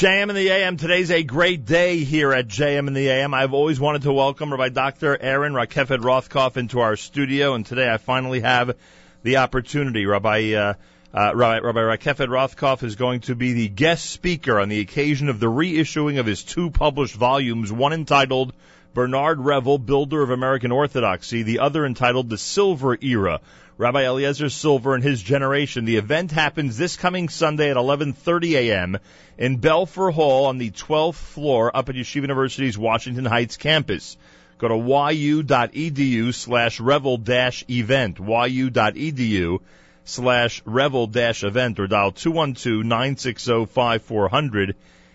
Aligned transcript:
JM 0.00 0.30
in 0.30 0.34
the 0.34 0.48
AM. 0.48 0.78
Today's 0.78 1.10
a 1.10 1.22
great 1.22 1.66
day 1.66 1.98
here 1.98 2.32
at 2.32 2.48
JM 2.48 2.88
in 2.88 2.94
the 2.94 3.10
AM. 3.10 3.34
I've 3.34 3.52
always 3.52 3.78
wanted 3.78 4.00
to 4.04 4.14
welcome 4.14 4.50
Rabbi 4.50 4.70
Dr. 4.70 5.14
Aaron 5.20 5.52
Rakefet 5.52 5.98
Rothkopf 5.98 6.56
into 6.56 6.80
our 6.80 6.96
studio, 6.96 7.52
and 7.52 7.66
today 7.66 7.86
I 7.86 7.98
finally 7.98 8.40
have 8.40 8.76
the 9.22 9.36
opportunity. 9.36 10.06
Rabbi, 10.06 10.54
uh, 10.54 10.72
uh, 11.12 11.32
Rabbi, 11.34 11.58
Rabbi 11.58 11.80
Rakefet 11.80 12.28
Rothkopf 12.28 12.82
is 12.82 12.96
going 12.96 13.20
to 13.20 13.34
be 13.34 13.52
the 13.52 13.68
guest 13.68 14.08
speaker 14.08 14.58
on 14.58 14.70
the 14.70 14.80
occasion 14.80 15.28
of 15.28 15.38
the 15.38 15.48
reissuing 15.48 16.18
of 16.18 16.24
his 16.24 16.44
two 16.44 16.70
published 16.70 17.16
volumes, 17.16 17.70
one 17.70 17.92
entitled 17.92 18.54
Bernard 18.94 19.38
Revel, 19.38 19.76
Builder 19.76 20.22
of 20.22 20.30
American 20.30 20.72
Orthodoxy, 20.72 21.42
the 21.42 21.58
other 21.58 21.84
entitled 21.84 22.30
The 22.30 22.38
Silver 22.38 22.96
Era, 23.02 23.42
Rabbi 23.80 24.02
Eliezer 24.02 24.50
Silver 24.50 24.94
and 24.94 25.02
his 25.02 25.22
generation. 25.22 25.86
The 25.86 25.96
event 25.96 26.32
happens 26.32 26.76
this 26.76 26.98
coming 26.98 27.30
Sunday 27.30 27.70
at 27.70 27.78
11:30 27.78 28.52
a.m. 28.56 28.98
in 29.38 29.56
Belfer 29.56 30.12
Hall 30.12 30.44
on 30.44 30.58
the 30.58 30.70
12th 30.70 31.14
floor 31.14 31.74
up 31.74 31.88
at 31.88 31.94
Yeshiva 31.94 32.16
University's 32.16 32.76
Washington 32.76 33.24
Heights 33.24 33.56
campus. 33.56 34.18
Go 34.58 34.68
to 34.68 34.76
yu.edu 35.14 36.34
slash 36.34 36.78
revel 36.78 37.16
dash 37.16 37.64
event, 37.70 38.18
yu.edu 38.18 39.60
slash 40.04 40.60
revel 40.66 41.06
dash 41.06 41.42
event, 41.42 41.80
or 41.80 41.86
dial 41.86 42.12
212-960-5400, 42.12 44.74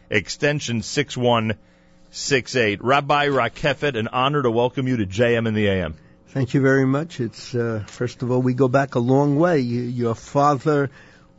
extension 0.09 0.81
6168. 0.81 2.83
Rabbi 2.83 3.27
Rakefet, 3.27 3.95
an 3.95 4.07
honor 4.07 4.41
to 4.41 4.49
welcome 4.49 4.87
you 4.87 4.97
to 4.97 5.05
JM 5.05 5.47
in 5.47 5.53
the 5.53 5.67
AM. 5.67 5.93
Thank 6.35 6.53
you 6.53 6.59
very 6.59 6.85
much. 6.85 7.21
It's 7.21 7.55
uh, 7.55 7.85
first 7.87 8.21
of 8.21 8.29
all, 8.29 8.41
we 8.41 8.53
go 8.53 8.67
back 8.67 8.95
a 8.95 8.99
long 8.99 9.37
way. 9.37 9.59
Your 9.59 10.15
father 10.15 10.89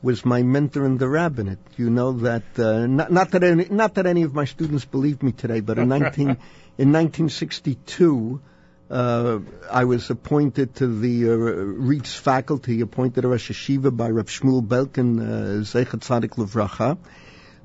was 0.00 0.24
my 0.24 0.42
mentor 0.42 0.86
in 0.86 0.96
the 0.96 1.06
rabbinate. 1.06 1.58
You 1.76 1.90
know 1.90 2.12
that 2.12 2.58
uh, 2.58 2.86
not, 2.86 3.12
not 3.12 3.30
that 3.32 3.42
any, 3.44 3.66
not 3.66 3.96
that 3.96 4.06
any 4.06 4.22
of 4.22 4.32
my 4.32 4.46
students 4.46 4.86
believe 4.86 5.22
me 5.22 5.32
today, 5.32 5.60
but 5.60 5.76
in 5.76 5.90
19 5.90 6.28
in 6.78 6.92
1962. 6.92 8.40
Uh, 8.88 9.40
I 9.70 9.84
was 9.84 10.08
appointed 10.08 10.76
to 10.76 10.86
the 10.86 11.28
uh, 11.28 11.36
RIETS 11.36 12.16
faculty, 12.16 12.80
appointed 12.80 13.26
a 13.26 13.28
Rosh 13.28 13.50
Yeshiva 13.50 13.94
by 13.94 14.08
Rav 14.08 14.28
Shmuel 14.28 14.66
Belkin, 14.66 15.20
uh, 15.20 15.60
Zeichat 15.60 16.00
Tzadik 16.00 16.36
Levracha. 16.36 16.96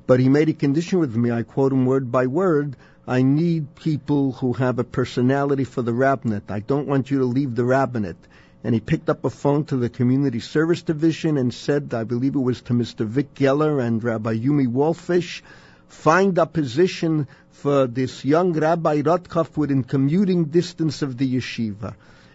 But 0.06 0.20
he 0.20 0.28
made 0.28 0.50
a 0.50 0.52
condition 0.52 0.98
with 0.98 1.16
me, 1.16 1.30
I 1.30 1.44
quote 1.44 1.72
him 1.72 1.86
word 1.86 2.12
by 2.12 2.26
word, 2.26 2.76
I 3.06 3.22
need 3.22 3.74
people 3.74 4.30
who 4.32 4.52
have 4.52 4.78
a 4.78 4.84
personality 4.84 5.64
for 5.64 5.82
the 5.82 5.92
rabbinate. 5.92 6.50
I 6.50 6.60
don't 6.60 6.86
want 6.86 7.10
you 7.10 7.18
to 7.18 7.24
leave 7.24 7.56
the 7.56 7.64
rabbinate. 7.64 8.28
And 8.62 8.74
he 8.74 8.80
picked 8.80 9.10
up 9.10 9.24
a 9.24 9.30
phone 9.30 9.64
to 9.66 9.76
the 9.76 9.88
community 9.88 10.38
service 10.38 10.82
division 10.82 11.36
and 11.36 11.52
said, 11.52 11.92
I 11.94 12.04
believe 12.04 12.36
it 12.36 12.38
was 12.38 12.62
to 12.62 12.74
Mr. 12.74 13.04
Vic 13.04 13.34
Geller 13.34 13.84
and 13.84 14.02
Rabbi 14.04 14.36
Yumi 14.36 14.68
Wallfish, 14.68 15.42
find 15.88 16.38
a 16.38 16.46
position 16.46 17.26
for 17.50 17.88
this 17.88 18.24
young 18.24 18.52
Rabbi 18.52 19.02
Rothkopf 19.02 19.56
within 19.56 19.82
commuting 19.82 20.44
distance 20.44 21.02
of 21.02 21.18
the 21.18 21.36
yeshiva. 21.36 21.94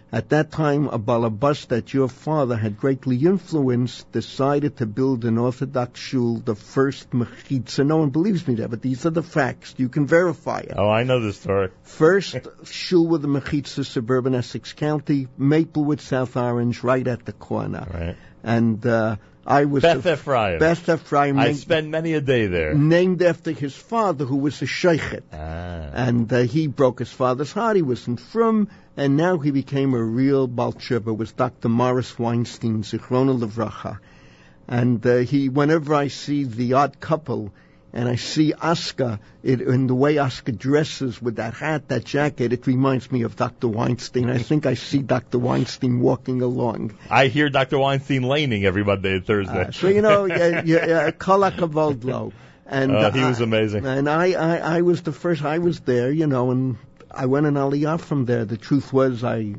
At 0.10 0.30
that 0.30 0.52
time, 0.52 0.88
a 0.88 0.98
balabas 0.98 1.68
that 1.68 1.94
your 1.94 2.08
father 2.08 2.56
had 2.56 2.78
greatly 2.78 3.18
influenced 3.18 4.10
decided 4.14 4.78
to 4.78 4.86
build 4.86 5.26
an 5.26 5.38
Orthodox 5.38 6.00
shul, 6.00 6.38
the 6.38 6.56
first 6.56 7.10
mechitza. 7.12 7.86
No 7.86 7.98
one 7.98 8.12
believes 8.12 8.48
me 8.48 8.56
there, 8.56 8.70
but 8.70 8.82
these 8.82 9.06
are 9.06 9.10
the 9.10 9.24
facts. 9.24 9.76
You 9.78 9.90
can 9.90 10.08
verify 10.08 10.60
it. 10.60 10.76
Oh, 10.78 10.90
I 10.90 11.04
know 11.04 11.20
the 11.20 11.34
story. 11.34 11.70
First 11.84 12.38
shul 12.64 13.06
with 13.06 13.22
the 13.22 13.28
mechitza, 13.28 13.86
suburban 13.86 14.34
Essex 14.34 14.72
County, 14.72 15.28
Maplewood, 15.38 16.00
South 16.00 16.38
Orange, 16.38 16.84
right 16.84 17.06
at 17.06 17.26
the 17.26 17.34
corner. 17.34 17.86
Right. 17.94 18.16
And 18.44 18.86
uh, 18.86 19.18
I 19.48 19.64
was 19.64 19.82
Beth 19.82 20.04
the, 20.04 20.14
Ephraim. 20.14 20.60
Beth 20.60 20.90
Ephraim. 20.90 21.40
I 21.40 21.46
named- 21.46 21.58
spent 21.58 21.88
many 21.88 22.14
a 22.14 22.22
day 22.22 22.48
there. 22.48 22.74
named 22.74 23.22
after 23.22 23.52
his 23.52 23.74
father, 23.74 24.26
who 24.26 24.36
was 24.36 24.62
a 24.62 24.66
sheikhet. 24.66 25.24
Ah. 25.32 25.38
And 25.38 26.32
uh, 26.34 26.40
he 26.42 26.68
broke 26.68 27.00
his 27.00 27.12
father's 27.12 27.54
heart. 27.54 27.78
He 27.78 27.82
was 27.82 28.08
in 28.08 28.18
Frum, 28.18 28.68
and 28.98 29.16
now 29.16 29.38
he 29.38 29.52
became 29.52 29.94
a 29.94 30.04
real 30.04 30.50
Balcheva. 30.50 31.16
Was 31.16 31.32
Dr. 31.32 31.70
Morris 31.70 32.20
Weinstein, 32.20 32.84
Zichrona 32.84 33.40
Levracha. 33.40 34.00
And 34.68 35.06
uh, 35.08 35.18
he, 35.20 35.48
whenever 35.48 35.96
I 35.96 36.10
see 36.10 36.44
the 36.44 36.74
odd 36.74 37.00
couple, 37.00 37.54
and 37.94 38.08
I 38.08 38.16
see 38.16 38.54
Oscar, 38.54 39.20
it, 39.44 39.62
and 39.62 39.90
the 39.90 39.96
way 39.96 40.18
Oscar 40.18 40.52
dresses 40.52 41.22
with 41.22 41.38
that 41.38 41.54
hat, 41.54 41.88
that 41.88 42.04
jacket, 42.06 42.54
it 42.54 42.68
reminds 42.68 43.12
me 43.12 43.24
of 43.24 43.36
Dr. 43.36 43.68
Weinstein. 43.68 44.30
I 44.30 44.38
think 44.38 44.66
I 44.66 44.74
see 44.76 45.00
Dr. 45.00 45.40
Weinstein 45.40 46.00
walking 46.00 46.42
along. 46.42 46.98
I 47.10 47.28
hear 47.28 47.50
Dr. 47.50 47.80
Weinstein 47.80 48.24
laning 48.24 48.66
every 48.66 48.84
Monday 48.84 49.14
and 49.16 49.26
Thursday. 49.26 49.66
Uh, 49.66 49.72
so 49.72 49.88
you 49.88 50.02
know, 50.02 50.26
yeah, 50.26 50.62
yeah. 50.66 51.12
And 52.70 52.92
Oh, 52.92 53.10
he 53.12 53.22
was 53.24 53.40
I- 53.40 53.44
amazing. 53.46 53.86
And 53.86 54.10
I, 54.10 54.34
I, 54.34 54.58
I 54.78 54.82
was 54.82 55.02
the 55.04 55.14
first. 55.14 55.44
I 55.44 55.60
was 55.60 55.80
there, 55.82 56.12
you 56.12 56.28
know, 56.28 56.52
and 56.52 56.78
I 57.10 57.26
went 57.28 57.46
in 57.46 57.54
Aliyah 57.54 58.00
from 58.02 58.26
there. 58.26 58.44
The 58.46 58.58
truth 58.58 58.92
was, 58.92 59.24
I, 59.24 59.56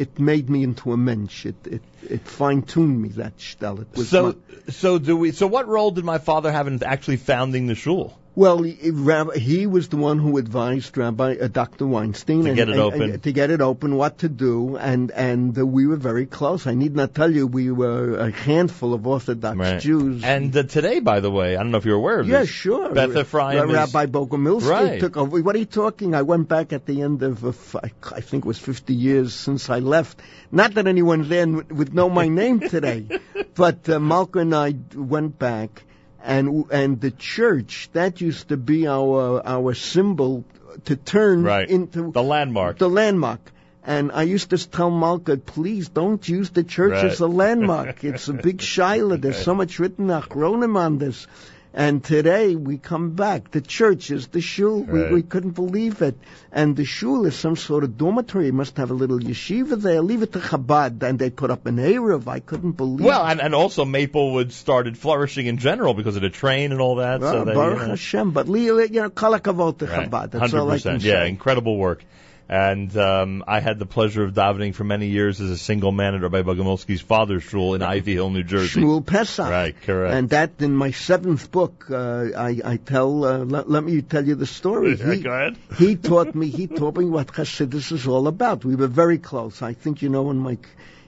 it 0.00 0.18
made 0.18 0.48
me 0.48 0.62
into 0.62 0.92
a 0.92 0.96
mensch. 0.96 1.44
It, 1.44 1.56
it, 1.66 1.82
it 2.08 2.26
fine 2.26 2.62
tuned 2.62 3.02
me 3.02 3.10
that 3.10 3.36
shtel. 3.36 3.82
It 3.82 3.88
was 3.94 4.08
so, 4.08 4.28
my- 4.28 4.72
so 4.72 4.98
do 4.98 5.14
we? 5.14 5.32
So, 5.32 5.46
what 5.46 5.68
role 5.68 5.90
did 5.90 6.06
my 6.06 6.16
father 6.16 6.50
have 6.50 6.66
in 6.66 6.82
actually 6.82 7.18
founding 7.18 7.66
the 7.66 7.74
shul? 7.74 8.18
Well, 8.40 8.62
he, 8.62 9.66
was 9.66 9.88
the 9.88 9.96
one 9.98 10.18
who 10.18 10.38
advised 10.38 10.96
Rabbi 10.96 11.30
uh, 11.40 11.48
Dr. 11.48 11.86
Weinstein 11.86 12.42
To 12.44 12.48
and- 12.50 12.56
get 12.56 12.68
it 12.68 12.72
and- 12.72 12.80
open. 12.80 13.02
and- 13.02 13.22
to 13.22 13.32
get 13.32 13.50
it 13.50 13.60
open, 13.60 13.96
what 13.96 14.18
to 14.24 14.28
do, 14.28 14.76
and 14.90 15.10
and 15.10 15.58
uh, 15.58 15.66
we 15.76 15.86
were 15.86 16.00
very 16.10 16.26
close. 16.38 16.66
I 16.66 16.74
need 16.74 16.94
not 17.00 17.14
tell 17.14 17.30
you, 17.38 17.46
we 17.46 17.70
were 17.70 18.16
a 18.28 18.30
handful 18.30 18.94
of 18.94 19.06
Orthodox 19.06 19.82
Jews. 19.84 20.24
And 20.24 20.56
uh, 20.56 20.62
today, 20.76 21.00
by 21.00 21.20
the 21.20 21.30
way, 21.30 21.48
I 21.56 21.62
don't 21.62 21.70
know 21.72 21.78
if 21.78 21.84
you're 21.84 21.96
aware 22.04 22.20
of 22.20 22.28
Yeah, 22.28 22.40
this. 22.40 22.48
sure. 22.48 22.88
Beth 22.94 23.16
Ephraim 23.24 23.68
is- 23.68 23.74
Rabbi 23.74 24.06
Bogomilsky 24.06 24.70
Right. 24.70 25.00
took 25.00 25.16
over. 25.16 25.40
What 25.42 25.54
are 25.54 25.58
you 25.58 25.72
talking? 25.82 26.14
I 26.14 26.22
went 26.22 26.48
back 26.48 26.72
at 26.72 26.86
the 26.86 27.02
end 27.02 27.22
of, 27.22 27.44
uh, 27.44 27.80
I 28.20 28.20
think 28.22 28.44
it 28.46 28.48
was 28.48 28.58
50 28.58 28.94
years 28.94 29.34
since 29.34 29.68
I 29.68 29.80
left. 29.80 30.18
Not 30.50 30.74
that 30.74 30.86
anyone 30.86 31.28
then 31.28 31.66
would 31.68 31.94
know 31.94 32.08
my 32.08 32.28
name 32.28 32.60
today, 32.60 33.06
but 33.54 33.88
uh, 33.88 34.00
Malka 34.00 34.38
and 34.40 34.54
I 34.54 34.74
went 34.94 35.38
back, 35.38 35.84
and 36.24 36.64
and 36.70 37.00
the 37.00 37.10
church 37.10 37.88
that 37.92 38.20
used 38.20 38.48
to 38.48 38.56
be 38.56 38.86
our 38.86 39.40
our 39.46 39.74
symbol 39.74 40.44
to 40.84 40.96
turn 40.96 41.42
Right. 41.42 41.68
into 41.68 42.10
The 42.12 42.22
landmark. 42.22 42.78
the 42.78 42.88
landmark. 42.88 43.40
And 43.82 44.12
I 44.12 44.22
used 44.24 44.50
to 44.50 44.58
tell 44.70 44.90
Malka, 44.90 45.36
please 45.38 45.88
don't 45.88 46.26
use 46.28 46.50
the 46.50 46.62
church 46.62 46.92
Right. 46.92 47.06
as 47.06 47.20
a 47.20 47.26
landmark. 47.26 48.04
it's 48.04 48.28
a 48.28 48.34
big 48.34 48.58
shaila. 48.72 49.20
There's 49.20 49.42
so 49.42 49.54
much 49.54 49.78
written 49.78 50.08
achronim 50.08 50.76
on 50.76 50.98
this. 50.98 51.26
And 51.72 52.02
today 52.02 52.56
we 52.56 52.78
come 52.78 53.10
back. 53.10 53.52
The 53.52 53.60
church 53.60 54.10
is 54.10 54.26
the 54.28 54.40
shul. 54.40 54.82
Right. 54.84 55.08
We, 55.10 55.14
we 55.16 55.22
couldn't 55.22 55.52
believe 55.52 56.02
it. 56.02 56.16
And 56.50 56.76
the 56.76 56.84
shul 56.84 57.26
is 57.26 57.36
some 57.36 57.54
sort 57.54 57.84
of 57.84 57.96
dormitory. 57.96 58.48
It 58.48 58.54
must 58.54 58.76
have 58.78 58.90
a 58.90 58.94
little 58.94 59.20
yeshiva 59.20 59.80
there. 59.80 60.00
Leave 60.02 60.22
it 60.22 60.32
to 60.32 60.40
Chabad. 60.40 61.00
And 61.04 61.16
they 61.18 61.30
put 61.30 61.50
up 61.52 61.66
an 61.66 61.76
Eruv. 61.76 62.26
I 62.26 62.40
couldn't 62.40 62.72
believe 62.72 63.06
Well, 63.06 63.24
it. 63.24 63.30
and, 63.30 63.40
and 63.40 63.54
also 63.54 63.84
Maplewood 63.84 64.52
started 64.52 64.98
flourishing 64.98 65.46
in 65.46 65.58
general 65.58 65.94
because 65.94 66.16
of 66.16 66.22
the 66.22 66.30
train 66.30 66.72
and 66.72 66.80
all 66.80 66.96
that. 66.96 67.20
so 67.20 67.32
Well, 67.32 67.44
they, 67.44 67.54
Baruch 67.54 67.78
you 67.78 67.82
know, 67.84 67.90
Hashem. 67.90 68.30
But, 68.32 68.48
you 68.48 68.88
know, 68.90 69.10
kol 69.10 69.38
hakavod 69.38 69.78
to 69.78 69.86
Right. 69.86 70.10
Chabad. 70.10 70.32
That's 70.32 70.52
all 70.52 70.68
I 70.70 70.78
can 70.80 70.98
100%. 70.98 71.04
Yeah, 71.04 71.24
incredible 71.24 71.76
work. 71.76 72.02
And 72.50 72.96
um, 72.96 73.44
I 73.46 73.60
had 73.60 73.78
the 73.78 73.86
pleasure 73.86 74.24
of 74.24 74.34
davening 74.34 74.74
for 74.74 74.82
many 74.82 75.06
years 75.06 75.40
as 75.40 75.50
a 75.50 75.56
single 75.56 75.92
man 75.92 76.16
at 76.16 76.22
Rabbi 76.22 76.42
Bogomilsky's 76.42 77.00
father's 77.00 77.44
shul 77.44 77.74
in 77.76 77.82
Ivy 77.82 78.14
Hill, 78.14 78.28
New 78.30 78.42
Jersey. 78.42 78.80
Shmuel 78.80 79.06
Pesach. 79.06 79.48
Right, 79.48 79.80
correct. 79.80 80.14
And 80.14 80.30
that 80.30 80.54
in 80.58 80.74
my 80.74 80.90
seventh 80.90 81.52
book, 81.52 81.86
uh, 81.88 82.30
I, 82.36 82.60
I 82.64 82.76
tell. 82.78 83.24
Uh, 83.24 83.38
let, 83.44 83.70
let 83.70 83.84
me 83.84 84.02
tell 84.02 84.26
you 84.26 84.34
the 84.34 84.46
story. 84.46 84.96
Yeah, 84.96 85.12
He, 85.12 85.20
go 85.20 85.30
ahead. 85.30 85.58
he 85.78 85.94
taught 85.94 86.34
me. 86.34 86.48
He 86.48 86.66
taught 86.66 86.96
me 86.96 87.04
what 87.04 87.28
Chassidus 87.28 87.92
is 87.92 88.08
all 88.08 88.26
about. 88.26 88.64
We 88.64 88.74
were 88.74 88.88
very 88.88 89.18
close. 89.18 89.62
I 89.62 89.74
think 89.74 90.02
you 90.02 90.08
know 90.08 90.32
in 90.32 90.38
my 90.38 90.58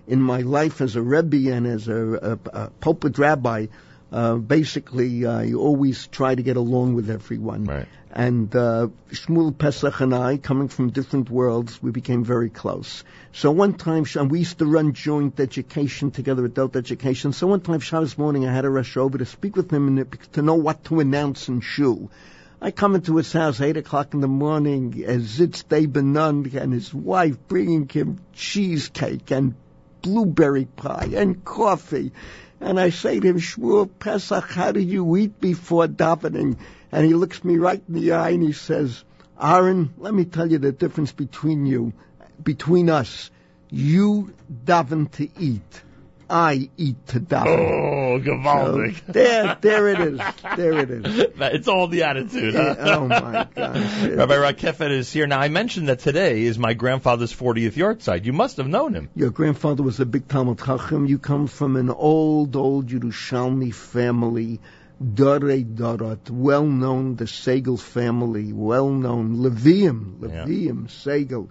in 0.06 0.22
my 0.22 0.42
life 0.42 0.80
as 0.80 0.94
a 0.94 1.02
rebbe 1.02 1.52
and 1.52 1.66
as 1.66 1.88
a, 1.88 2.38
a, 2.54 2.60
a 2.60 2.70
pulpit 2.70 3.18
rabbi, 3.18 3.66
uh, 4.12 4.36
basically 4.36 5.26
I 5.26 5.54
always 5.54 6.06
try 6.06 6.34
to 6.34 6.42
get 6.42 6.56
along 6.56 6.94
with 6.94 7.10
everyone. 7.10 7.64
Right. 7.64 7.88
And 8.14 8.54
uh, 8.54 8.88
Shmuel 9.10 9.56
Pesach 9.56 10.00
and 10.00 10.14
I, 10.14 10.36
coming 10.36 10.68
from 10.68 10.90
different 10.90 11.30
worlds, 11.30 11.82
we 11.82 11.92
became 11.92 12.24
very 12.24 12.50
close. 12.50 13.04
So 13.32 13.50
one 13.50 13.72
time, 13.72 14.04
and 14.16 14.30
we 14.30 14.40
used 14.40 14.58
to 14.58 14.66
run 14.66 14.92
joint 14.92 15.40
education 15.40 16.10
together, 16.10 16.44
adult 16.44 16.76
education. 16.76 17.32
So 17.32 17.46
one 17.46 17.62
time, 17.62 17.80
Shabbos 17.80 18.18
morning, 18.18 18.46
I 18.46 18.52
had 18.52 18.66
a 18.66 18.70
rush 18.70 18.98
over 18.98 19.16
to 19.16 19.24
speak 19.24 19.56
with 19.56 19.72
him 19.72 19.88
and 19.88 20.18
to 20.34 20.42
know 20.42 20.56
what 20.56 20.84
to 20.84 21.00
announce 21.00 21.48
in 21.48 21.62
shul. 21.62 22.10
I 22.60 22.70
come 22.70 22.94
into 22.94 23.16
his 23.16 23.32
house 23.32 23.62
eight 23.62 23.78
o'clock 23.78 24.12
in 24.12 24.20
the 24.20 24.28
morning, 24.28 25.02
as 25.06 25.22
Zitz 25.38 25.66
Day 25.66 25.86
Benund 25.86 26.54
and 26.54 26.72
his 26.72 26.92
wife 26.92 27.36
bringing 27.48 27.88
him 27.88 28.20
cheesecake 28.34 29.30
and 29.30 29.54
blueberry 30.02 30.66
pie 30.66 31.08
and 31.14 31.42
coffee. 31.44 32.12
And 32.62 32.78
I 32.78 32.90
say 32.90 33.18
to 33.18 33.26
him, 33.26 33.38
Shmuel 33.38 33.90
Pesach, 33.98 34.44
how 34.50 34.70
do 34.70 34.78
you 34.78 35.16
eat 35.16 35.40
before 35.40 35.88
davening? 35.88 36.58
And 36.92 37.04
he 37.04 37.12
looks 37.14 37.42
me 37.42 37.56
right 37.56 37.82
in 37.88 37.94
the 37.94 38.12
eye 38.12 38.30
and 38.30 38.42
he 38.42 38.52
says, 38.52 39.02
Aaron, 39.40 39.92
let 39.98 40.14
me 40.14 40.24
tell 40.24 40.50
you 40.50 40.58
the 40.58 40.70
difference 40.70 41.10
between 41.10 41.66
you, 41.66 41.92
between 42.42 42.88
us. 42.88 43.30
You 43.68 44.32
daven 44.64 45.10
to 45.12 45.28
eat. 45.40 45.82
I 46.32 46.70
eat 46.78 47.06
to 47.08 47.20
daven. 47.20 47.46
Oh, 47.46 48.18
gewaldig. 48.18 48.96
So 49.06 49.12
there, 49.12 49.58
there 49.60 49.88
it 49.88 50.00
is. 50.00 50.20
There 50.56 50.78
it 50.78 50.90
is. 50.90 51.04
it's 51.38 51.68
all 51.68 51.88
the 51.88 52.04
attitude. 52.04 52.54
Yeah, 52.54 52.74
oh 52.78 53.06
my 53.06 53.46
God. 53.54 53.54
Rabbi 53.54 54.34
Rakefet 54.36 54.90
is 54.90 55.12
here 55.12 55.26
now. 55.26 55.40
I 55.40 55.48
mentioned 55.48 55.90
that 55.90 55.98
today 55.98 56.44
is 56.44 56.58
my 56.58 56.72
grandfather's 56.72 57.34
40th 57.34 57.74
yahrzeit. 57.74 58.24
You 58.24 58.32
must 58.32 58.56
have 58.56 58.66
known 58.66 58.94
him. 58.94 59.10
Your 59.14 59.28
grandfather 59.28 59.82
was 59.82 60.00
a 60.00 60.06
big 60.06 60.26
Talmud 60.26 60.58
Chacham. 60.58 61.04
You 61.04 61.18
come 61.18 61.48
from 61.48 61.76
an 61.76 61.90
old, 61.90 62.56
old 62.56 62.88
Yerushalmi 62.88 63.74
family. 63.74 64.58
Dore 65.02 65.40
Dorot, 65.40 66.30
well 66.30 66.64
known, 66.64 67.16
the 67.16 67.24
Segel 67.24 67.78
family, 67.78 68.52
well 68.52 68.88
known, 68.88 69.38
Levium, 69.38 70.22
Yeah. 70.22 70.44
Levium, 70.44 70.86
Segel. 70.86 71.48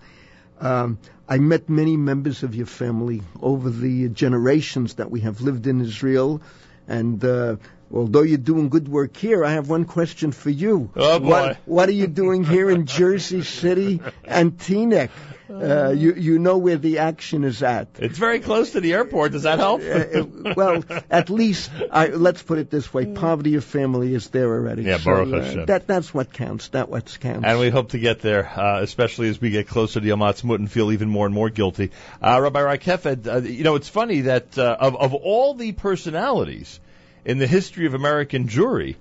Um, 0.62 1.00
I 1.28 1.38
met 1.40 1.70
many 1.70 1.98
members 1.98 2.44
of 2.44 2.56
your 2.56 2.66
family 2.66 3.24
over 3.42 3.70
the 3.70 4.10
generations 4.10 4.96
that 4.96 5.10
we 5.10 5.22
have 5.22 5.42
lived 5.42 5.66
in 5.66 5.82
Israel, 5.82 6.42
and 6.88 7.24
uh, 7.24 7.56
although 7.92 8.22
you're 8.22 8.38
doing 8.38 8.70
good 8.70 8.88
work 8.88 9.18
here, 9.18 9.44
I 9.44 9.54
have 9.54 9.70
one 9.70 9.86
question 9.86 10.32
for 10.32 10.50
you. 10.50 10.92
Oh, 10.96 11.20
boy. 11.20 11.28
What, 11.28 11.58
what 11.66 11.90
are 11.90 11.94
you 11.94 12.08
doing 12.08 12.44
here 12.44 12.70
in 12.70 12.86
Jersey 12.86 13.44
City 13.44 14.02
and 14.24 14.58
Teaneck? 14.58 15.10
Uh, 15.52 15.92
you 15.92 16.14
you 16.14 16.40
know 16.40 16.58
where 16.58 16.78
the 16.78 17.00
action 17.00 17.44
is 17.44 17.62
at. 17.62 17.88
It's 18.00 18.18
very 18.18 18.40
close 18.40 18.72
to 18.72 18.82
the 18.82 18.94
airport. 18.94 19.34
Does 19.34 19.44
that 19.44 19.60
help? 19.60 19.82
Uh, 19.82 19.86
uh, 19.86 20.54
well, 20.56 20.84
at 21.10 21.30
least 21.30 21.70
I, 21.92 22.08
let's 22.08 22.42
put 22.42 22.58
it 22.58 22.70
this 22.70 22.94
way: 22.94 23.06
poverty 23.06 23.56
of 23.56 23.64
family 23.64 24.14
is 24.14 24.30
there 24.30 24.48
already. 24.54 24.84
Yeah, 24.84 24.98
so, 24.98 25.26
Baruch 25.26 25.58
uh, 25.58 25.66
that 25.66 25.88
that's 25.88 26.14
what 26.14 26.32
counts. 26.34 26.70
That 26.70 26.90
what 26.90 27.18
counts. 27.20 27.46
And 27.46 27.60
we 27.60 27.70
hope 27.70 27.90
to 27.90 28.00
get 28.00 28.22
there, 28.22 28.48
uh, 28.48 28.82
especially 28.82 29.30
as 29.30 29.42
we 29.42 29.50
get 29.50 29.68
closer 29.68 30.00
to 30.00 30.06
Yom 30.06 30.20
Ha'atzmaut 30.20 30.60
and 30.60 30.72
feel 30.72 30.92
even 30.92 31.10
more 31.10 31.26
and 31.26 31.36
more 31.36 31.50
guilty. 31.50 31.92
Uh, 32.22 32.40
Rabbi 32.42 32.60
Rakefet, 32.60 33.28
uh, 33.28 33.38
you 33.42 33.64
know, 33.64 33.76
it's 33.76 33.90
funny 33.90 34.22
that 34.22 34.58
uh, 34.58 34.78
of, 34.80 34.96
of 34.96 35.14
all 35.14 35.54
the 35.54 35.72
personalities 35.72 36.80
in 37.26 37.38
the 37.38 37.48
history 37.48 37.86
of 37.86 37.94
American 37.94 38.48
Jewry, 38.48 38.96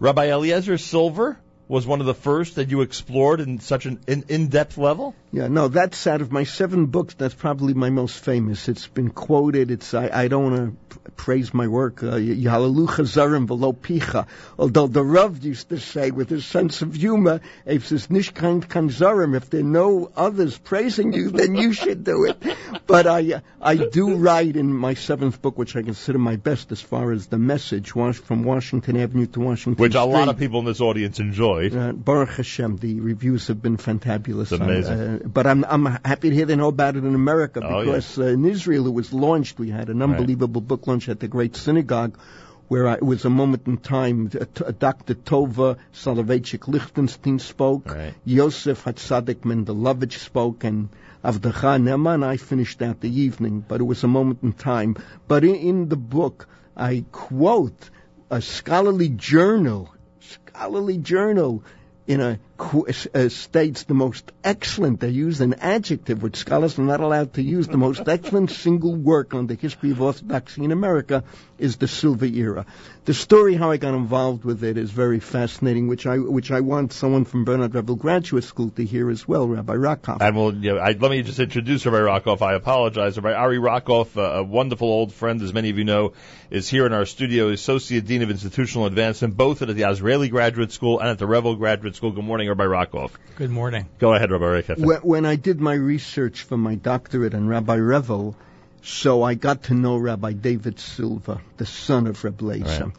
Rabbi 0.00 0.26
Eliezer 0.26 0.78
Silver 0.78 1.38
was 1.66 1.86
one 1.86 2.00
of 2.00 2.06
the 2.06 2.14
first 2.14 2.56
that 2.56 2.70
you 2.70 2.82
explored 2.82 3.40
in 3.40 3.58
such 3.58 3.86
an 3.86 3.98
in, 4.06 4.24
in-depth 4.28 4.76
level. 4.76 5.14
Yeah, 5.32 5.48
no, 5.48 5.68
that's 5.68 6.06
out 6.06 6.20
of 6.20 6.30
my 6.30 6.44
seven 6.44 6.86
books. 6.86 7.14
That's 7.14 7.34
probably 7.34 7.74
my 7.74 7.90
most 7.90 8.22
famous. 8.22 8.68
It's 8.68 8.86
been 8.86 9.10
quoted. 9.10 9.70
It's 9.70 9.94
I, 9.94 10.10
I 10.12 10.28
don't 10.28 10.52
want 10.52 10.56
to 10.90 11.10
praise 11.16 11.54
my 11.54 11.66
work. 11.66 12.02
Uh, 12.02 12.16
Hallelujah 12.16 13.04
zarim 13.04 13.46
velo 13.46 13.72
picha. 13.72 14.26
Although 14.58 14.86
the 14.88 15.02
Rav 15.02 15.42
used 15.42 15.70
to 15.70 15.78
say 15.78 16.10
with 16.10 16.28
his 16.28 16.44
sense 16.44 16.82
of 16.82 16.94
humor, 16.94 17.40
if 17.64 17.88
there's 17.88 18.06
kein 18.06 18.62
kein 18.62 18.90
zarim, 18.90 19.34
if 19.34 19.50
there 19.50 19.60
are 19.60 19.64
no 19.64 20.10
others 20.16 20.58
praising 20.58 21.12
you, 21.12 21.30
then 21.30 21.54
you 21.54 21.72
should 21.72 22.04
do 22.04 22.24
it. 22.24 22.42
But 22.86 23.06
I 23.06 23.34
uh, 23.34 23.40
I 23.62 23.76
do 23.76 24.16
write 24.16 24.56
in 24.56 24.72
my 24.72 24.94
seventh 24.94 25.40
book, 25.40 25.56
which 25.56 25.74
I 25.74 25.82
consider 25.82 26.18
my 26.18 26.36
best 26.36 26.70
as 26.70 26.80
far 26.80 27.12
as 27.12 27.26
the 27.28 27.38
message, 27.38 27.92
from 27.92 28.44
Washington 28.44 28.96
Avenue 28.98 29.26
to 29.26 29.40
Washington 29.40 29.80
Which 29.80 29.94
a 29.94 30.04
lot 30.04 30.28
of 30.28 30.38
people 30.38 30.60
in 30.60 30.66
this 30.66 30.80
audience 30.80 31.18
enjoyed. 31.58 31.76
Uh, 31.76 31.92
Baruch 31.92 32.30
Hashem, 32.30 32.76
the 32.78 33.00
reviews 33.00 33.48
have 33.48 33.60
been 33.62 33.76
fantabulous. 33.76 34.52
It's 34.52 34.52
amazing. 34.52 34.98
Uh, 34.98 35.18
but 35.24 35.46
I'm 35.46 35.64
I'm 35.64 35.86
happy 36.04 36.30
to 36.30 36.34
hear 36.34 36.46
they 36.46 36.56
know 36.56 36.68
about 36.68 36.96
it 36.96 37.04
in 37.04 37.14
America 37.14 37.60
Oh, 37.64 37.84
because 37.84 38.18
uh, 38.18 38.24
in 38.24 38.44
Israel 38.44 38.86
it 38.86 38.94
was 38.94 39.12
launched. 39.12 39.58
We 39.58 39.70
had 39.70 39.88
an 39.88 40.02
unbelievable 40.02 40.60
book 40.60 40.86
launch 40.86 41.08
at 41.08 41.20
the 41.20 41.28
Great 41.28 41.56
Synagogue. 41.56 42.18
Where 42.66 42.88
I, 42.88 42.94
it 42.94 43.02
was 43.02 43.26
a 43.26 43.30
moment 43.30 43.66
in 43.66 43.76
time, 43.76 44.30
uh, 44.34 44.46
t- 44.54 44.64
Dr. 44.78 45.14
Tova 45.14 45.76
Soloveitchik 45.92 46.66
Lichtenstein 46.66 47.38
spoke, 47.38 47.84
Right. 47.94 48.14
Yosef 48.24 48.84
Hatzadik 48.84 49.40
Mendelovich 49.44 50.16
spoke, 50.18 50.64
and 50.64 50.88
Avdecha 51.22 51.78
Nema, 51.78 52.14
and 52.14 52.24
I 52.24 52.38
finished 52.38 52.80
out 52.80 53.00
the 53.00 53.20
evening. 53.20 53.62
But 53.68 53.82
it 53.82 53.84
was 53.84 54.02
a 54.02 54.08
moment 54.08 54.42
in 54.42 54.54
time. 54.54 54.96
But 55.28 55.44
in, 55.44 55.54
in 55.56 55.88
the 55.90 55.96
book, 55.96 56.48
I 56.74 57.04
quote 57.12 57.90
a 58.30 58.40
scholarly 58.40 59.10
journal, 59.10 59.93
scholarly 60.30 60.98
journal, 60.98 61.62
in 62.06 62.20
a, 62.20 62.38
uh, 62.58 63.28
states 63.28 63.82
the 63.84 63.94
most 63.94 64.32
excellent. 64.42 65.00
They 65.00 65.10
use 65.10 65.40
an 65.40 65.54
adjective 65.54 66.22
which 66.22 66.36
scholars 66.36 66.78
are 66.78 66.82
not 66.82 67.00
allowed 67.00 67.34
to 67.34 67.42
use. 67.42 67.66
The 67.66 67.76
most 67.76 68.08
excellent 68.08 68.50
single 68.50 68.94
work 68.94 69.34
on 69.34 69.46
the 69.46 69.54
history 69.54 69.90
of 69.90 70.00
Orthodoxy 70.00 70.64
in 70.64 70.72
America 70.72 71.24
is 71.58 71.76
the 71.76 71.88
Silver 71.88 72.26
Era. 72.26 72.66
The 73.04 73.14
story 73.14 73.54
how 73.54 73.70
I 73.70 73.76
got 73.76 73.94
involved 73.94 74.44
with 74.44 74.64
it 74.64 74.78
is 74.78 74.90
very 74.90 75.20
fascinating, 75.20 75.88
which 75.88 76.06
I 76.06 76.16
which 76.18 76.50
I 76.50 76.60
want 76.60 76.92
someone 76.92 77.24
from 77.24 77.44
Bernard 77.44 77.74
Revel 77.74 77.96
Graduate 77.96 78.44
School 78.44 78.70
to 78.70 78.84
hear 78.84 79.10
as 79.10 79.28
well, 79.28 79.46
Rabbi 79.46 79.74
Rockoff. 79.74 80.22
And 80.22 80.36
we'll, 80.36 80.80
I, 80.80 80.92
let 80.92 81.10
me 81.10 81.22
just 81.22 81.38
introduce 81.38 81.84
Rabbi 81.84 81.98
Rockoff. 81.98 82.40
I 82.40 82.54
apologize. 82.54 83.16
Rabbi 83.16 83.34
Ari 83.34 83.58
Rockoff, 83.58 84.16
uh, 84.16 84.38
a 84.38 84.42
wonderful 84.42 84.88
old 84.88 85.12
friend, 85.12 85.42
as 85.42 85.52
many 85.52 85.70
of 85.70 85.78
you 85.78 85.84
know, 85.84 86.14
is 86.50 86.68
here 86.68 86.86
in 86.86 86.92
our 86.92 87.04
studio, 87.04 87.50
Associate 87.50 88.04
Dean 88.04 88.22
of 88.22 88.30
Institutional 88.30 88.86
Advancement, 88.86 89.36
both 89.36 89.60
at 89.60 89.68
the 89.68 89.82
Azrieli 89.82 90.30
Graduate 90.30 90.72
School 90.72 90.98
and 91.00 91.08
at 91.08 91.18
the 91.18 91.26
Revel 91.26 91.56
Graduate 91.56 91.94
School. 91.96 92.12
Good 92.12 92.24
morning, 92.24 92.43
Rabbi 92.48 92.64
Rockoff. 92.64 93.12
Good 93.36 93.50
morning. 93.50 93.88
Go 93.98 94.14
ahead, 94.14 94.30
Rabbi 94.30 94.44
Rockoff. 94.44 94.78
When, 94.78 94.98
when 94.98 95.26
I 95.26 95.36
did 95.36 95.60
my 95.60 95.74
research 95.74 96.42
for 96.42 96.56
my 96.56 96.74
doctorate 96.74 97.34
on 97.34 97.48
Rabbi 97.48 97.76
Revel, 97.76 98.36
so 98.82 99.22
I 99.22 99.34
got 99.34 99.64
to 99.64 99.74
know 99.74 99.96
Rabbi 99.96 100.32
David 100.32 100.78
Silver, 100.78 101.40
the 101.56 101.66
son 101.66 102.06
of 102.06 102.22
Reb 102.22 102.38
Lezer. 102.38 102.84
Right. 102.84 102.92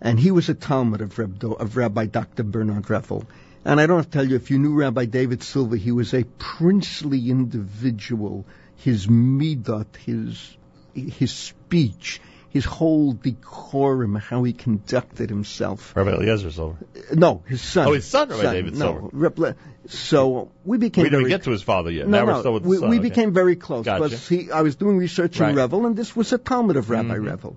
And 0.00 0.18
he 0.18 0.30
was 0.30 0.48
a 0.48 0.54
talmid 0.54 1.00
of, 1.00 1.18
Reb 1.18 1.44
of 1.44 1.76
Rabbi 1.76 2.06
Dr. 2.06 2.42
Bernard 2.44 2.88
Revel. 2.90 3.24
And 3.64 3.80
I 3.80 3.86
don't 3.86 3.98
have 3.98 4.06
to 4.06 4.10
tell 4.10 4.28
you, 4.28 4.36
if 4.36 4.50
you 4.50 4.58
knew 4.58 4.74
Rabbi 4.74 5.04
David 5.04 5.42
Silver, 5.42 5.76
he 5.76 5.92
was 5.92 6.14
a 6.14 6.24
princely 6.38 7.30
individual. 7.30 8.44
His 8.76 9.06
midot, 9.06 9.96
his, 9.96 10.56
his 10.94 11.32
speech, 11.32 12.20
his 12.52 12.64
whole 12.66 13.12
decorum, 13.14 14.14
how 14.14 14.42
he 14.44 14.52
conducted 14.52 15.30
himself. 15.30 15.96
Rabbi 15.96 16.10
Eliezer 16.12 16.50
Silver. 16.50 16.76
No, 17.14 17.42
his 17.46 17.62
son. 17.62 17.88
Oh, 17.88 17.92
his 17.92 18.04
son, 18.04 18.28
Rabbi 18.28 18.42
David 18.52 18.76
no, 18.76 19.10
Silver. 19.10 19.56
So 19.86 20.50
we 20.64 20.76
became 20.76 21.04
We 21.04 21.08
didn't 21.10 21.22
very 21.22 21.30
get 21.30 21.44
to 21.44 21.50
his 21.50 21.62
father 21.62 21.90
yet. 21.90 22.06
no, 22.08 22.18
now 22.18 22.24
no, 22.26 22.32
we're 22.34 22.40
still 22.40 22.52
with 22.54 22.62
the 22.64 22.68
we, 22.68 22.76
son. 22.76 22.90
we 22.90 22.98
okay. 22.98 23.08
became 23.08 23.32
very 23.32 23.56
close 23.56 23.86
Gotcha. 23.86 24.04
because 24.04 24.28
he, 24.28 24.50
I 24.50 24.60
was 24.62 24.76
doing 24.76 24.98
research 24.98 25.38
in 25.40 25.46
Right. 25.46 25.54
Revel, 25.54 25.86
and 25.86 25.96
this 25.96 26.14
was 26.14 26.32
a 26.34 26.38
talmid 26.38 26.76
of 26.76 26.90
Rabbi 26.90 27.16
Mhm. 27.16 27.26
Revel. 27.26 27.56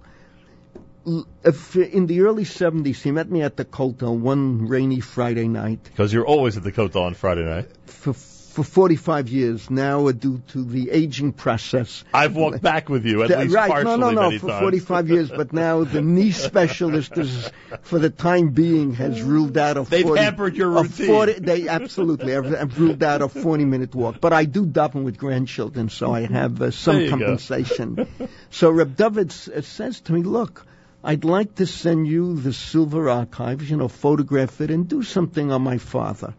If, 1.43 1.75
in 1.75 2.07
the 2.07 2.21
early 2.21 2.45
70s, 2.45 3.01
he 3.01 3.11
met 3.11 3.29
me 3.29 3.43
at 3.43 3.55
the 3.57 3.65
Kotel 3.65 4.17
one 4.17 4.67
rainy 4.67 5.01
Friday 5.01 5.47
night. 5.47 5.83
Because 5.83 6.11
you're 6.11 6.25
always 6.25 6.57
at 6.57 6.63
the 6.63 6.71
Kotel 6.71 7.01
on 7.03 7.13
Friday 7.13 7.43
night. 7.43 7.67
For, 7.85 8.13
for 8.55 8.63
45 8.63 9.27
years 9.27 9.69
now, 9.69 10.09
due 10.11 10.41
to 10.47 10.63
the 10.63 10.89
aging 10.91 11.33
process. 11.33 12.05
I've 12.13 12.37
walked 12.37 12.61
back 12.61 12.87
with 12.87 13.05
you 13.05 13.23
at 13.23 13.27
Th- 13.27 13.39
least 13.41 13.53
right, 13.53 13.69
partially 13.69 13.97
no, 13.97 14.11
no, 14.11 14.29
no, 14.29 14.39
for 14.39 14.47
times. 14.47 14.61
45 14.61 15.09
years, 15.09 15.29
but 15.29 15.51
now 15.51 15.83
the 15.83 16.01
knee 16.01 16.31
specialist 16.49 17.17
is, 17.17 17.51
for 17.81 17.99
the 17.99 18.09
time 18.09 18.51
being, 18.51 18.93
has 18.93 19.21
ruled 19.21 19.57
out 19.57 19.75
a 19.75 19.81
They've 19.83 20.05
40, 20.05 20.21
hampered 20.21 20.55
your 20.55 20.69
routine. 20.69 21.07
40 21.07 21.33
they 21.33 21.67
absolutely 21.67 22.31
have, 22.31 22.45
have 22.45 22.79
ruled 22.79 23.03
out 23.03 23.21
a 23.21 23.27
40 23.27 23.65
minute 23.65 23.93
walk. 23.93 24.21
But 24.21 24.31
I 24.31 24.45
do 24.45 24.65
daven 24.65 25.03
with 25.03 25.17
grandchildren, 25.17 25.89
so 25.89 26.13
I 26.13 26.21
have 26.21 26.61
uh, 26.61 26.71
some 26.71 26.99
go. 26.99 27.09
compensation. 27.09 28.07
so 28.51 28.69
Reb 28.71 28.95
David 28.95 29.31
uh, 29.53 29.61
says 29.61 29.99
to 30.01 30.13
me, 30.13 30.23
look, 30.23 30.65
I'd 31.03 31.25
like 31.25 31.55
to 31.55 31.67
send 31.67 32.07
you 32.07 32.37
the 32.37 32.53
silver 32.53 33.09
archives, 33.09 33.69
you 33.69 33.75
know, 33.75 33.89
photograph 33.89 34.61
it 34.61 34.71
and 34.71 34.87
do 34.87 35.03
something 35.03 35.51
on 35.51 35.61
my 35.61 35.77
father. 35.77 36.35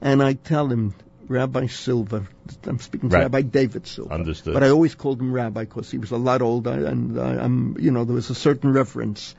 And 0.00 0.20
I 0.20 0.32
tell 0.32 0.66
him, 0.66 0.94
Rabbi 1.30 1.68
Silver, 1.68 2.26
I'm 2.64 2.80
speaking 2.80 3.08
to 3.08 3.14
Right. 3.14 3.22
Rabbi 3.22 3.42
David 3.42 3.86
Silver. 3.86 4.12
Understood. 4.12 4.52
But 4.52 4.64
I 4.64 4.70
always 4.70 4.96
called 4.96 5.20
him 5.20 5.32
Rabbi 5.32 5.62
because 5.62 5.88
he 5.88 5.96
was 5.98 6.10
a 6.10 6.16
lot 6.16 6.42
older 6.42 6.86
and 6.86 7.16
uh, 7.16 7.22
I'm, 7.22 7.76
you 7.78 7.92
know, 7.92 8.04
there 8.04 8.16
was 8.16 8.30
a 8.30 8.34
certain 8.34 8.72
reverence. 8.72 9.36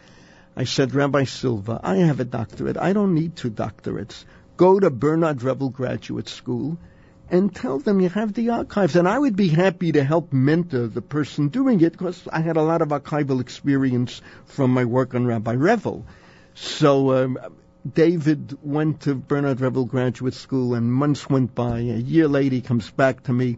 I 0.56 0.64
said, 0.64 0.96
Rabbi 0.96 1.26
Silver, 1.26 1.82
I 1.84 1.98
have 1.98 2.22
a 2.22 2.24
doctorate. 2.24 2.78
I 2.78 2.94
don't 2.94 3.14
need 3.14 3.36
two 3.36 3.52
doctorates. 3.52 4.24
Go 4.56 4.80
to 4.80 4.90
Bernard 4.90 5.44
Revel 5.44 5.70
Graduate 5.70 6.30
School 6.30 6.78
and 7.30 7.54
tell 7.54 7.80
them 7.80 8.00
you 8.00 8.08
have 8.08 8.34
the 8.34 8.52
archives. 8.52 8.96
And 8.96 9.06
I 9.06 9.20
would 9.20 9.36
be 9.36 9.50
happy 9.50 9.92
to 9.92 10.04
help 10.04 10.32
mentor 10.32 10.88
the 10.88 11.02
person 11.02 11.50
doing 11.50 11.82
it 11.82 11.92
because 11.92 12.26
I 12.32 12.40
had 12.40 12.56
a 12.56 12.62
lot 12.62 12.82
of 12.82 12.88
archival 12.88 13.42
experience 13.42 14.22
from 14.46 14.72
my 14.72 14.86
work 14.86 15.14
on 15.14 15.26
Rabbi 15.26 15.56
Revel. 15.56 16.06
So 16.56 17.24
um, 17.24 17.38
David 17.90 18.58
went 18.62 19.02
to 19.02 19.16
Bernard 19.16 19.60
Revel 19.62 19.86
Graduate 19.86 20.34
School, 20.36 20.76
and 20.76 20.94
months 20.94 21.30
went 21.30 21.56
by. 21.56 21.80
A 21.80 21.98
year 21.98 22.28
later, 22.28 22.56
he 22.56 22.62
comes 22.62 22.90
back 22.92 23.24
to 23.24 23.34
me. 23.34 23.58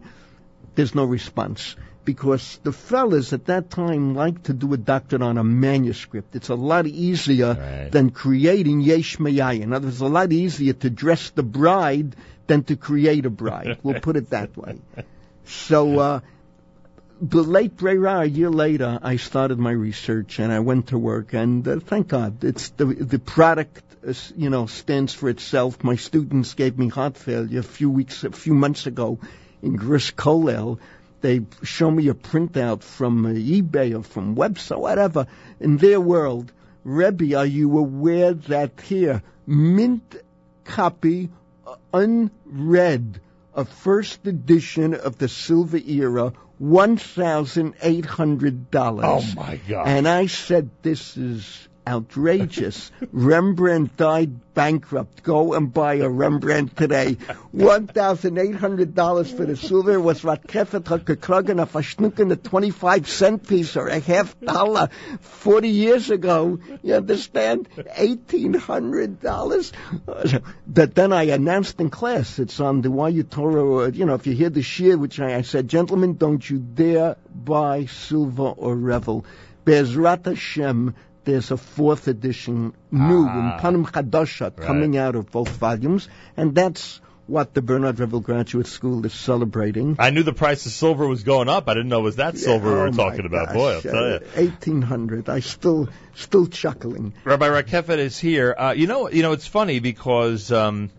There's 0.74 0.94
no 0.94 1.04
response 1.04 1.76
because 2.04 2.58
the 2.62 2.72
fellas 2.72 3.32
at 3.32 3.46
that 3.46 3.70
time 3.70 4.14
liked 4.14 4.44
to 4.44 4.52
do 4.52 4.72
a 4.74 4.76
doctorate 4.76 5.22
on 5.22 5.38
a 5.38 5.44
manuscript. 5.44 6.34
It's 6.36 6.48
a 6.48 6.54
lot 6.54 6.86
easier 6.86 7.54
Right. 7.54 7.90
than 7.90 8.10
creating 8.10 8.80
yesh 8.80 9.18
mayai. 9.18 9.60
In 9.62 9.72
other 9.72 9.86
words, 9.86 9.96
it's 9.96 10.02
a 10.02 10.06
lot 10.06 10.32
easier 10.32 10.72
to 10.74 10.90
dress 10.90 11.30
the 11.30 11.42
bride 11.42 12.16
than 12.46 12.64
to 12.64 12.76
create 12.76 13.24
a 13.24 13.30
bride. 13.30 13.78
We'll 13.82 14.00
put 14.00 14.16
it 14.16 14.30
that 14.30 14.56
way. 14.56 14.78
So, 15.46 15.98
uh, 15.98 16.20
the 17.20 17.42
late 17.42 17.76
Brera, 17.76 18.20
a 18.20 18.24
year 18.24 18.50
later, 18.50 18.98
I 19.02 19.16
started 19.16 19.58
my 19.58 19.70
research 19.70 20.38
and 20.38 20.52
I 20.52 20.60
went 20.60 20.88
to 20.88 20.98
work. 20.98 21.32
And 21.32 21.66
uh, 21.66 21.80
thank 21.80 22.08
God, 22.08 22.42
it's 22.44 22.70
the 22.70 22.86
the 22.86 23.18
product, 23.18 23.82
uh, 24.06 24.10
s- 24.10 24.32
you 24.36 24.50
know, 24.50 24.66
stands 24.66 25.14
for 25.14 25.28
itself. 25.28 25.82
My 25.84 25.96
students 25.96 26.54
gave 26.54 26.78
me 26.78 26.88
heart 26.88 27.16
failure 27.16 27.60
a 27.60 27.62
few 27.62 27.90
weeks, 27.90 28.24
a 28.24 28.32
few 28.32 28.54
months 28.54 28.86
ago, 28.86 29.18
in 29.62 29.76
Gruss 29.78 30.12
Kollel. 30.12 30.78
they 31.20 31.40
show 31.62 31.90
me 31.90 32.08
a 32.08 32.14
printout 32.14 32.82
from 32.82 33.24
uh, 33.24 33.30
eBay 33.30 33.96
or 33.98 34.02
from 34.02 34.36
website, 34.36 34.78
whatever, 34.78 35.26
in 35.60 35.78
their 35.78 36.00
world. 36.00 36.52
Rebbe, 36.84 37.34
are 37.34 37.46
you 37.46 37.78
aware 37.78 38.34
that 38.34 38.78
here, 38.82 39.22
mint 39.46 40.16
copy, 40.64 41.30
uh, 41.66 41.76
unread, 41.94 43.20
a 43.54 43.64
first 43.64 44.26
edition 44.26 44.94
of 44.94 45.18
the 45.18 45.28
Silver 45.28 45.78
Era, 45.78 46.32
$1,800. 46.62 49.00
Oh 49.02 49.24
my 49.36 49.60
God. 49.68 49.86
And 49.86 50.08
I 50.08 50.26
said, 50.26 50.70
this 50.82 51.16
is 51.16 51.68
outrageous. 51.86 52.90
Rembrandt 53.12 53.96
died 53.96 54.54
bankrupt. 54.54 55.22
Go 55.22 55.54
and 55.54 55.72
buy 55.72 55.94
a 55.94 56.08
Rembrandt 56.08 56.76
today. 56.76 57.14
$1,800 57.54 59.36
for 59.36 59.44
the 59.44 59.56
silver 59.56 60.00
was 60.00 60.22
Ratkefet 60.22 61.04
gekrogen 61.04 61.60
a 61.60 61.66
verschnucken 61.66 62.32
a 62.32 62.36
25 62.36 63.08
cent 63.08 63.48
piece 63.48 63.76
or 63.76 63.88
a 63.88 63.98
half 63.98 64.38
dollar 64.40 64.88
40 65.20 65.68
years 65.68 66.10
ago. 66.10 66.58
You 66.82 66.94
understand? 66.94 67.68
$1,800. 67.76 70.42
But 70.66 70.94
then 70.94 71.12
I 71.12 71.24
announced 71.24 71.78
in 71.80 71.90
class, 71.90 72.38
it's 72.38 72.60
on 72.60 72.80
the 72.82 72.90
YU 72.90 73.24
Torah, 73.24 73.90
you 73.90 74.06
know, 74.06 74.14
if 74.14 74.26
you 74.26 74.34
hear 74.34 74.50
the 74.50 74.62
shir, 74.62 74.96
which 74.96 75.20
I, 75.20 75.36
I 75.36 75.42
said, 75.42 75.68
gentlemen, 75.68 76.14
don't 76.14 76.48
you 76.48 76.58
dare 76.58 77.16
buy 77.34 77.86
silver 77.86 78.48
or 78.48 78.76
revel. 78.76 79.24
Bezrat 79.64 80.26
Hashem, 80.26 80.94
there's 81.24 81.50
a 81.50 81.56
fourth 81.56 82.08
edition 82.08 82.72
new 82.90 83.26
Ah. 83.28 83.56
in 83.56 83.60
Panim 83.62 83.84
Chadasha 83.90 84.54
coming 84.56 84.96
out 84.96 85.14
of 85.16 85.30
both 85.30 85.48
volumes, 85.50 86.08
and 86.36 86.54
that's 86.54 87.00
what 87.26 87.54
the 87.54 87.62
Bernard 87.62 87.98
Revel 88.00 88.20
Graduate 88.20 88.66
School 88.66 89.06
is 89.06 89.14
celebrating. 89.14 89.96
I 89.98 90.10
knew 90.10 90.22
the 90.22 90.34
price 90.34 90.66
of 90.66 90.72
silver 90.72 91.06
was 91.08 91.22
going 91.22 91.48
up. 91.48 91.68
I 91.70 91.72
didn't 91.74 91.88
know 91.88 92.00
it 92.00 92.02
was 92.02 92.16
that 92.16 92.36
silver 92.36 92.68
we 92.68 92.74
Oh, 92.74 92.80
were 92.82 92.90
my 92.92 92.96
talking 93.04 93.24
about. 93.24 93.54
Boy, 93.54 93.72
I'll 93.76 93.80
tell 93.80 94.08
you. 94.08 94.14
uh, 94.16 94.20
1800. 94.36 95.30
I 95.30 95.40
still, 95.40 95.88
still 96.14 96.46
chuckling. 96.46 97.14
Rabbi 97.24 97.48
Rakefet 97.48 97.96
is 97.98 98.18
here. 98.18 98.54
Uh, 98.56 98.74
you 98.76 98.86
know, 98.86 99.08
you 99.08 99.22
know, 99.22 99.32
it's 99.32 99.46
funny 99.46 99.78
because 99.80 100.52
um, 100.52 100.90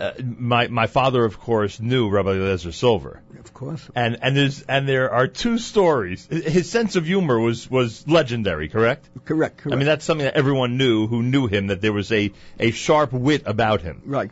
uh, 0.00 0.12
my 0.38 0.66
my 0.68 0.86
father, 0.86 1.24
of 1.24 1.38
course, 1.38 1.78
knew 1.78 2.08
Rabbi 2.08 2.30
Eliezer 2.30 2.72
Silver, 2.72 3.22
Of 3.38 3.52
course. 3.54 3.88
and 3.94 4.18
and 4.22 4.36
there's 4.36 4.62
and 4.62 4.88
there 4.88 5.12
are 5.12 5.26
two 5.28 5.58
stories. 5.58 6.26
His 6.26 6.70
sense 6.70 6.96
of 6.96 7.04
humor 7.06 7.38
was 7.38 7.70
was 7.70 8.06
legendary, 8.08 8.68
correct? 8.68 9.08
Correct, 9.24 9.58
correct. 9.58 9.74
I 9.74 9.76
mean, 9.76 9.86
that's 9.86 10.04
something 10.04 10.24
that 10.24 10.34
everyone 10.36 10.76
knew 10.78 11.06
who 11.06 11.22
knew 11.22 11.46
him 11.46 11.66
that 11.68 11.80
there 11.82 11.92
was 11.92 12.10
a 12.12 12.32
a 12.58 12.70
sharp 12.70 13.12
wit 13.12 13.42
about 13.46 13.82
him. 13.82 14.02
right, 14.06 14.30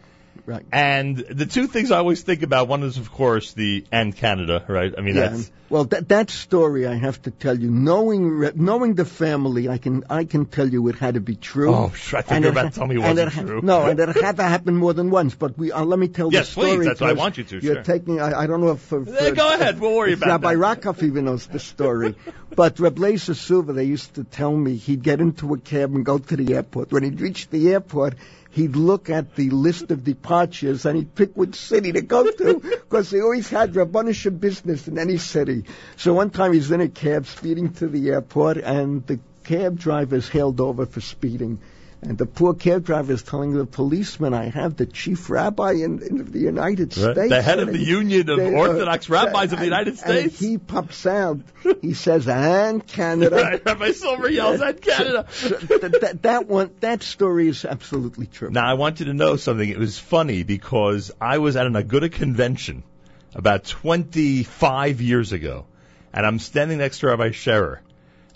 right. 0.49 0.64
And 0.73 1.17
the 1.17 1.47
two 1.47 1.67
things 1.67 1.90
I 1.90 1.99
always 1.99 2.23
think 2.23 2.43
about, 2.43 2.69
one 2.69 2.83
is 2.83 2.97
of 2.99 3.12
course 3.12 3.52
the 3.52 3.85
and 3.93 4.17
Canada, 4.17 4.64
right? 4.67 4.93
I 4.97 5.00
mean, 5.02 5.14
Yeah. 5.17 5.28
that's 5.28 5.50
Well, 5.71 5.85
that 5.93 6.09
that 6.09 6.31
story 6.31 6.87
I 6.87 6.95
have 6.95 7.21
to 7.26 7.31
tell 7.31 7.57
you, 7.64 7.71
knowing 7.71 8.23
knowing 8.69 8.95
the 9.00 9.05
family, 9.05 9.69
I 9.69 9.76
can 9.76 10.02
I 10.09 10.25
can 10.25 10.47
tell 10.47 10.69
you 10.75 10.88
it 10.88 10.97
had 11.05 11.14
to 11.14 11.21
be 11.21 11.37
true. 11.37 11.73
Oh, 11.75 11.90
sure, 11.95 12.21
I 12.21 12.23
thought 12.23 12.35
And 12.37 12.45
you 12.45 12.50
were 12.50 12.57
it 12.57 12.61
about 12.61 12.73
to 12.73 12.78
tell 12.78 12.88
me 12.93 12.95
it 12.97 13.05
wasn't 13.09 13.33
ha- 13.35 13.43
true. 13.43 13.61
No, 13.73 13.83
and 13.90 14.00
it 14.00 14.17
had 14.17 14.37
to 14.38 14.45
happen 14.55 14.76
more 14.85 14.95
than 15.00 15.11
once. 15.11 15.35
But 15.35 15.59
we 15.59 15.71
uh, 15.71 15.85
let 15.85 15.99
me 16.05 16.09
tell 16.09 16.33
Yes, 16.33 16.47
the 16.47 16.52
story. 16.52 16.69
Yes, 16.69 16.76
please, 16.78 16.87
that's 16.87 17.00
what 17.02 17.11
I 17.11 17.19
want 17.25 17.37
you 17.37 17.45
to, 17.52 17.61
You're 17.67 17.75
sure. 17.75 17.83
taking. 17.93 18.19
I, 18.21 18.31
I 18.45 18.47
don't 18.47 18.62
know 18.62 18.73
if. 18.78 18.88
go 18.88 19.52
ahead, 19.55 19.78
we'll 19.78 19.95
worry 20.00 20.14
about 20.14 20.28
Rabbi 20.35 20.55
that. 20.55 20.81
Rockoff 20.81 21.02
even 21.02 21.26
knows 21.26 21.47
the 21.47 21.61
story. 21.61 22.14
but 22.57 22.76
Lezer 22.76 23.37
Silver, 23.37 23.75
they 23.75 23.85
used 23.85 24.14
to 24.14 24.25
tell 24.25 24.57
me 24.57 24.76
he'd 24.76 25.02
get 25.02 25.21
into 25.21 25.52
a 25.52 25.59
cab 25.59 25.95
and 25.95 26.02
go 26.05 26.17
to 26.17 26.37
the 26.37 26.55
airport. 26.55 26.93
When 26.93 27.02
he'd 27.05 27.21
reach 27.21 27.49
the 27.50 27.73
airport, 27.73 28.14
he'd 28.50 28.76
look 28.76 29.11
at 29.11 29.35
the 29.37 29.50
list 29.50 29.90
of 29.90 30.05
departures 30.05 30.87
and 30.87 30.97
he'd 30.97 31.14
pick 31.14 31.37
which 31.37 31.55
city 31.55 31.93
to 31.93 32.00
go 32.00 32.31
to 32.31 32.55
because 32.61 33.11
he 33.11 33.21
always 33.21 33.49
had 33.49 33.75
Rabbanisha 33.75 34.38
business 34.38 34.88
in 34.88 34.99
any 34.99 35.19
city. 35.19 35.64
So 35.97 36.14
one 36.14 36.31
time 36.31 36.52
he's 36.52 36.71
in 36.71 36.81
a 36.81 36.88
cab 36.88 37.26
speeding 37.26 37.73
to 37.75 37.88
the 37.88 38.11
airport 38.11 38.59
and 38.59 39.07
the 39.07 39.21
cab 39.45 39.78
driver's 39.78 40.25
is 40.25 40.31
hailed 40.31 40.61
over 40.61 40.87
for 40.87 41.00
speeding. 41.00 41.59
And 42.00 42.17
the 42.17 42.26
poor 42.26 42.55
cab 42.55 42.85
driver 42.85 43.12
is 43.12 43.25
telling 43.25 43.55
the 43.55 43.67
policeman, 43.67 44.33
I 44.33 44.50
have 44.50 44.76
the 44.76 44.87
chief 44.87 45.28
rabbi 45.28 45.73
in, 45.73 46.00
in 46.00 46.31
the 46.31 46.38
United 46.38 46.97
Right. 46.97 47.14
States. 47.14 47.28
The 47.31 47.43
head 47.43 47.59
of 47.59 47.73
the 47.73 47.78
Union 47.78 48.31
of 48.31 48.37
they, 48.38 48.55
uh, 48.55 48.57
Orthodox 48.57 49.09
Rabbis 49.11 49.45
of 49.45 49.50
the 49.50 49.57
and- 49.57 49.64
United 49.64 49.88
and 49.88 49.99
States. 49.99 50.38
he 50.38 50.59
pops 50.59 51.07
out. 51.07 51.40
He 51.83 51.95
says, 51.95 52.28
and 52.28 52.87
Canada. 52.87 53.35
right. 53.43 53.64
Rabbi 53.64 53.90
Silver 53.90 54.31
yells 54.31 54.61
at 54.61 54.81
Canada. 54.81 55.26
So 55.31 55.49
that, 55.57 55.99
that, 56.00 56.23
that 56.23 56.47
one, 56.47 56.71
that 56.81 57.02
story 57.02 57.49
is 57.49 57.64
absolutely 57.64 58.26
true. 58.26 58.50
Now 58.50 58.67
I 58.71 58.75
want 58.75 59.00
you 59.00 59.07
to 59.07 59.14
know 59.14 59.35
something. 59.35 59.69
It 59.69 59.78
was 59.78 59.99
funny 59.99 60.45
because 60.45 61.11
I 61.21 61.38
was 61.38 61.57
at 61.57 61.67
an 61.67 61.75
Aguda 61.75 62.12
convention 62.12 62.85
about 63.35 63.64
25 63.64 65.00
years 65.00 65.33
ago, 65.33 65.67
and 66.12 66.25
I'm 66.25 66.38
standing 66.38 66.78
next 66.78 67.00
to 67.00 67.09
Rabbi 67.09 67.33
Scherer, 67.33 67.83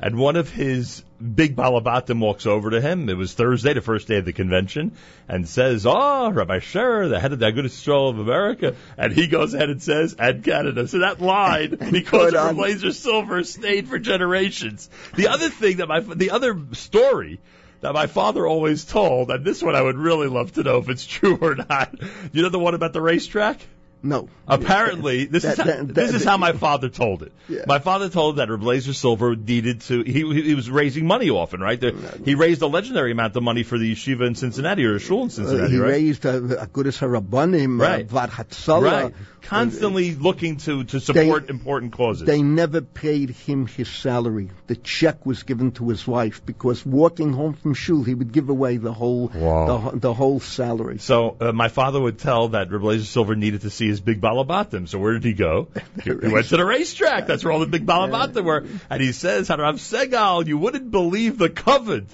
and 0.02 0.16
one 0.16 0.34
of 0.34 0.50
his 0.50 1.04
big 1.22 1.54
balabatim 1.54 2.18
walks 2.18 2.44
over 2.44 2.70
to 2.70 2.80
him. 2.80 3.08
It 3.08 3.16
was 3.16 3.32
Thursday, 3.32 3.72
the 3.72 3.80
first 3.80 4.08
day 4.08 4.16
of 4.16 4.24
the 4.24 4.32
convention, 4.32 4.96
and 5.28 5.48
says, 5.48 5.86
"Oh, 5.86 6.30
Rabbi 6.30 6.58
Scherer, 6.58 7.08
the 7.08 7.20
head 7.20 7.32
of 7.32 7.38
the 7.38 7.46
Aguda 7.46 7.70
Stroll 7.70 8.10
of 8.10 8.18
America," 8.18 8.74
and 8.98 9.12
he 9.12 9.28
goes 9.28 9.54
ahead 9.54 9.70
and 9.70 9.80
says, 9.80 10.16
"And 10.18 10.42
Canada." 10.42 10.88
So 10.88 10.98
that 10.98 11.20
line, 11.20 11.76
because 11.92 12.34
of 12.34 12.56
Blazer 12.56 12.92
Silver, 12.92 13.44
stayed 13.44 13.88
for 13.88 14.00
generations. 14.00 14.90
The 15.14 15.28
other 15.28 15.48
thing 15.48 15.76
that 15.76 15.88
my 15.88 16.00
the 16.00 16.32
other 16.32 16.58
story 16.72 17.40
that 17.80 17.94
my 17.94 18.06
father 18.06 18.46
always 18.46 18.84
told, 18.84 19.30
and 19.30 19.44
this 19.44 19.62
one 19.62 19.76
I 19.76 19.82
would 19.82 19.98
really 19.98 20.28
love 20.28 20.52
to 20.52 20.64
know 20.64 20.78
if 20.78 20.88
it's 20.88 21.06
true 21.06 21.38
or 21.40 21.54
not. 21.54 21.94
You 22.32 22.42
know 22.42 22.48
the 22.48 22.58
one 22.58 22.74
about 22.74 22.92
the 22.92 23.00
racetrack? 23.00 23.60
No. 24.02 24.28
Apparently, 24.48 25.24
this 25.36 25.44
is 25.44 25.56
how, 25.56 25.64
that- 25.64 25.86
this 25.88 26.10
that- 26.10 26.14
is 26.16 26.24
how 26.24 26.36
my 26.36 26.52
father 26.52 26.88
told 26.88 27.22
it. 27.22 27.32
Yeah. 27.48 27.64
My 27.66 27.78
father 27.78 28.08
told 28.08 28.36
that 28.36 28.48
Blazer 28.48 28.92
Silver 28.92 29.36
needed 29.36 29.82
to. 29.82 30.02
He 30.02 30.20
he 30.42 30.54
was 30.54 30.68
raising 30.70 31.06
money 31.06 31.30
often, 31.30 31.60
right? 31.60 31.80
The, 31.80 32.20
he 32.24 32.34
raised 32.34 32.62
a 32.62 32.66
legendary 32.66 33.12
amount 33.12 33.36
of 33.36 33.42
money 33.42 33.62
for 33.62 33.78
the 33.78 33.92
yeshiva 33.94 34.26
in 34.26 34.34
Cincinnati 34.34 34.84
or 34.84 34.94
the 34.94 34.98
shul 34.98 35.22
in 35.22 35.26
Uh, 35.26 35.30
Cincinnati, 35.30 35.72
he 35.72 35.78
right? 35.78 35.88
raised 35.90 36.24
a, 36.24 36.62
a 36.62 36.66
good 36.66 36.86
as 36.86 36.98
Harabanim, 36.98 37.80
Right. 37.80 38.06
uh, 38.12 38.80
right. 38.80 39.14
Constantly 39.42 40.14
looking 40.14 40.56
to 40.58 40.84
to 40.84 41.00
support 41.00 41.50
important 41.50 41.92
causes. 41.92 42.26
They 42.26 42.42
never 42.42 42.80
paid 42.80 43.30
him 43.30 43.66
his 43.66 43.88
salary. 43.88 44.50
The 44.66 44.76
check 44.76 45.26
was 45.26 45.42
given 45.42 45.72
to 45.72 45.88
his 45.88 46.06
wife 46.06 46.44
because 46.46 46.86
walking 46.86 47.32
home 47.32 47.54
from 47.54 47.74
shul, 47.74 48.02
he 48.04 48.14
would 48.14 48.32
give 48.32 48.48
away 48.48 48.76
the 48.76 48.92
whole 48.92 49.30
Wow. 49.34 49.90
the, 49.90 49.98
the 49.98 50.14
whole 50.14 50.40
salary. 50.40 50.98
So 50.98 51.36
uh, 51.40 51.52
my 51.52 51.68
father 51.68 52.00
would 52.00 52.18
tell 52.18 52.48
that 52.50 52.70
Blazer 52.70 53.04
Silver 53.04 53.34
needed 53.34 53.62
to 53.62 53.70
see 53.70 53.88
his 53.88 54.00
big 54.00 54.20
balabatim. 54.20 54.88
So 54.88 54.98
where 54.98 55.12
did 55.14 55.24
he 55.24 55.34
go? 55.34 55.68
He, 56.02 56.10
he 56.10 56.28
went 56.28 56.46
to 56.48 56.56
the 56.56 56.64
racetrack. 56.64 57.26
That's 57.26 57.44
where 57.44 57.52
all 57.52 57.60
the 57.60 57.66
big 57.66 57.86
balabatim 57.86 58.44
were. 58.44 58.64
And 58.90 59.02
he 59.02 59.12
says, 59.12 59.48
Harav 59.48 59.74
Segal, 59.74 60.46
you 60.46 60.56
wouldn't 60.58 60.90
believe 60.90 61.38
the 61.38 61.50
covet 61.50 62.06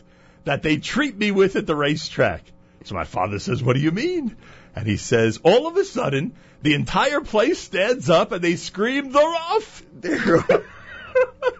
that 0.44 0.62
they 0.62 0.78
treat 0.78 1.16
me 1.16 1.30
with 1.30 1.56
at 1.56 1.66
the 1.66 1.76
racetrack. 1.76 2.42
So 2.84 2.94
my 2.94 3.04
father 3.04 3.38
says, 3.38 3.62
what 3.62 3.74
do 3.74 3.80
you 3.80 3.90
mean? 3.90 4.36
And 4.74 4.86
he 4.86 4.96
says, 4.96 5.40
all 5.42 5.66
of 5.66 5.76
a 5.76 5.84
sudden, 5.84 6.34
the 6.62 6.74
entire 6.74 7.20
place 7.20 7.58
stands 7.58 8.08
up 8.08 8.32
and 8.32 8.42
they 8.42 8.56
scream, 8.56 9.12
they're 9.12 9.22
off. 9.22 9.82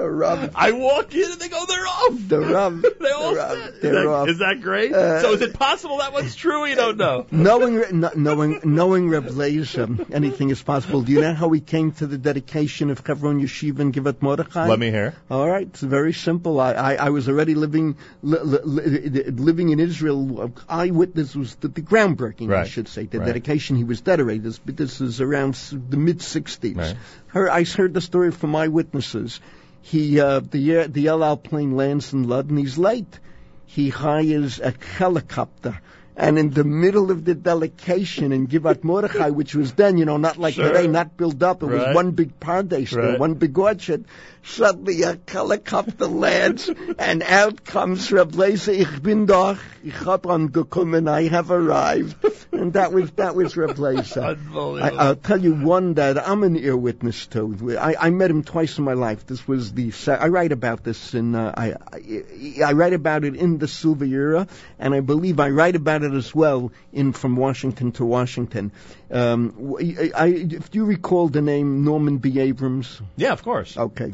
the 0.00 0.10
Rav, 0.10 0.50
I 0.54 0.72
walk 0.72 1.14
in 1.14 1.30
and 1.30 1.40
they 1.40 1.48
go, 1.48 1.64
they're 1.66 1.86
off. 1.86 2.28
the 2.28 2.40
Rav, 2.40 2.82
They 3.00 3.10
all 3.10 3.34
the 3.34 3.48
said, 3.48 3.74
is, 3.74 3.80
they're 3.80 3.92
that, 3.94 4.06
off. 4.06 4.28
is 4.28 4.38
that 4.38 4.60
great? 4.60 4.92
Uh, 4.92 5.20
so 5.22 5.32
is 5.34 5.40
it 5.42 5.54
possible 5.54 5.98
that 5.98 6.12
one's 6.12 6.34
true? 6.34 6.64
You 6.66 6.74
don't 6.76 6.96
know. 6.96 7.26
Knowing, 7.30 7.82
knowing, 8.16 8.60
knowing 8.64 9.08
Reb 9.08 9.26
Lezer, 9.26 10.12
anything 10.12 10.50
is 10.50 10.62
possible. 10.62 11.02
Do 11.02 11.12
you 11.12 11.20
know 11.20 11.34
how 11.34 11.48
we 11.48 11.60
came 11.60 11.92
to 11.92 12.06
the 12.06 12.18
dedication 12.18 12.90
of 12.90 13.02
Chevron 13.06 13.40
Yeshiva 13.40 13.80
and 13.80 13.92
Givat 13.92 14.20
Mordechai? 14.22 14.66
Let 14.68 14.78
me 14.78 14.90
hear. 14.90 15.14
All 15.30 15.48
right, 15.48 15.66
it's 15.66 15.80
very 15.80 16.12
simple. 16.12 16.60
I, 16.60 16.72
I, 16.72 16.94
I 16.94 17.08
was 17.10 17.28
already 17.28 17.54
living 17.54 17.96
li, 18.22 18.38
li, 18.42 18.58
li, 18.64 19.22
living 19.30 19.70
in 19.70 19.80
Israel. 19.80 20.52
Eyewitness 20.68 21.34
was 21.36 21.54
the, 21.56 21.68
the 21.68 21.82
groundbreaking, 21.82 22.52
I 22.54 22.66
should 22.66 22.88
say. 22.88 23.06
The 23.06 23.18
Right. 23.20 23.26
dedication 23.26 23.76
he 23.76 23.84
was 23.84 24.00
dedicated. 24.00 24.42
This, 24.44 24.60
this 24.64 25.00
is 25.00 25.20
around 25.20 25.54
the 25.54 25.96
mid 25.96 26.18
'60s. 26.20 26.76
Right. 26.76 26.96
Her, 27.28 27.50
I 27.50 27.64
heard 27.64 27.92
the 27.94 28.00
story 28.00 28.30
from 28.30 28.54
eyewitnesses. 28.56 29.40
He 29.82 30.20
uh, 30.20 30.40
the 30.40 30.72
air, 30.72 30.88
the 30.88 31.06
El 31.08 31.24
Al 31.24 31.36
plane 31.36 31.74
lands 31.76 32.12
in 32.12 32.30
and 32.30 32.58
he's 32.58 32.78
late. 32.78 33.18
He 33.66 33.88
hires 33.88 34.60
a 34.60 34.74
helicopter. 34.96 35.80
And 36.16 36.38
in 36.38 36.50
the 36.50 36.64
middle 36.64 37.10
of 37.10 37.24
the 37.24 37.34
delegation 37.34 38.32
in 38.32 38.46
Givat 38.46 38.84
Mordechai, 38.90 39.30
which 39.30 39.54
was 39.54 39.72
then, 39.72 39.96
you 39.96 40.04
know, 40.04 40.18
not 40.18 40.36
like 40.36 40.54
Sure. 40.54 40.66
today, 40.68 40.86
not 40.86 41.16
built 41.16 41.42
up, 41.42 41.62
it 41.62 41.66
Right. 41.66 41.86
was 41.88 41.94
one 41.94 42.10
big 42.10 42.38
pardes 42.38 42.94
Right. 42.94 43.18
one 43.18 43.34
big 43.34 43.56
orchard. 43.58 44.04
Suddenly 44.42 45.02
a 45.02 45.18
helicopter 45.28 46.06
lands, 46.06 46.70
and 46.98 47.22
out 47.22 47.64
comes 47.64 48.10
Reb 48.10 48.32
Lezer, 48.32 48.72
ich 48.72 49.02
bin 49.02 49.26
doch, 49.26 49.58
ich 49.84 49.94
hab 49.94 50.22
angekommen, 50.22 51.08
I 51.08 51.28
have 51.28 51.50
arrived. 51.50 52.16
and 52.52 52.72
that 52.72 52.92
was 52.92 53.10
that 53.12 53.34
was 53.34 53.56
Reb. 53.56 53.78
I, 53.80 55.08
will 55.08 55.16
tell 55.16 55.38
you 55.38 55.54
one 55.54 55.94
that 55.94 56.28
I'm 56.28 56.42
an 56.42 56.56
ear 56.56 56.76
witness 56.76 57.26
to. 57.28 57.78
I, 57.78 57.94
I 57.98 58.10
met 58.10 58.30
him 58.30 58.42
twice 58.42 58.78
in 58.78 58.84
my 58.84 58.94
life. 58.94 59.26
This 59.26 59.46
was 59.46 59.72
the 59.72 59.92
I 60.08 60.28
write 60.28 60.52
about 60.52 60.84
this 60.84 61.14
in 61.14 61.34
uh, 61.34 61.54
I, 61.56 61.74
I, 61.92 62.62
I 62.64 62.72
write 62.72 62.92
about 62.92 63.24
it 63.24 63.36
in 63.36 63.58
the 63.58 63.68
Silver 63.68 64.04
Era, 64.04 64.48
and 64.78 64.94
I 64.94 65.00
believe 65.00 65.40
I 65.40 65.50
write 65.50 65.76
about 65.76 66.02
it 66.02 66.12
as 66.12 66.34
well 66.34 66.72
in 66.92 67.12
From 67.12 67.36
Washington 67.36 67.92
to 67.92 68.04
Washington. 68.04 68.72
Um, 69.10 69.76
I, 69.78 70.10
I, 70.14 70.26
if 70.28 70.74
you 70.74 70.84
recall 70.84 71.28
the 71.28 71.42
name 71.42 71.84
Norman 71.84 72.18
B. 72.18 72.40
Abrams. 72.40 73.00
Yeah, 73.16 73.32
of 73.32 73.42
course. 73.42 73.76
Okay. 73.76 74.12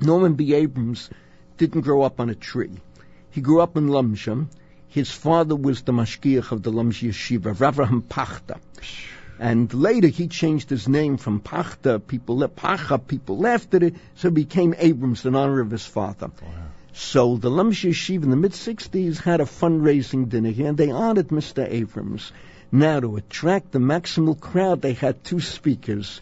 Norman 0.00 0.34
B. 0.34 0.54
Abrams 0.54 1.10
didn't 1.58 1.82
grow 1.82 2.02
up 2.02 2.20
on 2.20 2.30
a 2.30 2.34
tree. 2.34 2.72
He 3.30 3.40
grew 3.40 3.60
up 3.60 3.76
in 3.76 3.88
Lomzha. 3.88 4.46
His 4.88 5.10
father 5.10 5.54
was 5.54 5.82
the 5.82 5.92
mashgiach 5.92 6.52
of 6.52 6.62
the 6.62 6.72
Lomzha 6.72 7.10
Yeshiva, 7.10 7.54
Ravraham 7.54 8.02
Pachta. 8.02 8.58
And 9.38 9.72
later 9.72 10.08
he 10.08 10.28
changed 10.28 10.68
his 10.68 10.88
name 10.88 11.16
from 11.16 11.40
Pachta, 11.40 11.98
people 11.98 12.46
Pacha, 12.48 12.98
people 12.98 13.38
laughed 13.38 13.74
at 13.74 13.82
it, 13.82 13.94
so 14.16 14.28
it 14.28 14.34
became 14.34 14.74
Abrams 14.76 15.24
in 15.24 15.34
honor 15.34 15.60
of 15.60 15.70
his 15.70 15.86
father. 15.86 16.30
Oh, 16.30 16.46
wow. 16.46 16.52
So 16.92 17.36
the 17.36 17.50
Lomzha 17.50 17.90
Yeshiva 17.90 18.24
in 18.24 18.30
the 18.30 18.36
mid 18.36 18.52
60s 18.52 19.18
had 19.18 19.40
a 19.40 19.44
fundraising 19.44 20.28
dinner 20.28 20.50
here, 20.50 20.68
and 20.68 20.76
they 20.76 20.90
honored 20.90 21.28
Mr. 21.28 21.66
Abrams. 21.70 22.32
Now, 22.72 23.00
to 23.00 23.16
attract 23.16 23.72
the 23.72 23.78
maximal 23.78 24.38
crowd, 24.38 24.82
they 24.82 24.92
had 24.92 25.24
two 25.24 25.40
speakers. 25.40 26.20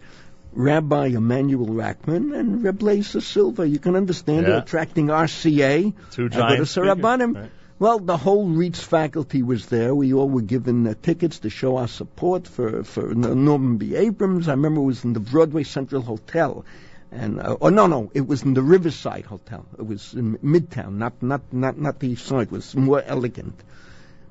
Rabbi 0.58 1.06
Emanuel 1.14 1.66
Rackman 1.66 2.36
and 2.36 2.64
Reb 2.64 2.80
Lezer 2.80 3.22
Silver. 3.22 3.64
You 3.64 3.78
can 3.78 3.94
understand 3.94 4.48
Yeah. 4.48 4.56
it, 4.56 4.64
attracting 4.64 5.06
RCA. 5.06 5.94
Two 6.10 6.28
giant 6.28 6.62
Avodas 6.62 6.66
speakers. 6.66 6.96
Rabbanim. 6.96 7.34
Right. 7.36 7.50
Well, 7.78 8.00
the 8.00 8.16
whole 8.16 8.48
RIETS 8.48 8.82
faculty 8.82 9.44
was 9.44 9.66
there. 9.66 9.94
We 9.94 10.12
all 10.12 10.28
were 10.28 10.42
given 10.42 10.84
uh, 10.88 10.94
tickets 11.00 11.38
to 11.40 11.48
show 11.50 11.76
our 11.76 11.86
support 11.86 12.48
for, 12.48 12.82
for 12.82 13.14
Norman 13.14 13.76
B. 13.76 13.94
Abrams. 13.94 14.48
I 14.48 14.54
remember 14.54 14.80
it 14.80 14.84
was 14.86 15.04
in 15.04 15.12
the 15.12 15.20
Broadway 15.20 15.62
Central 15.62 16.02
Hotel. 16.02 16.64
And, 17.12 17.38
uh, 17.38 17.56
oh, 17.60 17.68
no, 17.68 17.86
no, 17.86 18.10
it 18.12 18.26
was 18.26 18.42
in 18.42 18.54
the 18.54 18.62
Riverside 18.62 19.26
Hotel. 19.26 19.64
It 19.78 19.86
was 19.86 20.12
in 20.12 20.38
Midtown, 20.38 20.94
not, 20.94 21.22
not, 21.22 21.52
not, 21.52 21.78
not 21.78 22.00
the 22.00 22.08
East 22.08 22.26
Side. 22.26 22.48
It 22.48 22.50
was 22.50 22.74
more 22.74 23.00
elegant. 23.00 23.54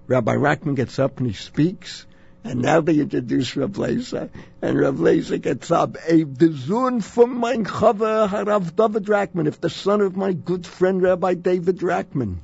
Rabbi 0.07 0.36
Rackman 0.36 0.75
gets 0.75 1.00
up 1.00 1.19
and 1.19 1.27
he 1.27 1.34
speaks. 1.34 2.05
And 2.48 2.62
now 2.62 2.80
they 2.80 2.98
introduce 3.00 3.58
Rav 3.58 3.72
Lezer. 3.72 4.30
And 4.62 4.80
Rav 4.80 4.96
Lezer 4.96 5.42
gets 5.42 5.70
up. 5.70 5.98
A 6.08 6.24
the 6.24 6.48
Zun 6.48 7.04
from 7.04 7.42
mein 7.42 7.66
Chaver 7.66 8.30
Harav 8.30 8.74
David 8.74 9.06
Rackman, 9.08 9.48
if 9.48 9.60
the 9.60 9.70
son 9.70 10.00
of 10.00 10.16
my 10.16 10.32
good 10.32 10.66
friend 10.66 11.01
Rabbi 11.01 11.34
David 11.34 11.80
Rackman, 11.80 12.38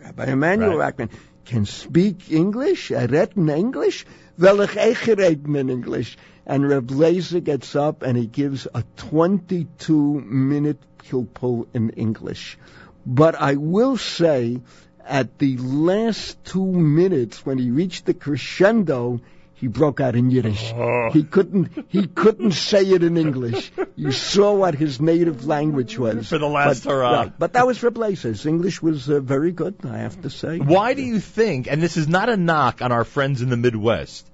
Rabbi 0.00 0.24
Emmanuel 0.24 0.78
Right. 0.78 1.10
Can 1.44 1.66
speak 1.66 2.32
English, 2.32 2.88
redt 2.90 3.36
in 3.36 3.50
English, 3.50 4.06
wel 4.38 4.62
ich 4.62 5.06
reden 5.06 5.56
in 5.56 5.68
English. 5.68 6.16
And 6.46 6.66
Rav 6.66 6.84
Lezer 6.84 7.44
gets 7.44 7.76
up 7.76 8.02
and 8.02 8.16
he 8.16 8.26
gives 8.26 8.66
a 8.72 8.82
22 8.96 10.20
minute 10.20 10.78
pilpul 10.96 11.66
in 11.74 11.90
English. 11.90 12.56
But 13.04 13.34
I 13.34 13.56
will 13.56 13.98
say, 13.98 14.60
at 15.04 15.38
the 15.38 15.58
last 15.58 16.42
two 16.44 16.72
minutes, 16.72 17.44
when 17.44 17.58
he 17.58 17.70
reached 17.70 18.06
the 18.06 18.14
crescendo, 18.14 19.20
he 19.62 19.68
broke 19.68 20.00
out 20.00 20.16
in 20.16 20.32
Yiddish. 20.32 20.72
Oh. 20.74 21.10
He 21.12 21.22
couldn't. 21.22 21.86
He 21.88 22.08
couldn't 22.08 22.50
say 22.50 22.84
it 22.84 23.04
in 23.04 23.16
English. 23.16 23.70
You 23.94 24.10
saw 24.10 24.52
what 24.54 24.74
his 24.74 25.00
native 25.00 25.46
language 25.46 25.96
was. 25.96 26.28
For 26.28 26.38
the 26.38 26.48
last 26.48 26.82
but, 26.82 26.90
hurrah. 26.90 27.30
But 27.38 27.52
that 27.52 27.64
was. 27.64 27.80
His 27.80 28.44
English 28.44 28.82
was 28.82 29.08
uh, 29.08 29.20
very 29.20 29.52
good, 29.52 29.76
I 29.84 29.98
have 29.98 30.20
to 30.22 30.30
say. 30.30 30.58
Why 30.58 30.94
do 30.94 31.02
you 31.02 31.20
think, 31.20 31.68
and 31.70 31.80
this 31.80 31.96
is 31.96 32.08
not 32.08 32.28
a 32.28 32.36
knock 32.36 32.82
on 32.82 32.90
our 32.90 33.04
friends 33.04 33.40
in 33.40 33.50
the 33.50 33.56
Midwest, 33.56 34.28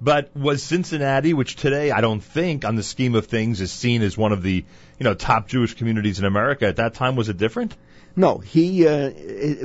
but 0.00 0.36
was 0.36 0.64
Cincinnati, 0.64 1.32
which 1.32 1.54
today 1.54 1.92
I 1.92 2.00
don't 2.00 2.24
think 2.24 2.64
on 2.64 2.74
the 2.74 2.82
scheme 2.82 3.14
of 3.14 3.26
things 3.26 3.60
is 3.60 3.70
seen 3.70 4.02
as 4.02 4.18
one 4.18 4.32
of 4.32 4.42
the, 4.42 4.64
you 4.98 5.04
know, 5.04 5.14
top 5.14 5.46
Jewish 5.46 5.74
communities 5.74 6.18
in 6.18 6.24
America, 6.24 6.66
at 6.66 6.76
that 6.76 6.94
time 6.94 7.14
was 7.14 7.28
it 7.28 7.36
different? 7.36 7.76
No, 8.16 8.38
he 8.38 8.86
uh, 8.86 9.10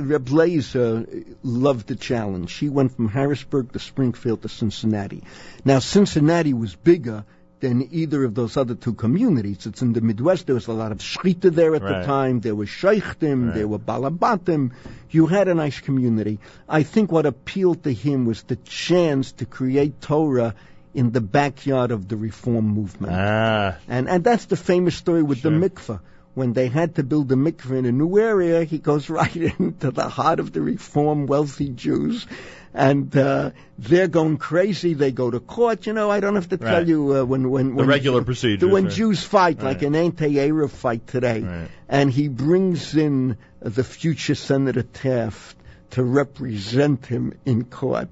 Reb 0.00 0.26
Lezer 0.26 1.36
loved 1.42 1.86
the 1.86 1.96
challenge. 1.96 2.52
He 2.54 2.68
went 2.68 2.94
from 2.96 3.08
Harrisburg 3.08 3.72
to 3.72 3.78
Springfield 3.78 4.42
to 4.42 4.48
Cincinnati. 4.48 5.22
Now 5.64 5.78
Cincinnati 5.80 6.54
was 6.54 6.74
bigger 6.74 7.24
than 7.60 7.88
either 7.90 8.22
of 8.24 8.34
those 8.34 8.56
other 8.56 8.74
two 8.76 8.94
communities. 8.94 9.66
It's 9.66 9.82
in 9.82 9.92
the 9.92 10.00
Midwest. 10.00 10.46
There 10.46 10.54
was 10.54 10.68
a 10.68 10.72
lot 10.72 10.92
of 10.92 10.98
Shechita 10.98 11.52
there 11.52 11.74
at 11.74 11.82
Right. 11.82 12.00
the 12.00 12.06
time. 12.06 12.40
There 12.40 12.54
was 12.54 12.68
Sheichtim. 12.68 13.46
Right. 13.46 13.54
There 13.54 13.66
were 13.68 13.80
Balabatim. 13.80 14.70
You 15.10 15.26
had 15.26 15.48
a 15.48 15.54
nice 15.54 15.80
community. 15.80 16.38
I 16.68 16.84
think 16.84 17.10
what 17.10 17.26
appealed 17.26 17.82
to 17.82 17.92
him 17.92 18.26
was 18.26 18.42
the 18.44 18.56
chance 18.56 19.32
to 19.32 19.44
create 19.44 20.00
Torah 20.00 20.54
in 20.94 21.10
the 21.10 21.20
backyard 21.20 21.90
of 21.90 22.06
the 22.08 22.16
Reform 22.16 22.64
movement. 22.66 23.12
Ah, 23.14 23.76
And 23.88 24.08
and 24.08 24.22
that's 24.24 24.46
the 24.46 24.56
famous 24.56 24.94
story 24.94 25.22
with 25.22 25.38
Sure. 25.38 25.50
the 25.50 25.68
mikveh. 25.68 25.98
When 26.38 26.52
they 26.52 26.68
had 26.68 26.94
to 26.96 27.02
build 27.02 27.32
a 27.32 27.34
mikveh 27.34 27.76
in 27.78 27.84
a 27.84 27.90
new 27.92 28.16
area, 28.18 28.62
he 28.64 28.78
goes 28.78 29.10
right 29.20 29.34
into 29.36 29.90
the 29.90 30.08
heart 30.08 30.38
of 30.40 30.52
the 30.52 30.60
reform 30.60 31.26
wealthy 31.26 31.68
Jews. 31.70 32.26
And 32.74 33.16
uh, 33.16 33.50
they're 33.78 34.06
going 34.06 34.36
crazy. 34.36 34.94
They 34.94 35.10
go 35.10 35.30
to 35.30 35.40
court. 35.40 35.86
You 35.86 35.94
know, 35.94 36.10
I 36.10 36.20
don't 36.20 36.36
have 36.36 36.50
to 36.50 36.58
tell 36.58 36.74
Right. 36.74 36.86
you 36.86 37.16
uh, 37.16 37.24
when 37.24 37.50
when 37.50 37.74
when 37.74 37.88
regular 37.88 38.22
procedures, 38.22 38.70
When 38.70 38.84
right. 38.84 38.92
Jews 38.92 39.22
fight, 39.24 39.62
like 39.62 39.82
an 39.82 39.96
anti-Arab 39.96 40.70
fight 40.70 41.06
today, 41.08 41.40
Right. 41.40 41.68
and 41.88 42.10
he 42.18 42.28
brings 42.28 42.94
in 42.94 43.36
the 43.60 43.82
future 43.82 44.36
Senator 44.36 44.82
Taft 44.82 45.56
to 45.96 46.04
represent 46.04 47.06
him 47.06 47.32
in 47.46 47.64
court. 47.64 48.10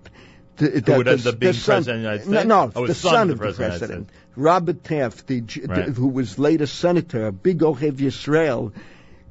The, 0.57 0.71
Who 0.87 0.97
would 0.97 1.09
end 1.09 1.27
up 1.27 1.39
being 1.39 1.53
president 1.53 1.79
of 1.79 1.85
the 1.87 2.01
United 2.01 2.23
States? 2.25 2.47
No, 2.47 2.65
no 2.67 2.73
Oh, 2.75 2.87
the 2.87 2.95
son 2.95 3.12
son 3.12 3.23
of 3.23 3.29
the 3.29 3.35
the 3.35 3.41
president 3.41 3.73
the 3.73 3.79
president. 3.79 4.09
Robert 4.37 4.85
Taft, 4.85 5.27
the, 5.27 5.40
Right. 5.40 5.87
the, 5.87 5.92
who 5.92 6.09
was 6.09 6.38
later 6.38 6.66
senator, 6.66 7.27
a 7.27 7.33
big 7.33 7.61
Ohev 7.61 7.94
Yisrael, 7.94 8.72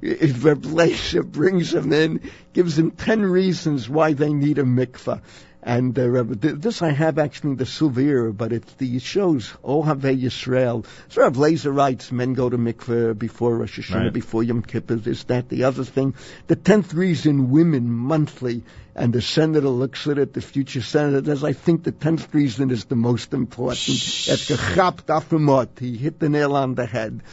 if 0.01 0.43
Reb 0.43 0.63
Lezer 0.63 1.25
brings 1.25 1.73
him 1.73 1.93
in, 1.93 2.21
gives 2.53 2.77
him 2.77 2.91
ten 2.91 3.23
reasons 3.23 3.89
why 3.89 4.13
they 4.13 4.33
need 4.33 4.57
a 4.57 4.63
mikvah. 4.63 5.21
And 5.67 5.97
uh, 5.97 6.23
this 6.29 6.83
I 6.83 6.91
have 6.91 7.17
actually 7.17 7.51
in 7.51 7.55
the 7.57 7.65
souvenir, 7.65 8.31
but 8.31 8.53
it's 8.53 8.71
the 8.73 8.97
it 8.97 9.01
shows 9.01 9.51
Ohev 9.63 10.01
Yisrael. 10.01 10.85
So 11.09 11.23
Reb 11.23 11.33
Lezer 11.33 11.75
writes, 11.75 12.11
men 12.11 12.35
go 12.35 12.47
to 12.51 12.57
mikvah 12.57 13.17
before 13.17 13.57
Rosh 13.57 13.79
Hashanah, 13.79 13.95
Right. 14.03 14.13
before 14.13 14.43
Yom 14.43 14.61
Kippur, 14.61 14.93
this, 14.93 15.23
that, 15.23 15.49
the 15.49 15.63
other 15.63 15.83
thing. 15.83 16.13
The 16.45 16.55
tenth 16.55 16.93
reason, 16.93 17.49
women 17.49 17.89
monthly. 17.89 18.61
And 18.95 19.11
the 19.11 19.23
senator 19.23 19.67
looks 19.67 20.07
at 20.07 20.19
it, 20.19 20.33
the 20.33 20.41
future 20.41 20.83
senator 20.83 21.25
says, 21.25 21.43
I 21.43 21.53
think 21.53 21.83
the 21.83 21.91
tenth 21.91 22.31
reason 22.33 22.69
is 22.69 22.85
the 22.85 22.95
most 22.95 23.33
important. 23.33 23.79
It's 23.89 24.27
gechapt 24.51 25.07
afemot. 25.07 25.79
He 25.79 25.97
hit 25.97 26.19
the 26.19 26.29
nail 26.29 26.55
on 26.55 26.75
the 26.75 26.85
head. 26.85 27.23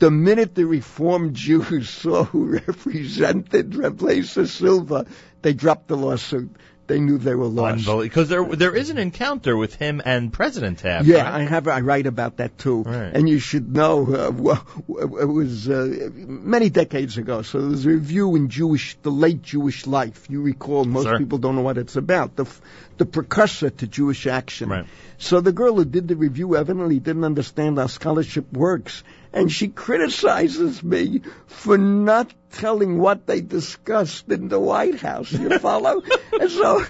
The 0.00 0.10
minute 0.10 0.56
the 0.56 0.66
Reformed 0.66 1.34
Jews 1.34 1.88
saw 2.02 2.24
who 2.24 2.46
represented 2.66 3.76
Reb 3.76 3.98
Lezer 3.98 4.46
Silver, 4.48 5.06
they 5.40 5.52
dropped 5.52 5.86
the 5.86 5.96
lawsuit. 5.96 6.50
They 6.86 7.00
knew 7.00 7.18
they 7.18 7.34
were 7.34 7.46
lost. 7.46 7.86
Because 7.86 8.28
there 8.28 8.44
there 8.44 8.74
is 8.74 8.90
an 8.90 8.98
encounter 8.98 9.56
with 9.56 9.74
him 9.74 10.00
and 10.04 10.32
President 10.32 10.78
Taft. 10.78 11.06
Yeah, 11.06 11.22
right? 11.22 11.34
I 11.34 11.42
have. 11.42 11.66
I 11.68 11.80
write 11.80 12.06
about 12.06 12.36
that 12.36 12.58
too. 12.58 12.82
Right. 12.82 13.12
And 13.12 13.28
you 13.28 13.38
should 13.38 13.74
know, 13.74 14.06
uh, 14.06 14.30
well, 14.30 14.64
it 14.88 15.28
was 15.28 15.68
uh, 15.68 16.10
many 16.14 16.70
decades 16.70 17.18
ago. 17.18 17.42
So 17.42 17.60
there 17.60 17.70
was 17.70 17.86
a 17.86 17.90
review 17.90 18.36
in 18.36 18.48
Jewish, 18.48 18.96
the 19.02 19.10
late 19.10 19.42
Jewish 19.42 19.86
life. 19.86 20.30
You 20.30 20.42
recall, 20.42 20.84
most 20.84 21.04
Sir. 21.04 21.18
people 21.18 21.38
don't 21.38 21.56
know 21.56 21.62
what 21.62 21.78
it's 21.78 21.96
about. 21.96 22.36
The 22.36 22.46
the 22.98 23.06
precursor 23.06 23.70
to 23.70 23.86
Jewish 23.86 24.26
action. 24.26 24.68
Right. 24.68 24.86
So 25.18 25.40
the 25.40 25.52
girl 25.52 25.74
who 25.74 25.84
did 25.84 26.08
the 26.08 26.16
review 26.16 26.56
evidently 26.56 27.00
didn't 27.00 27.24
understand 27.24 27.78
how 27.78 27.86
scholarship 27.86 28.52
works, 28.52 29.02
and 29.36 29.52
she 29.52 29.68
criticizes 29.68 30.82
me 30.82 31.20
for 31.46 31.76
not 31.76 32.32
telling 32.52 32.98
what 32.98 33.26
they 33.26 33.40
discussed 33.42 34.28
in 34.30 34.48
the 34.48 34.58
White 34.58 34.98
House. 35.00 35.30
You 35.30 35.58
follow? 35.68 36.02
and 36.40 36.50
so 36.50 36.84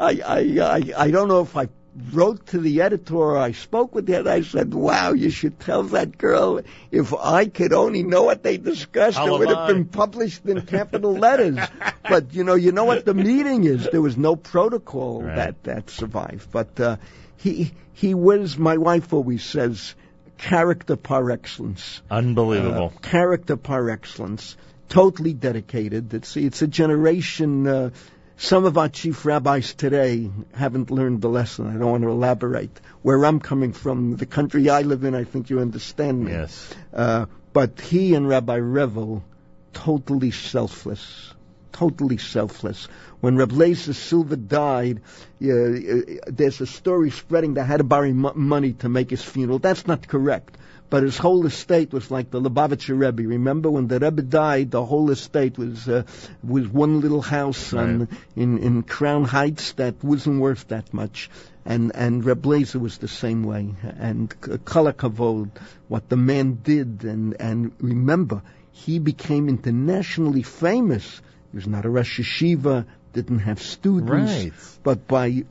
I, 0.00 0.20
I, 0.24 0.38
I, 0.62 0.92
I 1.04 1.10
don't 1.10 1.28
know 1.28 1.42
if 1.42 1.54
I 1.56 1.68
wrote 2.12 2.46
to 2.46 2.58
the 2.58 2.82
editor 2.82 3.16
or 3.16 3.36
I 3.38 3.52
spoke 3.52 3.94
with 3.94 4.06
the 4.06 4.14
editor. 4.14 4.30
I 4.30 4.42
said, 4.42 4.72
"Wow, 4.74 5.12
you 5.12 5.30
should 5.30 5.60
tell 5.60 5.82
that 5.84 6.16
girl 6.16 6.60
if 6.90 7.12
I 7.14 7.46
could 7.46 7.72
only 7.72 8.02
know 8.02 8.22
what 8.24 8.42
they 8.42 8.56
discussed, 8.56 9.18
it 9.18 9.30
would 9.30 9.48
have 9.48 9.68
been 9.68 9.84
published 9.86 10.46
in 10.46 10.62
capital 10.62 11.14
letters." 11.14 11.58
But 12.08 12.32
you 12.34 12.44
know, 12.44 12.54
you 12.54 12.70
know 12.70 12.84
what 12.84 13.04
the 13.04 13.14
meeting 13.14 13.64
is. 13.64 13.88
There 13.90 14.00
was 14.00 14.16
no 14.16 14.36
protocol 14.36 15.22
Right. 15.22 15.36
that 15.36 15.64
that 15.64 15.90
survived. 15.90 16.50
But 16.52 16.78
uh, 16.80 16.96
he 17.36 17.72
he 17.92 18.14
was. 18.14 18.56
My 18.56 18.76
wife 18.76 19.12
always 19.12 19.44
says, 19.44 19.94
character 20.38 20.96
par 20.96 21.30
excellence. 21.30 22.02
Unbelievable. 22.10 22.92
Uh, 22.94 22.98
character 23.00 23.56
par 23.56 23.90
excellence. 23.90 24.56
Totally 24.88 25.32
dedicated. 25.32 26.14
It's 26.14 26.36
it's 26.36 26.62
a 26.62 26.66
generation. 26.66 27.66
Uh, 27.66 27.90
some 28.36 28.66
of 28.66 28.76
our 28.76 28.88
chief 28.88 29.24
rabbis 29.24 29.74
today 29.74 30.30
haven't 30.52 30.90
learned 30.90 31.22
the 31.22 31.28
lesson. 31.28 31.66
I 31.66 31.72
don't 31.72 31.90
want 31.90 32.02
to 32.02 32.10
elaborate. 32.10 32.80
Where 33.02 33.24
I'm 33.24 33.40
coming 33.40 33.72
from, 33.72 34.16
the 34.16 34.26
country 34.26 34.68
I 34.68 34.82
live 34.82 35.04
in, 35.04 35.14
I 35.14 35.24
think 35.24 35.48
you 35.48 35.60
understand 35.60 36.22
me. 36.24 36.32
yes. 36.32 36.74
Uh, 36.92 37.26
but 37.54 37.80
he 37.80 38.14
and 38.14 38.28
Rabbi 38.28 38.58
Revel, 38.58 39.24
totally 39.72 40.30
selfless. 40.30 41.32
Totally 41.72 42.18
selfless. 42.18 42.88
When 43.20 43.36
Reb 43.36 43.52
Lezer 43.52 43.94
Silver 43.94 44.36
died, 44.36 45.00
uh, 45.42 45.48
uh, 45.48 46.00
there's 46.26 46.60
a 46.60 46.66
story 46.66 47.10
spreading 47.10 47.54
that 47.54 47.64
had 47.64 47.78
to 47.78 47.84
borrow 47.84 48.12
money 48.12 48.72
to 48.74 48.88
make 48.88 49.10
his 49.10 49.22
funeral. 49.22 49.58
That's 49.58 49.86
not 49.86 50.06
correct. 50.06 50.56
But 50.88 51.02
his 51.02 51.18
whole 51.18 51.44
estate 51.46 51.92
was 51.92 52.10
like 52.12 52.30
the 52.30 52.40
Lubavitcher 52.40 52.96
Rebbe. 52.96 53.28
Remember 53.28 53.70
when 53.70 53.88
the 53.88 53.98
Rebbe 53.98 54.22
died, 54.22 54.70
the 54.70 54.84
whole 54.84 55.10
estate 55.10 55.58
was 55.58 55.88
uh, 55.88 56.04
was 56.44 56.68
one 56.68 57.00
little 57.00 57.22
house 57.22 57.72
right. 57.72 57.82
on, 57.82 58.08
in 58.36 58.58
in 58.58 58.82
Crown 58.84 59.24
Heights 59.24 59.72
that 59.72 60.04
wasn't 60.04 60.40
worth 60.40 60.68
that 60.68 60.94
much. 60.94 61.28
And 61.64 61.90
and 61.96 62.24
Reb 62.24 62.42
Lezer 62.42 62.80
was 62.80 62.98
the 62.98 63.08
same 63.08 63.42
way. 63.42 63.74
And 63.98 64.32
Kol 64.64 64.92
Kavod, 64.92 65.50
what 65.88 66.08
the 66.08 66.16
man 66.16 66.60
did, 66.62 67.02
and 67.02 67.34
and 67.40 67.72
remember, 67.80 68.42
he 68.70 69.00
became 69.00 69.48
internationally 69.48 70.42
famous. 70.42 71.20
He 71.56 71.58
was 71.58 71.68
not 71.68 71.86
a 71.86 71.88
Rosh 71.88 72.20
Yeshiva, 72.20 72.84
didn't 73.14 73.38
have 73.38 73.62
students, 73.62 74.44
right. 74.44 74.52
but 74.82 75.08
by 75.08 75.46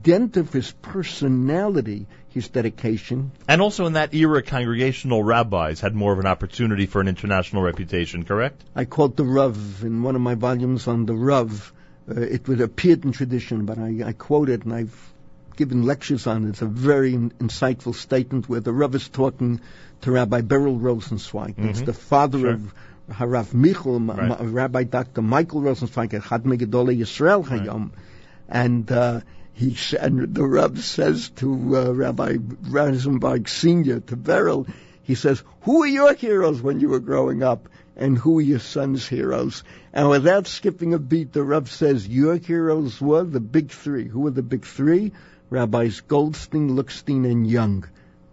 dint 0.00 0.36
of 0.36 0.52
his 0.52 0.70
personality, 0.70 2.06
his 2.28 2.46
dedication. 2.46 3.32
And 3.48 3.60
also 3.60 3.86
in 3.86 3.94
that 3.94 4.14
era, 4.14 4.42
congregational 4.42 5.24
rabbis 5.24 5.80
had 5.80 5.92
more 5.92 6.12
of 6.12 6.20
an 6.20 6.26
opportunity 6.26 6.86
for 6.86 7.00
an 7.00 7.08
international 7.08 7.62
reputation, 7.62 8.24
correct? 8.24 8.62
I 8.76 8.84
quote 8.84 9.16
the 9.16 9.24
Rav 9.24 9.82
in 9.82 10.04
one 10.04 10.14
of 10.14 10.22
my 10.22 10.36
volumes 10.36 10.86
on 10.86 11.04
the 11.04 11.14
Rav. 11.14 11.72
Uh, 12.08 12.20
it 12.20 12.46
would 12.46 12.60
appeared 12.60 13.04
in 13.04 13.10
tradition, 13.10 13.66
but 13.66 13.76
I, 13.76 14.04
I 14.06 14.12
quote 14.12 14.50
it 14.50 14.62
and 14.62 14.72
I've 14.72 15.12
given 15.56 15.82
lectures 15.82 16.28
on 16.28 16.44
it. 16.44 16.50
It's 16.50 16.62
a 16.62 16.66
very 16.66 17.12
in, 17.14 17.30
insightful 17.30 17.96
statement 17.96 18.48
where 18.48 18.60
the 18.60 18.72
Rav 18.72 18.94
is 18.94 19.08
talking 19.08 19.60
to 20.02 20.12
Rabbi 20.12 20.42
Beryl 20.42 20.78
Rosenzweig. 20.78 21.56
Mm-hmm. 21.56 21.70
It's 21.70 21.82
the 21.82 21.92
father 21.92 22.38
sure. 22.38 22.50
of 22.50 22.72
Harav 23.10 23.52
Michal, 23.52 24.00
right. 24.00 24.40
Rabbi 24.40 24.84
Dr. 24.84 25.22
Michael 25.22 25.60
Rosenzweig 25.60 26.14
at 26.14 26.24
Chad 26.24 26.44
Megidole 26.44 26.96
Yisrael 26.96 27.44
Hayom. 27.46 27.90
And 28.48 28.90
uh, 28.90 29.20
he 29.52 29.76
and 29.98 30.34
the 30.34 30.44
Rav 30.44 30.82
says 30.82 31.30
to 31.36 31.76
uh, 31.76 31.92
Rabbi 31.92 32.38
Rosenberg 32.68 33.48
Senior 33.48 34.00
to 34.00 34.16
Beryl, 34.16 34.66
he 35.02 35.14
says, 35.14 35.42
"Who 35.62 35.82
are 35.82 35.86
your 35.86 36.14
heroes 36.14 36.62
when 36.62 36.80
you 36.80 36.88
were 36.88 37.00
growing 37.00 37.42
up, 37.42 37.68
and 37.96 38.16
who 38.16 38.38
are 38.38 38.42
your 38.42 38.58
son's 38.58 39.06
heroes?" 39.06 39.62
And 39.92 40.08
without 40.08 40.46
skipping 40.46 40.94
a 40.94 40.98
beat, 40.98 41.32
the 41.32 41.42
Rav 41.42 41.70
says, 41.70 42.08
"Your 42.08 42.36
heroes 42.36 43.00
were 43.00 43.24
the 43.24 43.40
big 43.40 43.70
three. 43.70 44.08
Who 44.08 44.20
were 44.20 44.30
the 44.30 44.42
big 44.42 44.64
three? 44.64 45.12
Rabbis 45.50 46.00
Goldstein, 46.02 46.70
Lookstein, 46.70 47.30
and 47.30 47.46
Young. 47.46 47.84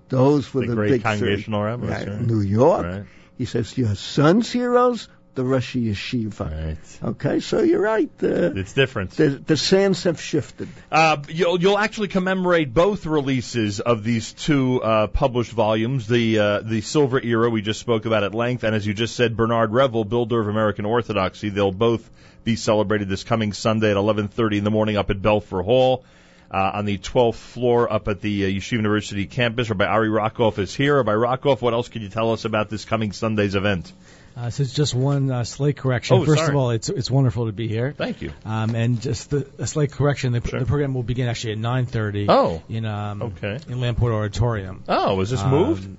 Those 0.09 0.53
were 0.53 0.61
the, 0.61 0.67
the 0.67 0.75
great 0.75 0.91
big 0.91 1.03
congregational 1.03 1.61
three. 1.61 1.65
rabbis. 1.65 2.07
Right. 2.07 2.21
New 2.21 2.41
York. 2.41 2.85
Right. 2.85 3.03
He 3.38 3.45
says, 3.45 3.78
"Your 3.78 3.95
son's 3.95 4.52
heroes." 4.52 5.08
the 5.38 5.45
Rosh 5.45 5.76
Yeshiva. 5.76 6.67
Right. 6.67 7.10
Okay, 7.12 7.39
so 7.39 7.62
you're 7.62 7.80
right. 7.80 8.10
Uh, 8.21 8.54
it's 8.56 8.73
different. 8.73 9.12
The, 9.12 9.30
the 9.30 9.56
sands 9.56 10.04
have 10.04 10.19
shifted. 10.19 10.67
Uh, 10.91 11.17
you'll, 11.30 11.62
you'll 11.62 11.78
actually 11.78 12.08
commemorate 12.08 12.73
both 12.73 13.06
releases 13.06 13.80
of 13.80 14.04
these 14.04 14.34
two 14.34 14.82
uh, 14.82 15.08
published 15.08 15.52
volumes, 15.52 16.08
the 16.08 16.39
uh, 16.39 16.60
the 16.62 16.82
Silver 16.82 17.21
Era 17.21 17.52
we 17.52 17.62
just 17.62 17.80
spoke 17.80 18.06
about 18.06 18.23
at 18.23 18.34
length, 18.34 18.63
and 18.63 18.76
as 18.76 18.86
you 18.86 18.95
just 18.95 19.15
said, 19.15 19.38
Bernard 19.38 19.71
Revel, 19.71 20.04
builder 20.04 20.41
of 20.41 20.47
American 20.47 20.86
Orthodoxy. 20.86 21.50
They'll 21.50 21.71
both 21.71 22.10
be 22.43 22.56
celebrated 22.56 23.08
this 23.08 23.23
coming 23.23 23.54
Sunday 23.54 23.91
at 23.91 23.97
11:30 23.97 24.58
in 24.58 24.63
the 24.63 24.71
morning 24.71 24.97
up 24.97 25.12
at 25.12 25.21
Belfer 25.21 25.63
Hall. 25.63 26.04
Uh, 26.49 26.71
on 26.75 26.86
the 26.86 26.97
12th 26.97 27.36
floor 27.36 27.91
up 27.91 28.07
at 28.07 28.21
the 28.21 28.45
uh, 28.45 28.47
Yeshiva 28.47 28.71
University 28.73 29.25
campus. 29.25 29.69
Rabbi 29.69 29.83
Ari 29.86 30.07
Rockoff 30.07 30.57
is 30.60 30.73
here. 30.73 30.95
Rabbi 30.95 31.12
Rockoff, 31.12 31.62
what 31.62 31.73
else 31.73 31.89
can 31.89 32.01
you 32.01 32.07
tell 32.10 32.31
us 32.31 32.45
about 32.45 32.69
this 32.69 32.86
coming 32.86 33.12
Sunday's 33.12 33.53
event? 33.55 33.91
Uh, 34.38 34.49
so 34.49 34.63
it's 34.63 34.71
just 34.71 34.93
one 34.95 35.29
uh, 35.29 35.43
slate 35.43 35.75
correction. 35.75 36.15
Oh, 36.17 36.23
First 36.23 36.38
sorry. 36.39 36.49
of 36.51 36.55
all, 36.55 36.69
it's 36.69 36.88
it's 36.89 37.10
wonderful 37.12 37.47
to 37.47 37.51
be 37.51 37.67
here. 37.67 37.91
Thank 37.97 38.21
you. 38.21 38.31
Um, 38.45 38.75
and 38.75 39.01
just 39.01 39.29
the, 39.31 39.39
the 39.57 39.65
slate 39.67 39.91
correction. 39.91 40.31
The, 40.31 40.47
Sure. 40.47 40.60
the 40.60 40.65
program 40.65 40.93
will 40.93 41.03
begin 41.03 41.27
actually 41.27 41.53
at 41.53 41.57
9:30. 41.60 42.27
Oh. 42.29 42.62
In 42.69 42.86
um 42.86 43.23
Okay. 43.23 43.60
in 43.67 43.81
Lamport 43.81 44.13
Auditorium. 44.13 44.83
Oh, 44.88 45.19
is 45.21 45.31
this 45.31 45.41
Um, 45.41 45.49
moved? 45.51 45.97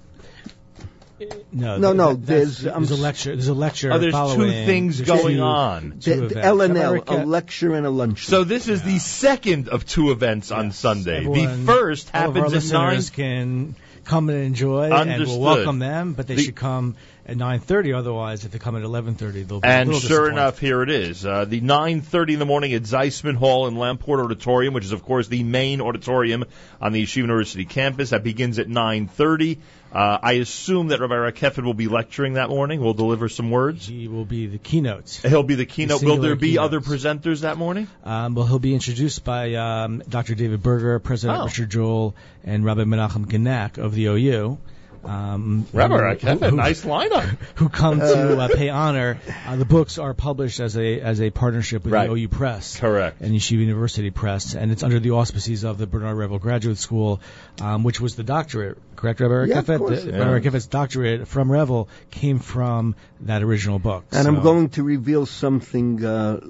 No, 1.52 1.78
No, 1.78 1.92
no, 1.92 2.14
that's- 2.14 2.26
there's, 2.26 2.59
there's 2.59 2.92
um, 2.92 2.98
a 2.98 3.02
lecture. 3.02 3.33
There's 3.35 3.48
a 3.48 3.54
lecture. 3.54 3.92
Oh, 3.92 3.98
there's 3.98 4.14
two 4.14 4.50
things 4.66 4.98
there's 4.98 5.09
going 5.09 5.37
two- 5.37 5.42
on. 5.42 5.98
two 6.00 6.28
The, 6.28 6.35
the 6.35 6.44
L 6.44 6.61
and 6.61 6.76
L, 6.76 7.02
a 7.07 7.24
lecture 7.24 7.74
and 7.74 7.87
a 7.87 7.90
lunch. 7.90 8.26
So 8.26 8.44
this 8.44 8.68
is 8.68 8.83
the 8.83 8.98
second 8.98 9.68
of 9.68 9.85
two 9.87 10.11
events 10.11 10.50
on 10.52 10.66
Yes. 10.66 10.76
Sunday. 10.78 11.18
Everyone- 11.18 11.66
the 11.66 11.72
first 11.72 12.11
all 12.14 12.31
of 12.31 12.37
our 12.37 12.42
happens 12.44 12.70
at 12.70 12.72
nine. 12.72 12.94
listeners 12.96 13.11
can 13.11 13.74
come 14.04 14.31
and 14.31 14.38
enjoy, 14.44 14.90
and 14.90 15.26
we'll 15.26 15.40
welcome 15.40 15.78
them. 15.81 16.12
But 16.14 16.26
they 16.28 16.37
The- 16.37 16.42
should 16.44 16.57
come 16.57 16.94
at 17.26 17.37
9:30. 17.37 17.92
Otherwise, 17.92 18.46
if 18.46 18.52
they 18.52 18.59
come 18.59 18.74
at 18.76 18.83
11:30, 18.83 19.42
they'll 19.42 19.61
be 19.61 19.68
And 19.68 19.90
little 19.90 20.00
sure 20.09 20.31
enough, 20.31 20.59
here 20.59 20.83
it 20.83 20.88
is. 20.88 21.26
Uh, 21.26 21.44
the 21.44 21.61
9.30 21.61 22.33
in 22.35 22.38
the 22.38 22.46
morning 22.46 22.72
at 22.72 22.85
Zysman 22.85 23.35
Hall 23.37 23.66
in 23.66 23.74
Lamport 23.76 24.20
Auditorium, 24.24 24.72
which 24.72 24.85
is, 24.85 24.92
of 24.92 25.02
course, 25.04 25.28
the 25.28 25.42
main 25.42 25.83
auditorium 25.83 26.44
on 26.81 26.92
the 26.92 27.02
Yeshiva 27.02 27.16
University 27.16 27.66
campus. 27.66 28.11
That 28.11 28.22
begins 28.24 28.59
at 28.59 28.68
9.30. 28.68 29.59
Uh, 29.92 30.18
I 30.22 30.33
assume 30.33 30.88
that 30.88 31.01
Rabbi 31.01 31.14
Rakefet 31.14 31.64
will 31.64 31.74
be 31.74 31.88
lecturing 31.88 32.35
that 32.35 32.51
morning. 32.51 32.81
Will 32.81 32.92
deliver 32.94 33.29
some 33.29 33.51
words. 33.51 33.87
He 33.87 34.07
will 34.07 34.27
be 34.27 34.46
the 34.46 34.59
keynote. 34.59 35.20
He'll 35.22 35.42
be 35.42 35.55
the 35.55 35.64
keynote. 35.66 36.03
Will 36.03 36.18
there 36.18 36.37
be 36.37 36.59
other 36.59 36.81
presenters 36.81 37.40
that 37.40 37.57
morning? 37.57 37.88
Um, 38.05 38.35
well, 38.35 38.46
he'll 38.46 38.59
be 38.59 38.74
introduced 38.74 39.24
by 39.24 39.55
um, 39.55 40.03
Dr. 40.09 40.35
David 40.35 40.62
Berger, 40.62 40.98
President 40.98 41.40
Oh. 41.40 41.44
Richard 41.46 41.70
Joel, 41.70 42.14
and 42.44 42.64
Rabbi 42.64 42.83
Menachem 42.85 43.27
Genack 43.27 43.79
of 43.79 43.94
the 43.94 44.07
OU. 44.07 44.59
Um, 45.04 45.66
Rabbi 45.72 45.94
who- 45.96 46.02
Rakefet, 46.02 46.50
who- 46.50 46.56
nice 46.56 46.84
lineup. 46.84 47.22
who 47.56 47.68
come 47.68 48.00
to 48.00 48.38
uh, 48.40 48.48
pay 48.54 48.68
honor. 48.68 49.18
Uh, 49.46 49.56
the 49.56 49.64
books 49.64 49.98
are 49.98 50.12
published 50.14 50.61
as 50.61 50.76
a 50.76 51.00
as 51.00 51.20
a 51.20 51.30
partnership 51.30 51.84
with 51.84 51.92
Right. 51.92 52.08
the 52.08 52.14
OU 52.14 52.28
Press 52.28 52.78
Correct. 52.78 53.20
and 53.20 53.32
Yeshiva 53.34 53.61
University 53.61 54.11
Press, 54.11 54.54
and 54.54 54.70
it's 54.72 54.82
under 54.82 55.00
the 55.00 55.12
auspices 55.12 55.64
of 55.64 55.78
the 55.78 55.87
Bernard 55.87 56.16
Revel 56.16 56.38
Graduate 56.38 56.78
School, 56.78 57.20
um, 57.61 57.84
which 57.84 58.00
was 58.00 58.16
the 58.16 58.24
doctorate. 58.24 58.78
Correct, 58.96 59.20
Rabbi 59.20 59.44
Yeah, 59.50 59.58
of 59.61 59.66
Rakefet? 59.66 59.78
course. 59.78 60.02
The- 60.02 60.11
Yeah. 60.11 60.18
Rabbi 60.18 60.48
Rakefet's 60.48 60.66
doctorate 60.66 61.28
from 61.28 61.50
Revel 61.52 61.88
came 62.11 62.38
from 62.40 62.96
that 63.20 63.42
original 63.42 63.78
book. 63.78 64.04
And 64.12 64.24
So- 64.24 64.28
I'm 64.28 64.42
going 64.42 64.70
to 64.70 64.82
reveal 64.82 65.26
something 65.26 66.04
uh, 66.04 66.40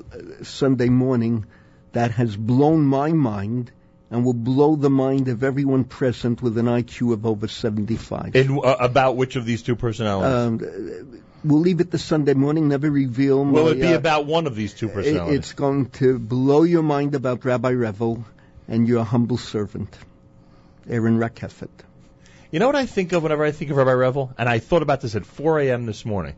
Sunday 0.43 0.89
morning 0.89 1.45
that 1.93 2.13
has 2.13 2.37
blown 2.37 2.85
my 2.85 3.13
mind 3.13 3.71
and 4.11 4.25
will 4.25 4.35
blow 4.35 4.77
the 4.77 4.91
mind 4.91 5.29
of 5.29 5.45
everyone 5.45 5.85
present 5.85 6.41
with 6.41 6.57
an 6.59 6.67
IQ 6.67 7.13
of 7.13 7.27
over 7.27 7.49
75. 7.49 8.35
And 8.35 8.59
uh, 8.59 8.77
about 8.81 9.17
which 9.17 9.37
of 9.37 9.45
these 9.45 9.63
two 9.63 9.77
personalities? 9.77 10.63
um, 10.63 11.23
we'll 11.45 11.61
leave 11.61 11.81
it 11.81 11.91
to 11.91 11.99
Sunday 11.99 12.35
morning, 12.35 12.69
never 12.69 12.91
reveal. 12.91 13.45
Will 13.45 13.67
my, 13.67 13.71
it 13.73 13.81
be 13.81 13.95
uh, 13.95 13.97
about 13.97 14.27
one 14.27 14.47
of 14.47 14.57
these 14.57 14.75
two 14.75 14.89
it- 14.89 14.95
personalities? 14.95 15.39
It's 15.39 15.53
going 15.53 15.91
to 15.91 16.19
blow 16.19 16.63
your 16.63 16.83
mind 16.83 17.15
about 17.15 17.45
Rabbi 17.45 17.73
Revel 17.73 18.25
and 18.67 18.89
your 18.89 19.05
humble 19.05 19.39
servant, 19.39 19.97
Aaron 20.89 21.19
Rakefet. 21.19 21.71
You 22.51 22.61
know 22.61 22.67
what 22.67 22.77
I 22.77 22.87
think 22.87 23.13
of 23.13 23.23
whenever 23.23 23.45
I 23.45 23.51
think 23.51 23.71
of 23.71 23.77
Rabbi 23.77 23.93
Revel? 23.93 24.33
And 24.39 24.49
I 24.49 24.59
thought 24.59 24.83
about 24.83 25.03
this 25.03 25.15
at 25.15 25.27
4 25.27 25.61
a.m. 25.61 25.85
this 25.85 26.07
morning. 26.07 26.35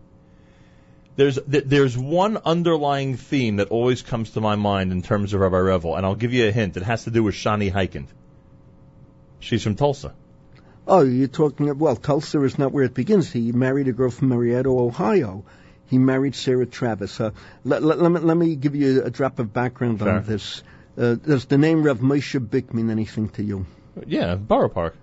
There's 1.21 1.39
there's 1.47 1.99
one 1.99 2.39
underlying 2.47 3.19
theme 3.19 3.57
that 3.57 3.69
always 3.69 4.01
comes 4.01 4.31
to 4.31 4.41
my 4.41 4.57
mind 4.57 4.91
in 4.91 5.03
terms 5.03 5.35
of 5.35 5.41
Rabbi 5.43 5.59
Revel, 5.59 5.95
and 5.95 6.07
I'll 6.07 6.15
give 6.15 6.33
you 6.33 6.49
a 6.49 6.51
hint. 6.51 6.79
It 6.79 6.83
has 6.83 7.05
to 7.05 7.11
do 7.11 7.23
with 7.23 7.35
Shani 7.35 7.71
Heikind. 7.71 8.07
She's 9.39 9.63
from 9.63 9.75
Tulsa. 9.75 10.15
Oh, 10.87 11.03
you're 11.03 11.29
talking, 11.29 11.69
of 11.69 11.79
well, 11.79 11.95
Tulsa 11.95 12.43
is 12.45 12.59
not 12.59 12.73
where 12.73 12.85
it 12.85 12.95
begins. 12.95 13.31
He 13.31 13.53
married 13.53 13.89
a 13.89 13.93
girl 13.93 14.11
from 14.11 14.31
Marietta, 14.31 14.71
Ohio. 14.71 15.45
He 15.89 15.99
married 15.99 16.35
Sarah 16.35 16.65
Travis. 16.65 17.21
Uh, 17.21 17.33
let, 17.65 17.83
let, 17.83 18.01
let, 18.01 18.13
me, 18.13 18.21
let 18.21 18.37
me 18.39 18.57
give 18.57 18.75
you 18.75 19.03
a 19.03 19.11
drop 19.11 19.39
of 19.41 19.53
background 19.53 19.99
Sure. 19.99 20.09
on 20.09 20.25
this. 20.25 20.63
Uh, 20.97 21.17
does 21.17 21.45
the 21.45 21.59
name 21.59 21.83
Rav 21.83 21.99
Moshe 21.99 22.41
Bick 22.51 22.73
mean 22.73 22.89
anything 22.89 23.29
to 23.31 23.43
you? 23.43 23.67
Yeah, 24.07 24.37
Borough 24.37 24.71
Park. 24.71 24.97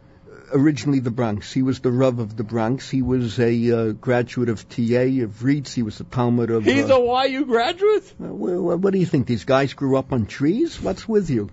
Originally 0.52 1.00
the 1.00 1.12
Bronx. 1.12 1.52
He 1.52 1.62
was 1.62 1.80
the 1.80 1.92
Rav 1.92 2.20
of 2.20 2.36
the 2.38 2.44
Bronx. 2.44 2.90
He 2.90 3.02
was 3.02 3.40
a 3.40 3.72
uh, 3.72 3.92
graduate 3.92 4.50
of 4.50 4.68
TA, 4.70 5.24
of 5.24 5.44
RIETS. 5.44 5.74
He 5.74 5.84
was 5.84 6.00
a 6.00 6.04
talmid 6.04 6.50
of... 6.50 6.64
He's 6.64 6.90
uh, 6.90 6.96
a 6.96 7.28
YU 7.28 7.46
graduate. 7.46 8.14
uh, 8.22 8.34
well, 8.34 8.78
what 8.78 8.94
do 8.94 9.00
you 9.00 9.06
think? 9.06 9.28
These 9.28 9.46
guys 9.46 9.74
grew 9.74 9.98
up 9.98 10.14
on 10.14 10.26
trees? 10.26 10.82
What's 10.82 11.08
with 11.08 11.30
you? 11.30 11.50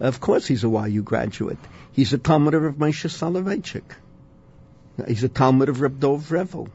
Of 0.00 0.20
course 0.20 0.46
he's 0.46 0.64
a 0.64 0.68
YU 0.68 1.02
graduate. 1.02 1.58
He's 1.92 2.12
a 2.12 2.18
talmid 2.18 2.54
of 2.54 2.76
Moshe 2.76 3.10
Soloveitchik. 3.10 3.96
He's 5.06 5.24
a 5.24 5.28
talmid 5.28 5.68
of 5.68 5.80
Reb 5.80 5.98
Dov 5.98 6.30
Revel. 6.30 6.68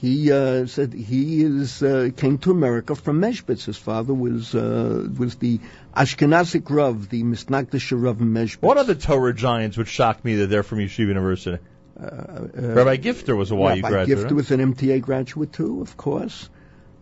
He 0.00 0.32
uh, 0.32 0.64
said 0.64 0.94
he 0.94 1.42
is 1.44 1.82
uh, 1.82 2.08
came 2.16 2.38
to 2.38 2.50
America 2.50 2.94
from 2.94 3.20
Meshbitz. 3.20 3.66
His 3.66 3.76
father 3.76 4.14
was 4.14 4.54
uh, 4.54 5.06
was 5.18 5.34
the 5.34 5.60
Ashkenazic 5.94 6.70
Rav, 6.70 7.10
the 7.10 7.22
Misnagdish 7.22 7.92
Rav 7.92 8.18
in 8.18 8.28
Meshbitz. 8.28 8.62
What 8.62 8.78
other 8.78 8.94
Torah 8.94 9.34
giants 9.34 9.76
would 9.76 9.88
shock 9.88 10.24
me 10.24 10.36
that 10.36 10.46
they're 10.46 10.62
from 10.62 10.78
Yeshiva 10.78 11.08
University? 11.08 11.62
Uh, 12.02 12.06
uh, 12.06 12.48
Rabbi 12.54 12.96
Gifter 12.96 13.36
was 13.36 13.52
a 13.52 13.54
YU 13.56 13.60
Rabbi 13.60 13.80
graduate. 13.90 14.18
Gifter 14.20 14.28
huh? 14.30 14.34
was 14.36 14.50
an 14.50 14.74
MTA 14.74 15.02
graduate 15.02 15.52
too, 15.52 15.82
of 15.82 15.94
course. 15.98 16.48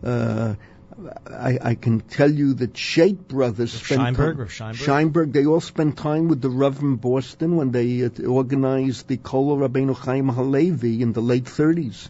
Uh, 0.03 0.55
I, 1.25 1.57
I 1.61 1.75
can 1.75 2.01
tell 2.01 2.29
you 2.29 2.55
that 2.55 2.73
Shait 2.73 3.29
brothers 3.29 3.71
spent 3.71 4.01
Scheinberg, 4.01 4.15
time, 4.17 4.37
Rav 4.39 4.49
Scheinberg? 4.49 4.75
Scheinberg, 4.75 5.31
they 5.31 5.45
all 5.45 5.61
spent 5.61 5.97
time 5.97 6.27
with 6.27 6.41
the 6.41 6.49
Rav 6.49 6.81
in 6.81 6.97
Boston 6.97 7.55
when 7.55 7.71
they 7.71 8.03
uh, 8.03 8.09
organized 8.27 9.07
the 9.07 9.15
Kol 9.15 9.57
Rabbeinu 9.57 9.95
Chaim 9.95 10.27
Halevi 10.27 11.01
in 11.01 11.13
the 11.13 11.21
late 11.21 11.45
30s. 11.45 12.09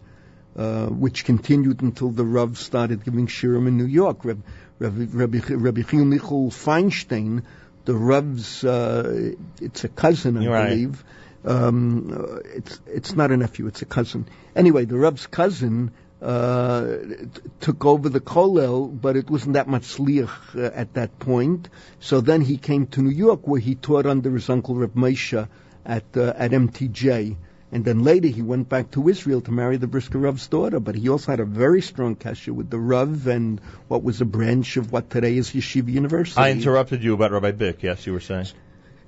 Uh, 0.56 0.86
which 0.86 1.24
continued 1.24 1.82
until 1.82 2.10
the 2.10 2.24
Rav 2.24 2.58
started 2.58 3.04
giving 3.04 3.26
shirim 3.26 3.66
in 3.68 3.76
New 3.76 3.86
York. 3.86 4.24
Rabbi, 4.24 4.40
Rabbi, 4.78 5.06
Rabbi, 5.12 5.38
Rabbi 5.54 5.82
Chil 5.82 6.04
Michal 6.04 6.50
Feinstein, 6.50 7.42
the 7.84 7.94
Rav's, 7.94 8.64
uh, 8.64 9.32
it's 9.60 9.84
a 9.84 9.88
cousin, 9.88 10.36
I 10.38 10.46
Right. 10.46 10.68
believe. 10.70 11.04
Um, 11.44 12.42
it's 12.54 12.80
it's 12.86 13.16
not 13.16 13.30
a 13.30 13.36
nephew, 13.36 13.66
it's 13.66 13.80
a 13.80 13.86
cousin. 13.86 14.26
Anyway, 14.54 14.84
the 14.84 14.96
Rav's 14.98 15.26
cousin 15.26 15.90
uh, 16.20 16.84
t- 16.98 17.26
took 17.60 17.86
over 17.86 18.10
the 18.10 18.20
kollel, 18.20 18.88
but 19.00 19.16
it 19.16 19.30
wasn't 19.30 19.54
that 19.54 19.66
much 19.66 19.84
sliach 19.84 20.28
uh, 20.54 20.70
at 20.74 20.92
that 20.94 21.18
point. 21.18 21.70
So 21.98 22.20
then 22.20 22.42
he 22.42 22.58
came 22.58 22.86
to 22.88 23.00
New 23.00 23.08
York, 23.10 23.46
where 23.48 23.60
he 23.60 23.74
taught 23.74 24.04
under 24.04 24.30
his 24.30 24.50
uncle 24.50 24.74
Reb 24.74 24.94
Moshe 24.94 25.48
at 25.86 26.04
uh, 26.16 26.34
at 26.36 26.50
MTJ. 26.50 27.36
And 27.72 27.84
then 27.84 28.02
later 28.02 28.28
he 28.28 28.42
went 28.42 28.68
back 28.68 28.90
to 28.92 29.08
Israel 29.08 29.40
to 29.42 29.52
marry 29.52 29.76
the 29.76 29.86
Brisker 29.86 30.18
Rav's 30.18 30.48
daughter. 30.48 30.80
But 30.80 30.96
he 30.96 31.08
also 31.08 31.32
had 31.32 31.40
a 31.40 31.44
very 31.44 31.82
strong 31.82 32.16
kasha 32.16 32.52
with 32.52 32.68
the 32.68 32.78
Rav 32.78 33.26
and 33.26 33.60
what 33.86 34.02
was 34.02 34.20
a 34.20 34.24
branch 34.24 34.76
of 34.76 34.90
what 34.90 35.10
today 35.10 35.36
is 35.36 35.50
Yeshiva 35.50 35.88
University. 35.88 36.40
I 36.40 36.50
interrupted 36.50 37.04
you 37.04 37.14
about 37.14 37.30
Rabbi 37.30 37.52
Bick. 37.52 37.82
Yes, 37.82 38.06
you 38.06 38.12
were 38.12 38.20
saying. 38.20 38.46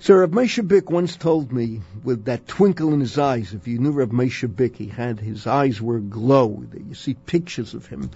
So 0.03 0.16
Reb 0.16 0.33
Moshe 0.33 0.66
Bick 0.66 0.90
once 0.90 1.14
told 1.16 1.53
me, 1.53 1.81
with 2.03 2.25
that 2.25 2.48
twinkle 2.48 2.92
in 2.92 2.98
his 2.98 3.18
eyes, 3.18 3.55
if 3.55 3.68
you 3.68 3.79
knew 3.79 3.92
Reb 3.92 4.11
Moshe 4.11 4.48
Bick, 4.53 4.75
he 4.75 4.88
had 4.88 5.20
his 5.20 5.46
eyes 5.46 5.81
were 5.81 5.98
aglow. 5.98 6.64
You 6.88 6.94
see 6.94 7.14
pictures 7.14 7.75
of 7.75 7.87
him, 7.87 8.11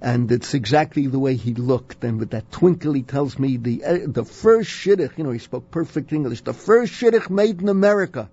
and 0.00 0.32
it's 0.32 0.54
exactly 0.54 1.08
the 1.08 1.18
way 1.18 1.34
he 1.36 1.52
looked. 1.52 2.02
And 2.02 2.18
with 2.18 2.30
that 2.30 2.50
twinkle, 2.50 2.94
he 2.94 3.02
tells 3.02 3.38
me 3.38 3.58
the 3.58 3.84
uh, 3.84 3.98
the 4.06 4.24
first 4.24 4.70
shidduch, 4.70 5.18
you 5.18 5.24
know, 5.24 5.32
he 5.32 5.38
spoke 5.38 5.70
perfect 5.70 6.14
English. 6.14 6.40
The 6.40 6.54
first 6.54 6.94
shidduch 6.94 7.28
made 7.28 7.60
in 7.60 7.68
America 7.68 8.30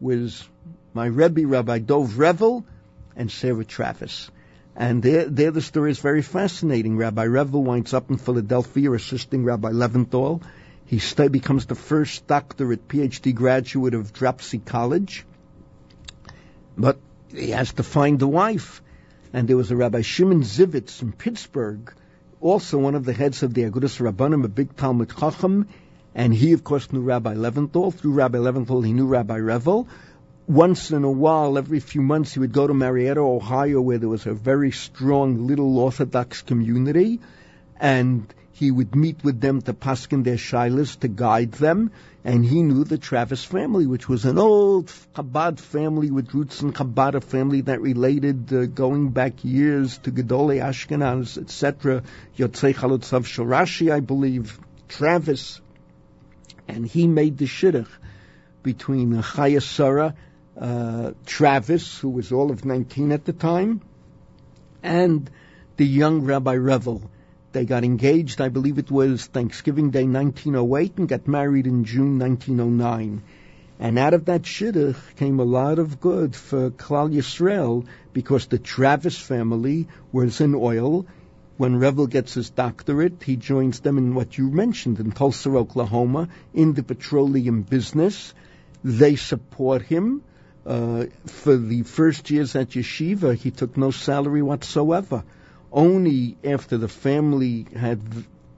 was 0.00 0.46
my 0.94 1.06
Rebbe, 1.06 1.46
Rabbi 1.46 1.78
Dov 1.78 2.18
Revel, 2.18 2.64
and 3.16 3.30
Sarah 3.30 3.64
Travis. 3.64 4.30
And 4.76 5.02
there, 5.02 5.26
there 5.26 5.50
the 5.50 5.60
story 5.60 5.90
is 5.90 5.98
very 5.98 6.22
fascinating. 6.22 6.96
Rabbi 6.96 7.24
Revel 7.24 7.64
winds 7.64 7.92
up 7.92 8.10
in 8.10 8.16
Philadelphia 8.16 8.92
assisting 8.92 9.44
Rabbi 9.44 9.70
Leventhal. 9.70 10.42
He 10.86 11.00
sta 11.00 11.28
becomes 11.28 11.66
the 11.66 11.74
first 11.74 12.26
doctorate 12.28 12.86
PhD 12.86 13.34
graduate 13.34 13.94
of 13.94 14.12
Dropsie 14.12 14.64
College. 14.64 15.26
But 16.76 16.98
he 17.34 17.50
has 17.50 17.72
to 17.74 17.82
find 17.82 18.22
a 18.22 18.28
wife. 18.28 18.80
And 19.32 19.48
there 19.48 19.56
was 19.56 19.70
a 19.70 19.76
Rabbi 19.76 20.02
Shimon 20.02 20.42
Sivitz 20.42 21.02
in 21.02 21.12
Pittsburgh, 21.12 21.92
also 22.40 22.78
one 22.78 22.94
of 22.94 23.04
the 23.04 23.12
heads 23.12 23.42
of 23.42 23.52
the 23.52 23.62
Agudas 23.62 23.98
Rabbanim, 24.00 24.44
a 24.44 24.48
big 24.48 24.76
Talmud 24.76 25.10
Chacham. 25.10 25.68
And 26.14 26.34
he, 26.34 26.52
of 26.52 26.64
course, 26.64 26.92
knew 26.92 27.00
Rabbi 27.00 27.34
Leventhal. 27.34 27.92
Through 27.94 28.12
Rabbi 28.12 28.38
Leventhal, 28.38 28.84
he 28.84 28.92
knew 28.92 29.06
Rabbi 29.06 29.38
Revel. 29.38 29.88
Once 30.46 30.90
in 30.90 31.04
a 31.04 31.10
while, 31.10 31.58
every 31.58 31.80
few 31.80 32.00
months, 32.00 32.32
he 32.32 32.40
would 32.40 32.52
go 32.52 32.66
to 32.66 32.74
Marietta, 32.74 33.20
Ohio, 33.20 33.80
where 33.80 33.98
there 33.98 34.08
was 34.08 34.26
a 34.26 34.32
very 34.32 34.72
strong 34.72 35.46
little 35.46 35.78
Orthodox 35.78 36.42
community. 36.42 37.20
And 37.78 38.32
he 38.58 38.70
would 38.72 38.94
meet 38.96 39.22
with 39.22 39.40
them 39.40 39.60
to 39.62 39.72
paskin 39.72 40.24
their 40.24 40.36
shilas, 40.36 40.98
to 41.00 41.08
guide 41.08 41.52
them, 41.52 41.92
and 42.24 42.44
he 42.44 42.62
knew 42.62 42.82
the 42.82 42.98
Travis 42.98 43.44
family, 43.44 43.86
which 43.86 44.08
was 44.08 44.24
an 44.24 44.36
old 44.36 44.86
Chabad 45.14 45.60
family 45.60 46.10
with 46.10 46.34
roots 46.34 46.60
in 46.60 46.72
Chabad, 46.72 47.14
a 47.14 47.20
family 47.20 47.60
that 47.62 47.80
related 47.80 48.52
uh, 48.52 48.66
going 48.66 49.10
back 49.10 49.44
years 49.44 49.98
to 49.98 50.10
Gedolei 50.10 50.58
Ashkenaz, 50.60 51.38
etc. 51.38 52.02
Yotzei 52.36 52.74
Chalutzav 52.74 53.24
Shorashi, 53.24 53.92
I 53.92 54.00
believe, 54.00 54.58
Travis, 54.88 55.60
and 56.68 56.86
he 56.86 57.06
made 57.06 57.38
the 57.38 57.46
shidduch 57.46 57.88
between 58.62 59.14
Chaya 59.14 59.62
Sarah, 59.62 60.14
uh, 60.60 61.12
Travis, 61.24 61.98
who 61.98 62.10
was 62.10 62.30
all 62.30 62.50
of 62.50 62.64
19 62.64 63.12
at 63.12 63.24
the 63.24 63.32
time, 63.32 63.80
and 64.82 65.30
the 65.76 65.86
young 65.86 66.22
Rabbi 66.22 66.56
Revel. 66.56 67.10
They 67.52 67.64
got 67.64 67.82
engaged, 67.82 68.40
I 68.40 68.50
believe 68.50 68.78
it 68.78 68.90
was 68.90 69.24
Thanksgiving 69.24 69.90
Day 69.90 70.04
1908, 70.04 70.98
and 70.98 71.08
got 71.08 71.26
married 71.26 71.66
in 71.66 71.84
June 71.84 72.18
1909. 72.18 73.22
And 73.80 73.98
out 73.98 74.12
of 74.12 74.26
that 74.26 74.42
shidduch 74.42 75.16
came 75.16 75.38
a 75.38 75.44
lot 75.44 75.78
of 75.78 76.00
good 76.00 76.34
for 76.34 76.70
Klal 76.70 77.14
Yisrael 77.14 77.86
because 78.12 78.46
the 78.46 78.58
Travis 78.58 79.16
family 79.16 79.86
was 80.12 80.40
in 80.40 80.54
oil. 80.54 81.06
When 81.58 81.76
Revel 81.76 82.06
gets 82.06 82.34
his 82.34 82.50
doctorate, 82.50 83.22
he 83.22 83.36
joins 83.36 83.80
them 83.80 83.98
in 83.98 84.14
what 84.14 84.38
you 84.38 84.48
mentioned 84.50 85.00
in 85.00 85.12
Tulsa, 85.12 85.50
Oklahoma, 85.50 86.28
in 86.54 86.72
the 86.72 86.82
petroleum 86.82 87.62
business. 87.62 88.32
They 88.82 89.16
support 89.16 89.82
him. 89.82 90.22
Uh, 90.64 91.06
for 91.26 91.56
the 91.56 91.82
first 91.82 92.30
years 92.30 92.54
at 92.54 92.70
yeshiva, 92.70 93.34
he 93.34 93.50
took 93.50 93.76
no 93.76 93.90
salary 93.90 94.42
whatsoever 94.42 95.24
only 95.72 96.36
after 96.44 96.78
the 96.78 96.88
family 96.88 97.66
had 97.74 98.00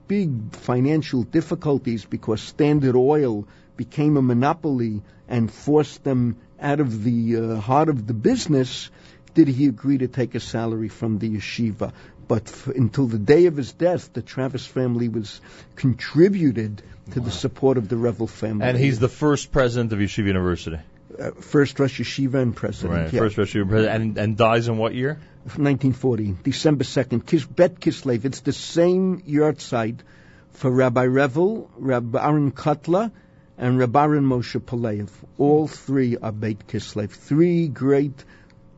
big 0.07 0.55
financial 0.55 1.23
difficulties 1.23 2.05
because 2.05 2.41
Standard 2.41 2.95
Oil 2.95 3.47
became 3.77 4.17
a 4.17 4.21
monopoly 4.21 5.01
and 5.27 5.51
forced 5.51 6.03
them 6.03 6.37
out 6.59 6.79
of 6.79 7.03
the 7.03 7.37
uh, 7.37 7.55
heart 7.55 7.89
of 7.89 8.05
the 8.07 8.13
business, 8.13 8.89
did 9.33 9.47
he 9.47 9.67
agree 9.67 9.97
to 9.97 10.07
take 10.07 10.35
a 10.35 10.39
salary 10.39 10.89
from 10.89 11.17
the 11.17 11.29
yeshiva. 11.29 11.91
But 12.27 12.43
f- 12.43 12.67
until 12.67 13.07
the 13.07 13.17
day 13.17 13.45
of 13.47 13.57
his 13.57 13.73
death, 13.73 14.13
the 14.13 14.21
Travis 14.21 14.65
family 14.65 15.09
was 15.09 15.41
contributed 15.75 16.81
to 17.11 17.19
the 17.19 17.31
support 17.31 17.77
of 17.77 17.89
the 17.89 17.97
Revel 17.97 18.27
family. 18.27 18.65
And 18.65 18.77
he's 18.77 18.99
the 18.99 19.09
first 19.09 19.51
president 19.51 19.91
of 19.93 19.99
Yeshiva 19.99 20.27
University. 20.27 20.77
uh, 21.19 21.31
first 21.31 21.79
Rosh 21.79 21.99
Yeshiva 21.99 22.35
and 22.35 22.55
president. 22.55 22.93
Right. 22.93 23.13
yeah. 23.13 23.19
First 23.19 23.37
Yeshiva 23.37 23.67
president. 23.67 24.01
And, 24.01 24.17
and 24.17 24.37
dies 24.37 24.67
in 24.67 24.77
what 24.77 24.93
year? 24.93 25.19
1940, 25.43 26.37
December 26.43 26.83
2nd, 26.83 27.25
Kis, 27.25 27.45
Bet 27.45 27.79
Kislev. 27.79 28.25
It's 28.25 28.41
the 28.41 28.53
same 28.53 29.21
yahrzeit 29.21 29.97
for 30.51 30.69
Rabbi 30.69 31.05
Revel, 31.05 31.69
Rabbi 31.77 32.23
Aaron 32.23 32.51
Kotler, 32.51 33.11
and 33.57 33.79
Rabbi 33.79 34.03
Aaron 34.03 34.23
Moshe 34.25 34.59
Palev. 34.59 35.09
All 35.39 35.67
three 35.67 36.15
are 36.17 36.31
Beit 36.31 36.67
Kislev. 36.67 37.09
Three 37.09 37.67
great 37.67 38.23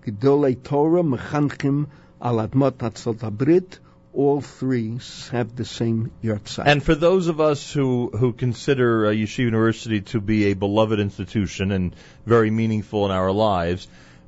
Gedolei 0.05 0.61
Torah, 0.63 1.03
Mechanchim, 1.03 1.87
Al 2.23 2.35
Admot 2.35 2.77
Atzot 2.77 3.19
Abrit. 3.19 3.79
All 4.13 4.39
three 4.39 4.99
have 5.31 5.55
the 5.55 5.65
same 5.65 6.11
yard. 6.21 6.41
And 6.63 6.81
for 6.81 6.95
those 6.95 7.27
of 7.27 7.41
us 7.41 7.73
who, 7.73 8.11
who 8.15 8.31
consider 8.31 9.07
uh, 9.07 9.09
Yeshiva 9.09 9.39
University 9.39 10.01
to 10.01 10.21
be 10.21 10.45
a 10.45 10.53
beloved 10.53 10.99
institution 10.99 11.71
and 11.71 11.93
very 12.25 12.49
meaningful 12.49 13.05
in 13.05 13.11
our 13.11 13.31
lives, 13.31 13.87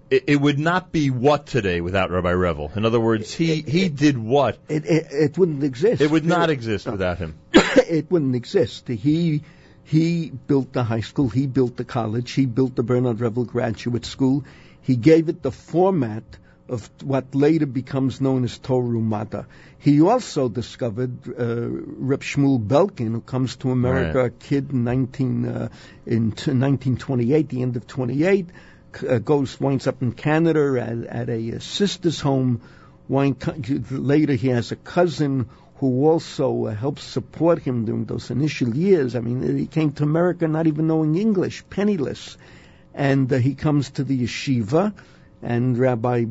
it, 0.09 0.25
it 0.27 0.35
would 0.41 0.59
not 0.59 0.91
be 0.91 1.09
what 1.09 1.45
today 1.45 1.79
without 1.81 2.11
Rabbi 2.11 2.31
Revel. 2.31 2.71
In 2.75 2.83
other 2.83 2.99
words, 2.99 3.33
he, 3.33 3.61
he 3.61 3.87
did 3.87 4.17
what? 4.17 4.57
it, 4.67 4.85
it, 4.85 5.07
it 5.11 5.37
wouldn't 5.37 5.63
exist. 5.63 6.01
It 6.01 6.11
would 6.11 6.25
not 6.25 6.49
exist 6.49 6.87
without 6.87 7.19
him. 7.19 7.37
it 7.53 8.11
wouldn't 8.11 8.35
exist. 8.35 8.89
He 8.89 9.43
he 9.83 10.31
built 10.31 10.73
the 10.73 10.83
high 10.83 11.01
school. 11.01 11.29
He 11.29 11.45
built 11.45 11.77
the 11.77 11.85
college. 11.85 12.31
He 12.31 12.47
built 12.47 12.75
the 12.75 12.83
Bernard 12.83 13.21
Revel 13.21 13.45
Graduate 13.45 14.05
School. 14.05 14.43
He 14.81 14.95
gave 14.95 15.29
it 15.29 15.43
the 15.43 15.51
format 15.51 16.23
of 16.67 16.89
what 17.03 17.35
later 17.35 17.65
becomes 17.65 18.19
known 18.19 18.43
as 18.43 18.57
Torah 18.57 18.87
U'Madda. 18.87 19.45
He 19.77 20.01
also 20.01 20.49
discovered 20.49 21.27
uh, 21.27 21.67
Reb 21.67 22.21
Shmuel 22.21 22.65
Belkin, 22.65 23.11
who 23.11 23.21
comes 23.21 23.55
to 23.57 23.71
America, 23.71 24.17
Right. 24.19 24.27
a 24.27 24.29
kid 24.31 24.71
in 24.71 24.83
19 24.83 25.45
uh, 25.45 25.69
in 26.05 26.31
t- 26.31 26.51
1928, 26.51 27.49
the 27.49 27.61
end 27.61 27.75
of 27.77 27.85
28, 27.85 28.47
uh, 29.07 29.17
goes 29.19 29.59
winds 29.59 29.85
up 29.87 30.01
in 30.01 30.11
Canada 30.13 30.81
at, 30.81 31.03
at 31.21 31.29
a 31.29 31.55
uh, 31.55 31.59
sister's 31.59 32.19
home. 32.19 32.61
Later, 33.09 34.33
he 34.33 34.47
has 34.47 34.71
a 34.71 34.75
cousin 34.75 35.49
who 35.75 36.07
also 36.09 36.65
uh, 36.65 36.73
helps 36.73 37.03
support 37.03 37.59
him 37.59 37.85
during 37.85 38.05
those 38.05 38.31
initial 38.31 38.75
years. 38.75 39.15
I 39.15 39.19
mean, 39.19 39.57
he 39.57 39.67
came 39.67 39.91
to 39.93 40.03
America 40.03 40.47
not 40.47 40.65
even 40.65 40.87
knowing 40.87 41.15
English, 41.15 41.63
penniless, 41.69 42.37
and 42.93 43.31
uh, 43.31 43.37
he 43.37 43.53
comes 43.55 43.91
to 43.91 44.03
the 44.03 44.17
yeshiva, 44.23 44.93
and 45.45 45.77
Rabbi 45.77 46.25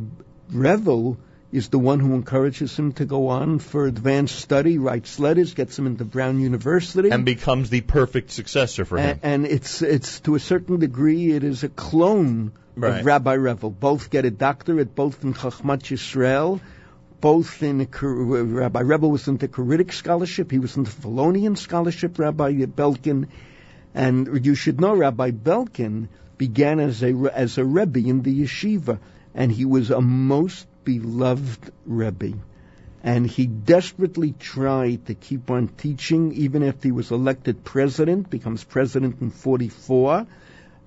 Revel 0.53 1.17
is 1.53 1.69
the 1.69 1.79
one 1.79 2.01
who 2.01 2.15
encourages 2.15 2.77
him 2.77 2.93
to 2.95 3.05
go 3.05 3.29
on 3.29 3.61
for 3.61 3.87
advanced 3.87 4.37
study, 4.41 4.77
writes 4.77 5.21
letters, 5.21 5.55
gets 5.55 5.79
him 5.79 5.87
into 5.87 6.05
Brown 6.05 6.41
University. 6.41 7.11
And 7.11 7.25
becomes 7.25 7.71
the 7.71 7.81
perfect 7.81 8.33
successor 8.33 8.85
for 8.85 8.99
him. 8.99 9.21
And, 9.23 9.45
and 9.45 9.47
it's 9.47 9.81
it's 9.83 10.21
to 10.21 10.35
a 10.35 10.41
certain 10.41 10.81
degree 10.81 11.31
it 11.33 11.45
is 11.45 11.63
a 11.65 11.69
clone 11.69 12.53
Right. 12.77 12.99
of 12.99 13.07
Rabbi 13.07 13.37
Revel. 13.37 13.71
Both 13.71 14.11
get 14.11 14.25
a 14.25 14.33
doctorate, 14.33 14.97
both 14.97 15.23
in 15.23 15.33
Chachmat 15.33 15.83
Yisrael, 15.83 16.61
both 17.21 17.63
in 17.63 17.87
Rabbi 17.89 18.81
Revel 18.81 19.13
was 19.13 19.29
in 19.29 19.37
the 19.37 19.47
Karaitic 19.47 19.93
scholarship, 19.93 20.51
he 20.51 20.59
was 20.59 20.77
in 20.77 20.83
the 20.83 20.91
Philonian 20.91 21.55
scholarship, 21.55 22.19
Rabbi 22.19 22.65
Belkin, 22.67 23.29
and 23.95 24.45
you 24.45 24.57
should 24.57 24.81
know 24.81 24.95
Rabbi 24.97 25.31
Belkin 25.31 26.09
began 26.47 26.81
as 26.81 27.03
a 27.03 27.13
as 27.45 27.59
a 27.59 27.65
rebbe 27.65 28.01
in 28.15 28.23
the 28.23 28.35
yeshiva, 28.43 28.99
and 29.35 29.53
he 29.61 29.65
was 29.77 29.91
a 29.91 30.01
most 30.01 30.67
beloved 30.85 31.73
rebbe 31.87 32.35
and 33.05 33.27
he 33.27 33.47
desperately 33.47 34.33
tried 34.33 35.05
to 35.07 35.15
keep 35.15 35.51
on 35.51 35.69
teaching 35.69 36.33
even 36.33 36.63
after 36.63 36.89
he 36.89 36.93
was 36.93 37.11
elected 37.11 37.63
president, 37.63 38.31
becomes 38.31 38.65
president 38.65 39.21
in 39.21 39.29
44. 39.29 40.27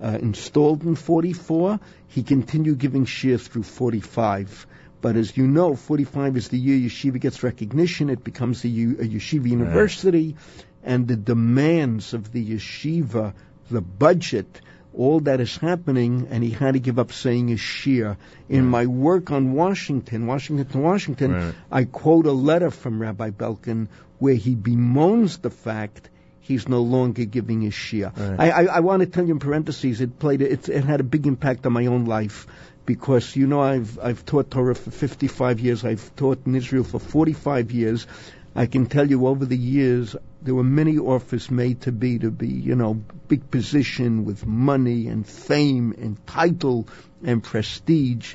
uh, 0.00 0.18
installed 0.20 0.82
in 0.82 0.96
44. 0.96 1.78
He 2.08 2.24
continued 2.24 2.78
giving 2.78 3.04
shiur 3.04 3.40
through 3.40 3.62
45. 3.62 4.66
But 5.00 5.14
as 5.14 5.36
you 5.36 5.46
know, 5.46 5.76
45 5.76 6.36
is 6.36 6.48
the 6.48 6.58
year 6.58 6.76
yeshiva 6.88 7.20
gets 7.20 7.44
recognition. 7.44 8.10
It 8.10 8.24
becomes 8.24 8.64
a, 8.64 8.68
a 8.68 8.70
yeshiva 8.70 9.48
university, 9.48 10.36
and 10.82 11.06
the 11.06 11.16
demands 11.16 12.14
of 12.14 12.32
the 12.32 12.44
yeshiva, 12.44 13.32
the 13.70 13.80
budget, 13.80 14.60
all 14.98 15.20
that 15.20 15.40
is 15.40 15.56
happening, 15.56 16.26
and 16.30 16.42
he 16.42 16.50
had 16.50 16.74
to 16.74 16.80
give 16.80 16.98
up 16.98 17.12
saying 17.12 17.48
his 17.48 17.60
shiur. 17.60 18.16
In 18.48 18.66
my 18.66 18.86
work 18.86 19.30
on 19.30 19.52
Washington, 19.52 20.26
Washington 20.26 20.66
to 20.66 20.78
Washington, 20.78 21.32
Right. 21.32 21.54
I 21.70 21.84
quote 21.84 22.26
a 22.26 22.32
letter 22.32 22.70
from 22.70 23.00
Rabbi 23.00 23.30
Belkin 23.30 23.86
where 24.18 24.34
he 24.34 24.56
bemoans 24.56 25.40
the 25.40 25.50
fact 25.50 26.10
he's 26.40 26.68
no 26.68 26.82
longer 26.82 27.24
giving 27.24 27.60
his 27.60 27.74
shiur. 27.74 28.10
Right. 28.16 28.40
I, 28.40 28.50
I, 28.50 28.64
I 28.76 28.80
want 28.80 29.00
to 29.00 29.06
tell 29.06 29.24
you 29.24 29.34
in 29.34 29.38
parentheses, 29.38 30.00
it 30.00 30.18
played 30.18 30.42
it, 30.42 30.68
it 30.68 30.84
had 30.84 31.00
a 31.00 31.04
big 31.04 31.26
impact 31.26 31.64
on 31.66 31.72
my 31.72 31.86
own 31.86 32.04
life 32.06 32.46
because 32.84 33.36
you 33.36 33.46
know 33.46 33.60
I've 33.60 33.98
I've 34.02 34.24
taught 34.24 34.50
Torah 34.50 34.74
for 34.74 34.90
55 34.90 35.60
years. 35.60 35.84
I've 35.84 36.10
taught 36.16 36.46
in 36.46 36.54
Israel 36.56 36.84
for 36.84 36.98
45 36.98 37.70
years. 37.70 38.06
I 38.54 38.66
can 38.66 38.86
tell 38.86 39.08
you 39.08 39.26
over 39.26 39.44
the 39.44 39.56
years 39.56 40.16
there 40.42 40.54
were 40.54 40.64
many 40.64 40.98
offers 40.98 41.50
made 41.50 41.82
to 41.82 41.92
be 41.92 42.18
to 42.18 42.30
be 42.30 42.48
you 42.48 42.74
know 42.74 42.94
big 43.28 43.50
position 43.50 44.24
with 44.24 44.46
money 44.46 45.08
and 45.08 45.26
fame 45.26 45.94
and 45.98 46.26
title 46.26 46.88
and 47.24 47.42
prestige. 47.42 48.34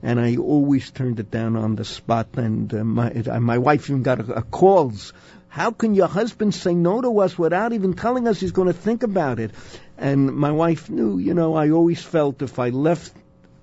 And 0.00 0.20
I 0.20 0.36
always 0.36 0.90
turned 0.92 1.18
it 1.18 1.30
down 1.30 1.56
on 1.56 1.74
the 1.74 1.84
spot. 1.84 2.28
And 2.34 2.72
uh, 2.72 2.84
my 2.84 3.10
my 3.40 3.58
wife 3.58 3.90
even 3.90 4.02
got 4.02 4.20
a, 4.20 4.34
a 4.34 4.42
calls. 4.42 5.12
How 5.48 5.70
can 5.72 5.94
your 5.94 6.06
husband 6.06 6.54
say 6.54 6.74
no 6.74 7.00
to 7.00 7.20
us 7.20 7.38
without 7.38 7.72
even 7.72 7.94
telling 7.94 8.28
us 8.28 8.38
he's 8.38 8.52
going 8.52 8.68
to 8.68 8.74
think 8.74 9.02
about 9.02 9.40
it? 9.40 9.50
And 9.96 10.36
my 10.36 10.52
wife 10.52 10.88
knew, 10.88 11.18
you 11.18 11.34
know, 11.34 11.54
I 11.54 11.70
always 11.70 12.00
felt 12.00 12.42
if 12.42 12.58
I 12.58 12.68
left 12.68 13.12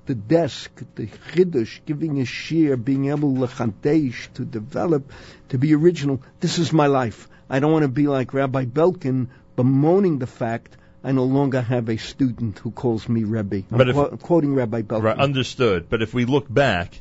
the 0.06 0.16
desk, 0.16 0.72
the 0.96 1.08
chiddush, 1.08 1.80
giving 1.86 2.20
a 2.22 2.24
shiur, 2.26 2.84
being 2.84 3.10
able 3.10 3.34
lechantesh, 3.34 4.32
to 4.34 4.46
develop, 4.46 5.12
to 5.50 5.58
be 5.58 5.74
original. 5.74 6.22
This 6.40 6.60
is 6.60 6.72
my 6.72 6.88
life. 6.88 7.28
I 7.50 7.60
don't 7.60 7.72
want 7.72 7.84
to 7.84 7.90
be 7.90 8.08
like 8.08 8.34
Rabbi 8.34 8.66
Belkin 8.66 9.28
bemoaning 9.56 10.20
the 10.20 10.28
fact 10.28 10.78
I 11.04 11.12
no 11.12 11.24
longer 11.26 11.62
have 11.62 11.90
a 11.90 11.98
student 11.98 12.58
who 12.60 12.72
calls 12.72 13.08
me 13.08 13.24
Rebbe. 13.24 13.58
I'm 13.72 13.78
But 13.78 13.90
if- 13.90 13.96
quo- 13.96 14.18
quoting 14.18 14.56
Rabbi 14.56 14.82
Belkin. 14.82 15.04
Right, 15.04 15.18
understood. 15.18 15.88
But 15.90 16.02
if 16.02 16.14
we 16.14 16.26
look 16.26 16.52
back 16.52 17.00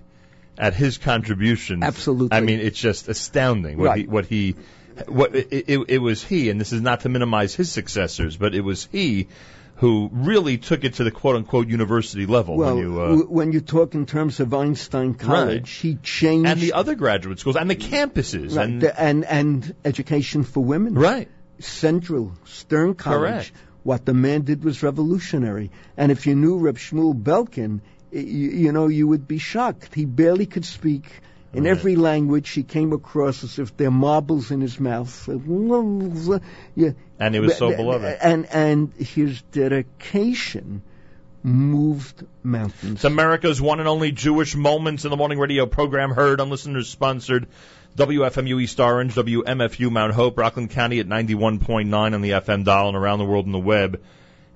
at 0.58 0.74
his 0.74 0.98
contributions, 0.98 1.82
Absolutely. 1.82 2.36
I 2.36 2.40
mean, 2.40 2.60
it's 2.60 2.78
just 2.78 3.08
astounding 3.08 3.78
what 3.78 3.86
Right. 3.86 3.98
he, 4.02 4.06
what 4.06 4.26
he, 4.26 4.54
what 5.08 5.34
it, 5.34 5.48
it, 5.68 5.80
it 5.88 5.98
was 5.98 6.22
he, 6.22 6.50
and 6.50 6.60
this 6.60 6.72
is 6.72 6.80
not 6.80 7.00
to 7.00 7.08
minimize 7.08 7.54
his 7.54 7.72
successors, 7.72 8.36
but 8.36 8.54
it 8.54 8.60
was 8.60 8.88
he 8.92 9.26
who 9.76 10.08
really 10.12 10.56
took 10.58 10.84
it 10.84 10.94
to 10.94 11.04
the 11.04 11.10
quote 11.10 11.36
unquote 11.36 11.68
university 11.68 12.26
level. 12.26 12.56
well, 12.56 12.74
when 12.76 12.84
you, 12.84 13.00
uh, 13.00 13.06
w- 13.08 13.26
when 13.28 13.52
you 13.52 13.60
talk 13.60 13.94
in 13.94 14.06
terms 14.06 14.38
of 14.40 14.54
Einstein 14.54 15.14
College, 15.14 15.70
he 15.70 15.96
changed 15.96 16.48
and 16.48 16.60
the 16.60 16.72
other 16.74 16.94
graduate 16.94 17.40
schools 17.40 17.56
and 17.56 17.68
the 17.68 17.74
campuses 17.76 18.56
right, 18.56 18.68
and 18.68 18.80
the- 18.80 19.00
and 19.00 19.24
and 19.24 19.74
education 19.84 20.44
for 20.44 20.62
women. 20.64 20.94
right. 20.94 21.28
Central, 21.58 22.32
Stern 22.44 22.94
College. 22.94 23.20
Correct. 23.20 23.52
What 23.84 24.04
the 24.06 24.14
man 24.14 24.42
did 24.42 24.64
was 24.64 24.82
revolutionary. 24.82 25.70
And 25.96 26.10
if 26.10 26.26
you 26.26 26.34
knew 26.34 26.58
Reb 26.58 26.78
Shmuel 26.78 27.14
Belkin, 27.22 27.80
you, 28.10 28.20
you 28.22 28.72
know, 28.72 28.88
you 28.88 29.06
would 29.08 29.28
be 29.28 29.38
shocked. 29.38 29.94
He 29.94 30.04
barely 30.04 30.46
could 30.46 30.64
speak. 30.64 31.04
In 31.54 31.64
Right. 31.64 31.70
every 31.70 31.96
language, 31.96 32.50
he 32.50 32.62
came 32.62 32.92
across 32.92 33.44
as 33.44 33.58
if 33.58 33.76
there 33.76 33.88
are 33.88 33.92
marbles 33.92 34.50
in 34.50 34.60
his 34.60 34.80
mouth. 34.80 35.28
Yeah. 36.74 36.90
And 37.20 37.34
he 37.34 37.40
was 37.40 37.56
so 37.56 37.74
beloved. 37.76 38.18
And 38.20 38.46
and 38.46 38.92
his 38.98 39.40
dedication 39.52 40.82
moved 41.42 42.24
mountains. 42.42 42.96
It's 42.96 43.04
America's 43.04 43.60
one 43.60 43.78
and 43.78 43.88
only 43.88 44.12
Jewish 44.12 44.56
Moments 44.56 45.04
in 45.04 45.10
the 45.10 45.16
Morning 45.16 45.38
radio 45.38 45.66
program 45.66 46.10
heard 46.10 46.40
on 46.40 46.50
listeners 46.50 46.88
sponsored 46.88 47.46
WFMU 47.96 48.60
East 48.60 48.80
Orange, 48.80 49.14
WMFU 49.14 49.90
Mount 49.90 50.14
Hope, 50.14 50.36
Rockland 50.38 50.70
County 50.70 50.98
at 51.00 51.06
91.9 51.06 52.14
on 52.14 52.20
the 52.20 52.30
FM 52.30 52.64
dial 52.64 52.88
and 52.88 52.96
around 52.96 53.18
the 53.18 53.24
world 53.24 53.46
on 53.46 53.52
the 53.52 53.58
web 53.58 54.00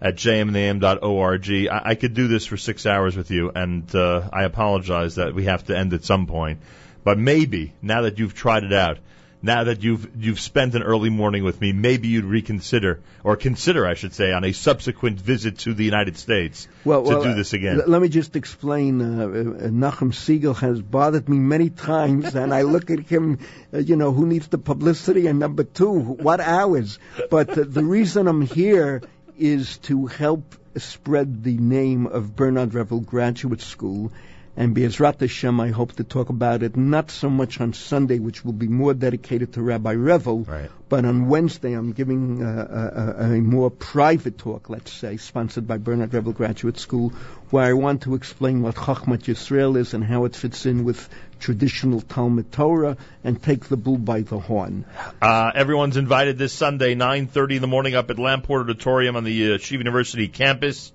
at 0.01 0.17
jmintheam.org. 0.17 1.51
I, 1.71 1.83
I 1.91 1.95
could 1.95 2.15
do 2.15 2.27
this 2.27 2.47
for 2.47 2.57
six 2.57 2.87
hours 2.87 3.17
with 3.17 3.31
you, 3.31 3.53
and 3.55 3.95
uh, 3.95 4.29
I 4.33 4.45
apologize 4.45 5.17
that 5.17 5.35
we 5.35 5.45
have 5.45 5.65
to 5.67 5.77
end 5.77 5.93
at 5.93 6.05
some 6.05 6.27
point. 6.27 6.61
But 7.05 7.19
maybe, 7.19 7.73
now 7.81 8.03
that 8.03 8.19
you've 8.19 8.35
tried 8.35 8.65
it 8.65 8.73
out, 8.73 8.99
now 9.41 9.65
that 9.65 9.83
you've 9.83 10.09
you've 10.19 10.41
spent 10.41 10.75
an 10.75 10.83
early 10.83 11.11
morning 11.11 11.45
with 11.45 11.61
me, 11.61 11.73
maybe 11.73 12.09
you'd 12.09 12.25
reconsider, 12.25 13.01
or 13.23 13.37
consider, 13.37 13.87
I 13.87 13.95
should 13.95 14.13
say, 14.13 14.33
on 14.33 14.45
a 14.45 14.53
subsequent 14.53 15.21
visit 15.21 15.59
to 15.61 15.75
the 15.75 15.85
United 15.85 16.17
States 16.17 16.67
well, 16.85 17.05
to 17.05 17.09
well, 17.09 17.23
do 17.23 17.35
this 17.35 17.53
again. 17.53 17.81
l- 17.81 17.89
let 17.89 18.03
me 18.03 18.09
just 18.09 18.35
explain. 18.35 19.01
Uh, 19.01 19.25
uh, 19.25 19.29
Nachum 19.69 20.13
Siegel 20.13 20.55
has 20.55 20.83
bothered 20.83 21.29
me 21.29 21.39
many 21.39 21.71
times, 21.91 22.35
and 22.35 22.53
I 22.53 22.63
look 22.63 22.91
at 22.91 23.01
him, 23.01 23.39
uh, 23.73 23.79
you 23.79 23.97
know, 23.97 24.13
who 24.13 24.27
needs 24.27 24.49
the 24.49 24.59
publicity? 24.59 25.29
And 25.29 25.39
number 25.39 25.63
two, 25.63 25.93
what 25.93 26.41
hours? 26.41 26.99
But 27.31 27.51
uh, 27.51 27.65
the 27.67 27.85
reason 27.85 28.27
I'm 28.27 28.43
here 28.43 29.03
is 29.39 29.79
to 29.79 30.07
help 30.07 30.57
spread 30.77 31.45
the 31.45 31.57
name 31.57 32.07
of 32.07 32.35
Bernard 32.35 32.75
Revel 32.75 33.01
Graduate 33.01 33.61
School. 33.61 34.13
And 34.59 34.75
Be'ezrat 34.75 35.21
Hashem, 35.21 35.61
I 35.61 35.69
hope 35.69 35.93
to 35.93 36.03
talk 36.05 36.31
about 36.31 36.65
it 36.65 36.77
not 36.77 37.13
so 37.13 37.31
much 37.31 37.61
on 37.61 37.75
Sunday, 37.75 38.19
which 38.19 38.45
will 38.45 38.53
be 38.53 38.67
more 38.67 38.93
dedicated 38.93 39.53
to 39.53 39.63
Rabbi 39.63 39.93
Revel, 39.95 40.41
Right. 40.41 40.69
but 40.89 41.05
on 41.05 41.29
Wednesday, 41.29 41.75
I'm 41.75 41.93
giving 41.93 42.43
uh, 42.43 43.15
a, 43.21 43.25
a, 43.25 43.33
a 43.35 43.41
more 43.41 43.71
private 43.71 44.37
talk, 44.37 44.69
let's 44.69 44.93
say, 44.93 45.17
sponsored 45.17 45.69
by 45.69 45.79
Bernard 45.79 46.13
Revel 46.13 46.33
Graduate 46.33 46.77
School, 46.77 47.11
where 47.51 47.67
I 47.67 47.75
want 47.75 48.03
to 48.03 48.17
explain 48.17 48.63
what 48.63 48.75
Chachmat 48.75 49.23
Yisrael 49.29 49.77
is 49.79 49.95
and 49.95 50.03
how 50.03 50.25
it 50.25 50.35
fits 50.35 50.67
in 50.67 50.83
with 50.83 51.09
traditional 51.39 52.01
Talmud 52.01 52.51
Torah 52.51 52.97
and 53.23 53.41
take 53.41 53.67
the 53.67 53.77
bull 53.77 53.97
by 53.97 54.23
the 54.23 54.41
horn. 54.41 54.87
Uh, 55.23 55.53
everyone's 55.55 55.97
invited 55.97 56.37
this 56.37 56.53
Sunday, 56.53 56.97
9.30 56.97 57.55
in 57.55 57.61
the 57.61 57.69
morning 57.69 57.95
up 57.95 58.11
at 58.11 58.19
Lamport 58.19 58.63
Auditorium 58.63 59.15
on 59.15 59.23
the 59.23 59.53
uh, 59.53 59.59
Yeshiva 59.59 59.79
University 59.79 60.27
campus. 60.27 60.91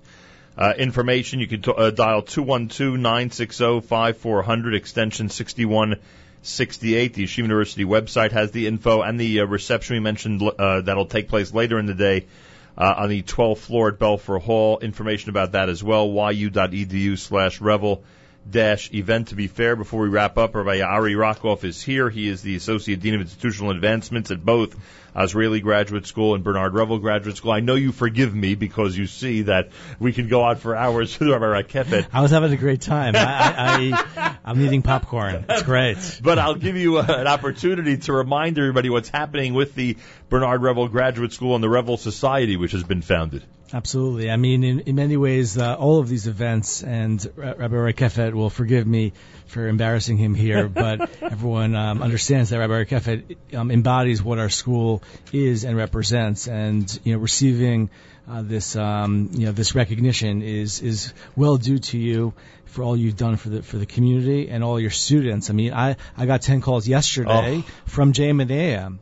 Uh, 0.56 0.72
information, 0.78 1.40
you 1.40 1.48
can 1.48 1.62
t- 1.62 1.74
uh, 1.76 1.90
dial 1.90 2.22
212-960-5400, 2.22 4.76
extension 4.76 5.28
6168. 5.28 7.14
The 7.14 7.24
Yeshiva 7.24 7.38
University 7.38 7.84
website 7.84 8.30
has 8.30 8.52
the 8.52 8.68
info 8.68 9.02
and 9.02 9.18
the 9.18 9.40
uh, 9.40 9.46
reception 9.46 9.96
we 9.96 10.00
mentioned 10.00 10.40
uh, 10.42 10.82
that'll 10.82 11.06
take 11.06 11.28
place 11.28 11.52
later 11.52 11.80
in 11.80 11.86
the 11.86 11.94
day 11.94 12.26
uh, 12.78 12.94
on 12.98 13.08
the 13.08 13.22
12th 13.22 13.58
floor 13.58 13.88
at 13.88 13.98
Belfer 13.98 14.40
Hall. 14.40 14.78
Information 14.78 15.30
about 15.30 15.50
that 15.52 15.68
as 15.68 15.82
well, 15.82 16.08
yu.edu 16.32 17.18
slash 17.18 17.60
revel 17.60 18.04
dash 18.48 18.92
event. 18.92 19.28
To 19.28 19.34
be 19.34 19.46
fair, 19.46 19.76
before 19.76 20.02
we 20.02 20.08
wrap 20.08 20.38
up, 20.38 20.54
Rabbi 20.54 20.80
Ari 20.80 21.14
Rockoff 21.14 21.64
is 21.64 21.82
here. 21.82 22.10
He 22.10 22.28
is 22.28 22.42
the 22.42 22.56
Associate 22.56 22.98
Dean 22.98 23.14
of 23.14 23.20
Institutional 23.20 23.70
Advancements 23.70 24.30
at 24.30 24.44
both 24.44 24.76
Azrieli 25.14 25.62
Graduate 25.62 26.06
School 26.06 26.34
and 26.34 26.42
Bernard 26.42 26.74
Revel 26.74 26.98
Graduate 26.98 27.36
School. 27.36 27.52
I 27.52 27.60
know 27.60 27.76
you 27.76 27.92
forgive 27.92 28.34
me 28.34 28.54
because 28.54 28.96
you 28.96 29.06
see 29.06 29.42
that 29.42 29.70
we 29.98 30.12
can 30.12 30.28
go 30.28 30.42
on 30.42 30.56
for 30.56 30.74
hours 30.74 31.18
with 31.18 31.28
Rabbi 31.28 31.44
Rakefet. 31.44 32.08
I 32.12 32.20
was 32.20 32.30
having 32.30 32.52
a 32.52 32.56
great 32.56 32.80
time. 32.80 33.14
I, 33.16 33.92
I, 33.96 34.36
I'm 34.44 34.60
eating 34.60 34.82
popcorn. 34.82 35.46
It's 35.48 35.62
great. 35.62 35.98
But 36.22 36.38
I'll 36.38 36.54
give 36.54 36.76
you 36.76 36.98
uh, 36.98 37.06
an 37.06 37.26
opportunity 37.26 37.98
to 37.98 38.12
remind 38.12 38.58
everybody 38.58 38.88
what's 38.88 39.08
happening 39.08 39.54
with 39.54 39.74
the 39.74 39.96
Bernard 40.28 40.62
Revel 40.62 40.88
Graduate 40.88 41.32
School 41.32 41.54
and 41.54 41.62
the 41.62 41.68
Revel 41.68 41.96
Society, 41.96 42.56
which 42.56 42.72
has 42.72 42.82
been 42.82 43.02
founded. 43.02 43.44
Absolutely. 43.74 44.30
I 44.30 44.36
mean, 44.36 44.62
in, 44.62 44.80
in 44.80 44.94
many 44.94 45.16
ways, 45.16 45.58
uh, 45.58 45.74
all 45.74 45.98
of 45.98 46.08
these 46.08 46.28
events, 46.28 46.84
and 46.84 47.20
Ra- 47.34 47.54
Rabbi 47.56 47.74
Rakefet 47.74 48.32
will 48.32 48.48
forgive 48.48 48.86
me 48.86 49.14
for 49.46 49.66
embarrassing 49.66 50.16
him 50.16 50.36
here, 50.36 50.68
but 50.84 51.10
everyone 51.20 51.74
um, 51.74 52.00
understands 52.00 52.50
that 52.50 52.58
Rabbi 52.60 52.84
Rakefet 52.84 53.36
um, 53.52 53.72
embodies 53.72 54.22
what 54.22 54.38
our 54.38 54.48
school 54.48 55.02
is 55.32 55.64
and 55.64 55.76
represents, 55.76 56.46
and 56.46 56.86
you 57.02 57.14
know, 57.14 57.18
receiving 57.18 57.90
uh, 58.30 58.42
this 58.42 58.76
um, 58.76 59.30
you 59.32 59.46
know 59.46 59.52
this 59.52 59.74
recognition 59.74 60.42
is 60.42 60.80
is 60.80 61.12
well 61.34 61.56
due 61.56 61.80
to 61.80 61.98
you 61.98 62.32
for 62.66 62.84
all 62.84 62.96
you've 62.96 63.16
done 63.16 63.36
for 63.36 63.48
the 63.48 63.62
for 63.64 63.76
the 63.76 63.86
community 63.86 64.50
and 64.50 64.62
all 64.62 64.78
your 64.78 64.90
students. 64.90 65.50
I 65.50 65.52
mean, 65.52 65.72
I 65.72 65.96
I 66.16 66.26
got 66.26 66.42
ten 66.42 66.60
calls 66.60 66.86
yesterday 66.86 67.64
from 67.86 68.12
JM 68.12 68.40
and 68.40 68.50
AM 68.52 69.00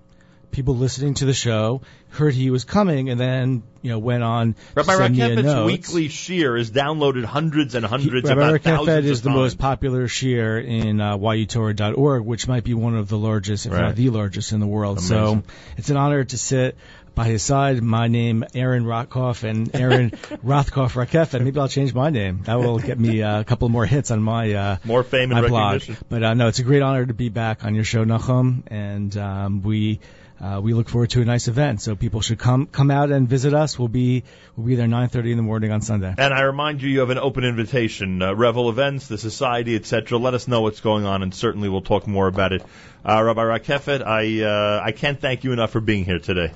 people 0.52 0.76
listening 0.76 1.14
to 1.14 1.24
the 1.24 1.34
show 1.34 1.80
heard 2.10 2.34
he 2.34 2.50
was 2.50 2.64
coming 2.64 3.08
and 3.08 3.18
then 3.18 3.62
you 3.80 3.90
know 3.90 3.98
went 3.98 4.22
on 4.22 4.54
Rabbi 4.74 4.96
send 4.96 5.16
me 5.16 5.22
a 5.22 5.28
Rakefet's 5.36 5.66
weekly 5.66 6.08
shiur 6.08 6.60
is 6.60 6.70
downloaded 6.70 7.24
hundreds 7.24 7.74
and 7.74 7.84
hundreds. 7.84 8.28
He- 8.28 8.34
Rabbi 8.34 8.58
Rakefet 8.58 9.04
is 9.04 9.22
the 9.22 9.30
most 9.30 9.58
popular 9.58 10.06
shiur 10.06 10.62
in 10.64 11.00
uh, 11.00 11.16
yutorah.org, 11.16 12.24
which 12.24 12.46
might 12.48 12.64
be 12.64 12.74
one 12.74 12.96
of 12.96 13.08
the 13.08 13.18
largest, 13.18 13.66
if 13.66 13.72
Right. 13.72 13.80
not 13.82 13.96
the 13.96 14.10
largest 14.10 14.52
in 14.52 14.60
the 14.60 14.66
world. 14.66 14.98
Amazing. 14.98 15.16
So 15.16 15.42
it's 15.76 15.90
an 15.90 15.96
honor 15.96 16.24
to 16.24 16.38
sit 16.38 16.76
by 17.14 17.26
his 17.26 17.42
side. 17.42 17.82
My 17.82 18.08
name, 18.08 18.44
Aaron 18.54 18.84
Rotkoff, 18.84 19.42
and 19.48 19.74
Aaron 19.74 20.10
Rothkoff 20.44 20.92
Rakefet. 20.94 21.42
Maybe 21.42 21.58
I'll 21.60 21.68
change 21.68 21.94
my 21.94 22.10
name. 22.10 22.42
That 22.44 22.58
will 22.58 22.78
get 22.78 22.98
me 22.98 23.22
uh, 23.22 23.40
a 23.40 23.44
couple 23.44 23.68
more 23.68 23.86
hits 23.86 24.10
on 24.10 24.22
my 24.22 24.52
uh, 24.52 24.76
More 24.84 25.02
fame 25.02 25.32
and 25.32 25.42
my 25.42 25.48
blog. 25.48 25.72
recognition. 25.74 26.04
But 26.08 26.22
uh, 26.22 26.34
no, 26.34 26.48
it's 26.48 26.58
a 26.58 26.62
great 26.64 26.82
honor 26.82 27.06
to 27.06 27.14
be 27.14 27.28
back 27.30 27.64
on 27.64 27.74
your 27.74 27.84
show, 27.84 28.04
Nachum, 28.04 28.62
and 28.68 29.16
um, 29.16 29.62
we 29.62 30.00
uh, 30.42 30.60
we 30.60 30.74
look 30.74 30.88
forward 30.88 31.10
to 31.10 31.22
a 31.22 31.24
nice 31.24 31.46
event. 31.46 31.80
So 31.80 31.94
people 31.94 32.20
should 32.20 32.38
come 32.38 32.66
come 32.66 32.90
out 32.90 33.10
and 33.10 33.28
visit 33.28 33.54
us. 33.54 33.78
We'll 33.78 33.88
be 33.88 34.24
we'll 34.56 34.66
be 34.66 34.74
there 34.74 34.88
9:30 34.88 35.30
in 35.30 35.36
the 35.36 35.42
morning 35.42 35.70
on 35.70 35.80
Sunday. 35.80 36.12
And 36.18 36.34
I 36.34 36.42
remind 36.42 36.82
you, 36.82 36.88
you 36.88 37.00
have 37.00 37.10
an 37.10 37.18
open 37.18 37.44
invitation. 37.44 38.20
Uh, 38.20 38.34
Revel 38.34 38.68
events, 38.68 39.06
the 39.06 39.18
society, 39.18 39.76
etc. 39.76 40.18
Let 40.18 40.34
us 40.34 40.48
know 40.48 40.60
what's 40.62 40.80
going 40.80 41.04
on, 41.04 41.22
and 41.22 41.32
certainly 41.32 41.68
we'll 41.68 41.80
talk 41.80 42.08
more 42.08 42.26
about 42.26 42.52
it. 42.52 42.62
Uh, 43.08 43.22
Rabbi 43.22 43.42
Rakefet, 43.42 44.04
I 44.04 44.42
uh, 44.42 44.82
I 44.84 44.90
can't 44.90 45.20
thank 45.20 45.44
you 45.44 45.52
enough 45.52 45.70
for 45.70 45.80
being 45.80 46.04
here 46.04 46.18
today. 46.18 46.52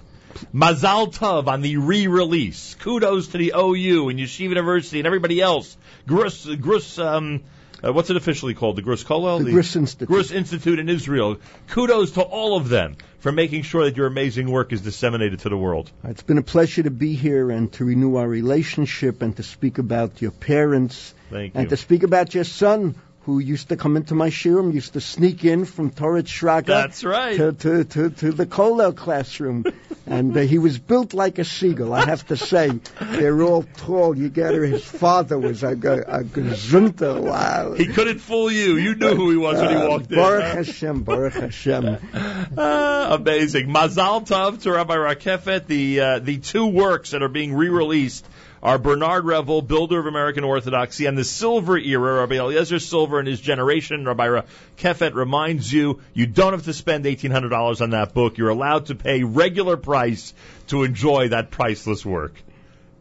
Mazal 0.52 1.14
Tov 1.14 1.46
on 1.46 1.62
the 1.62 1.76
re-release. 1.78 2.74
Kudos 2.74 3.28
to 3.28 3.38
the 3.38 3.54
OU 3.56 4.10
and 4.10 4.18
Yeshiva 4.18 4.50
University 4.50 4.98
and 4.98 5.06
everybody 5.06 5.40
else. 5.40 5.76
Gruss, 6.06 6.44
Gruss, 6.60 6.98
um, 7.02 7.42
uh, 7.86 7.92
what's 7.92 8.10
it 8.10 8.16
officially 8.16 8.54
called? 8.54 8.76
The 8.76 8.82
Gruss 8.82 9.04
Kollel? 9.04 9.44
The 9.44 9.50
Gruss 9.50 9.76
Institute. 9.76 10.08
Gruss 10.08 10.32
Institute 10.32 10.78
in 10.78 10.88
Israel. 10.88 11.36
Kudos 11.68 12.12
to 12.12 12.22
all 12.22 12.56
of 12.56 12.68
them 12.68 12.96
for 13.18 13.32
making 13.32 13.62
sure 13.62 13.84
that 13.84 13.96
your 13.96 14.06
amazing 14.06 14.50
work 14.50 14.72
is 14.72 14.80
disseminated 14.80 15.40
to 15.40 15.48
the 15.48 15.56
world. 15.56 15.90
It's 16.04 16.22
been 16.22 16.38
a 16.38 16.42
pleasure 16.42 16.82
to 16.82 16.90
be 16.90 17.14
here 17.14 17.50
and 17.50 17.72
to 17.74 17.84
renew 17.84 18.16
our 18.16 18.28
relationship 18.28 19.22
and 19.22 19.36
to 19.36 19.42
speak 19.42 19.78
about 19.78 20.22
your 20.22 20.30
parents 20.30 21.14
Thank 21.30 21.54
you. 21.54 21.60
and 21.60 21.68
to 21.70 21.76
speak 21.76 22.02
about 22.02 22.34
your 22.34 22.44
son 22.44 22.94
who 23.26 23.40
used 23.40 23.70
to 23.70 23.76
come 23.76 23.96
into 23.96 24.14
my 24.14 24.30
shiurim, 24.30 24.72
used 24.72 24.92
to 24.92 25.00
sneak 25.00 25.44
in 25.44 25.64
from 25.64 25.90
Torat 25.90 26.26
Shraga 26.26 26.66
That's 26.66 27.02
right. 27.02 27.36
to, 27.36 27.52
to, 27.52 27.84
to, 27.84 28.10
to 28.10 28.30
the 28.32 28.46
Kollel 28.46 28.96
classroom. 28.96 29.64
and 30.06 30.36
uh, 30.36 30.40
he 30.42 30.58
was 30.58 30.78
built 30.78 31.12
like 31.12 31.40
a 31.40 31.44
seagull, 31.44 31.92
I 31.92 32.04
have 32.04 32.24
to 32.28 32.36
say. 32.36 32.70
They're 33.00 33.42
all 33.42 33.64
tall. 33.78 34.16
You 34.16 34.28
get 34.28 34.54
her, 34.54 34.62
his 34.62 34.84
father 34.84 35.36
was 35.36 35.64
a, 35.64 35.70
a, 35.70 35.72
a 35.72 36.22
gazunta. 36.22 37.20
Wow. 37.20 37.72
He 37.72 37.86
couldn't 37.86 38.20
fool 38.20 38.48
you. 38.48 38.76
You 38.76 38.94
knew 38.94 39.16
who 39.16 39.30
he 39.30 39.36
was 39.36 39.60
when 39.60 39.70
he 39.70 39.76
Uh, 39.76 39.88
walked 39.88 40.12
in. 40.12 40.18
Baruch? 40.18 40.44
Hashem, 40.44 41.02
Baruch 41.02 41.34
Hashem. 41.34 41.98
Ah, 42.58 43.14
amazing. 43.14 43.68
Mazal 43.68 44.24
Tov 44.24 44.62
to 44.62 44.70
Rabbi 44.72 44.94
Rakefet. 44.94 45.66
The 45.66 46.00
uh, 46.00 46.18
the 46.20 46.38
two 46.38 46.66
works 46.66 47.10
that 47.10 47.22
are 47.22 47.28
being 47.28 47.54
re-released 47.54 48.24
are 48.62 48.78
Bernard 48.78 49.24
Revel, 49.24 49.62
Builder 49.62 49.98
of 49.98 50.06
American 50.06 50.44
Orthodoxy, 50.44 51.06
and 51.06 51.16
the 51.16 51.24
Silver 51.24 51.78
Era, 51.78 52.20
Rabbi 52.20 52.36
Eliezer 52.36 52.78
Silver 52.78 53.18
and 53.18 53.28
his 53.28 53.40
generation. 53.40 54.04
Rabbi 54.04 54.26
Rakefet 54.26 55.14
reminds 55.14 55.72
you, 55.72 56.00
you 56.14 56.26
don't 56.26 56.52
have 56.52 56.64
to 56.64 56.72
spend 56.72 57.04
$1,800 57.04 57.80
on 57.80 57.90
that 57.90 58.14
book. 58.14 58.38
You're 58.38 58.50
allowed 58.50 58.86
to 58.86 58.94
pay 58.94 59.22
regular 59.22 59.76
price 59.76 60.34
to 60.68 60.84
enjoy 60.84 61.28
that 61.28 61.50
priceless 61.50 62.04
work. 62.04 62.34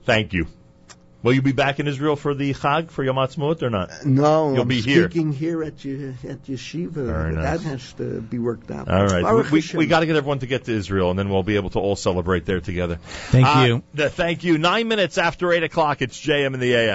Thank 0.03 0.33
you. 0.33 0.47
Will 1.25 1.33
you 1.33 1.41
be 1.41 1.53
back 1.53 1.79
in 1.79 1.87
Israel 1.87 2.15
for 2.15 2.35
the 2.35 2.53
Chag, 2.53 2.91
for 2.91 3.03
Yom 3.03 3.15
Ha'atzmaut, 3.15 3.63
or 3.63 3.71
not? 3.71 3.89
No, 4.05 4.51
You'll 4.51 4.61
I'm 4.61 4.67
be 4.67 4.79
here. 4.79 5.09
speaking 5.09 5.33
here, 5.33 5.63
at, 5.63 5.83
Ye- 5.83 6.13
at 6.29 6.43
Yeshiva. 6.45 6.91
Very 6.91 7.33
nice. 7.33 7.43
That 7.63 7.67
has 7.67 7.93
to 7.93 8.21
be 8.21 8.37
worked 8.37 8.69
out. 8.69 8.87
All 8.87 9.07
right. 9.07 9.23
Baruch 9.23 9.49
We, 9.49 9.61
Hashem. 9.61 9.79
we 9.79 9.87
got 9.87 10.01
to 10.01 10.05
get 10.05 10.17
everyone 10.17 10.37
to 10.39 10.45
get 10.45 10.65
to 10.65 10.71
Israel, 10.71 11.09
and 11.09 11.17
then 11.17 11.29
we'll 11.29 11.41
be 11.41 11.55
able 11.55 11.71
to 11.71 11.79
all 11.79 11.95
celebrate 11.95 12.45
there 12.45 12.61
together. 12.61 12.99
Thank 13.31 13.47
Uh, 13.47 13.65
you. 13.67 13.83
th- 13.97 14.11
thank 14.11 14.43
you. 14.43 14.59
Nine 14.59 14.87
minutes 14.87 15.17
after 15.17 15.51
8 15.51 15.63
o'clock, 15.63 16.03
it's 16.03 16.21
JM 16.21 16.53
in 16.53 16.59
the 16.59 16.75
AM. 16.75 16.93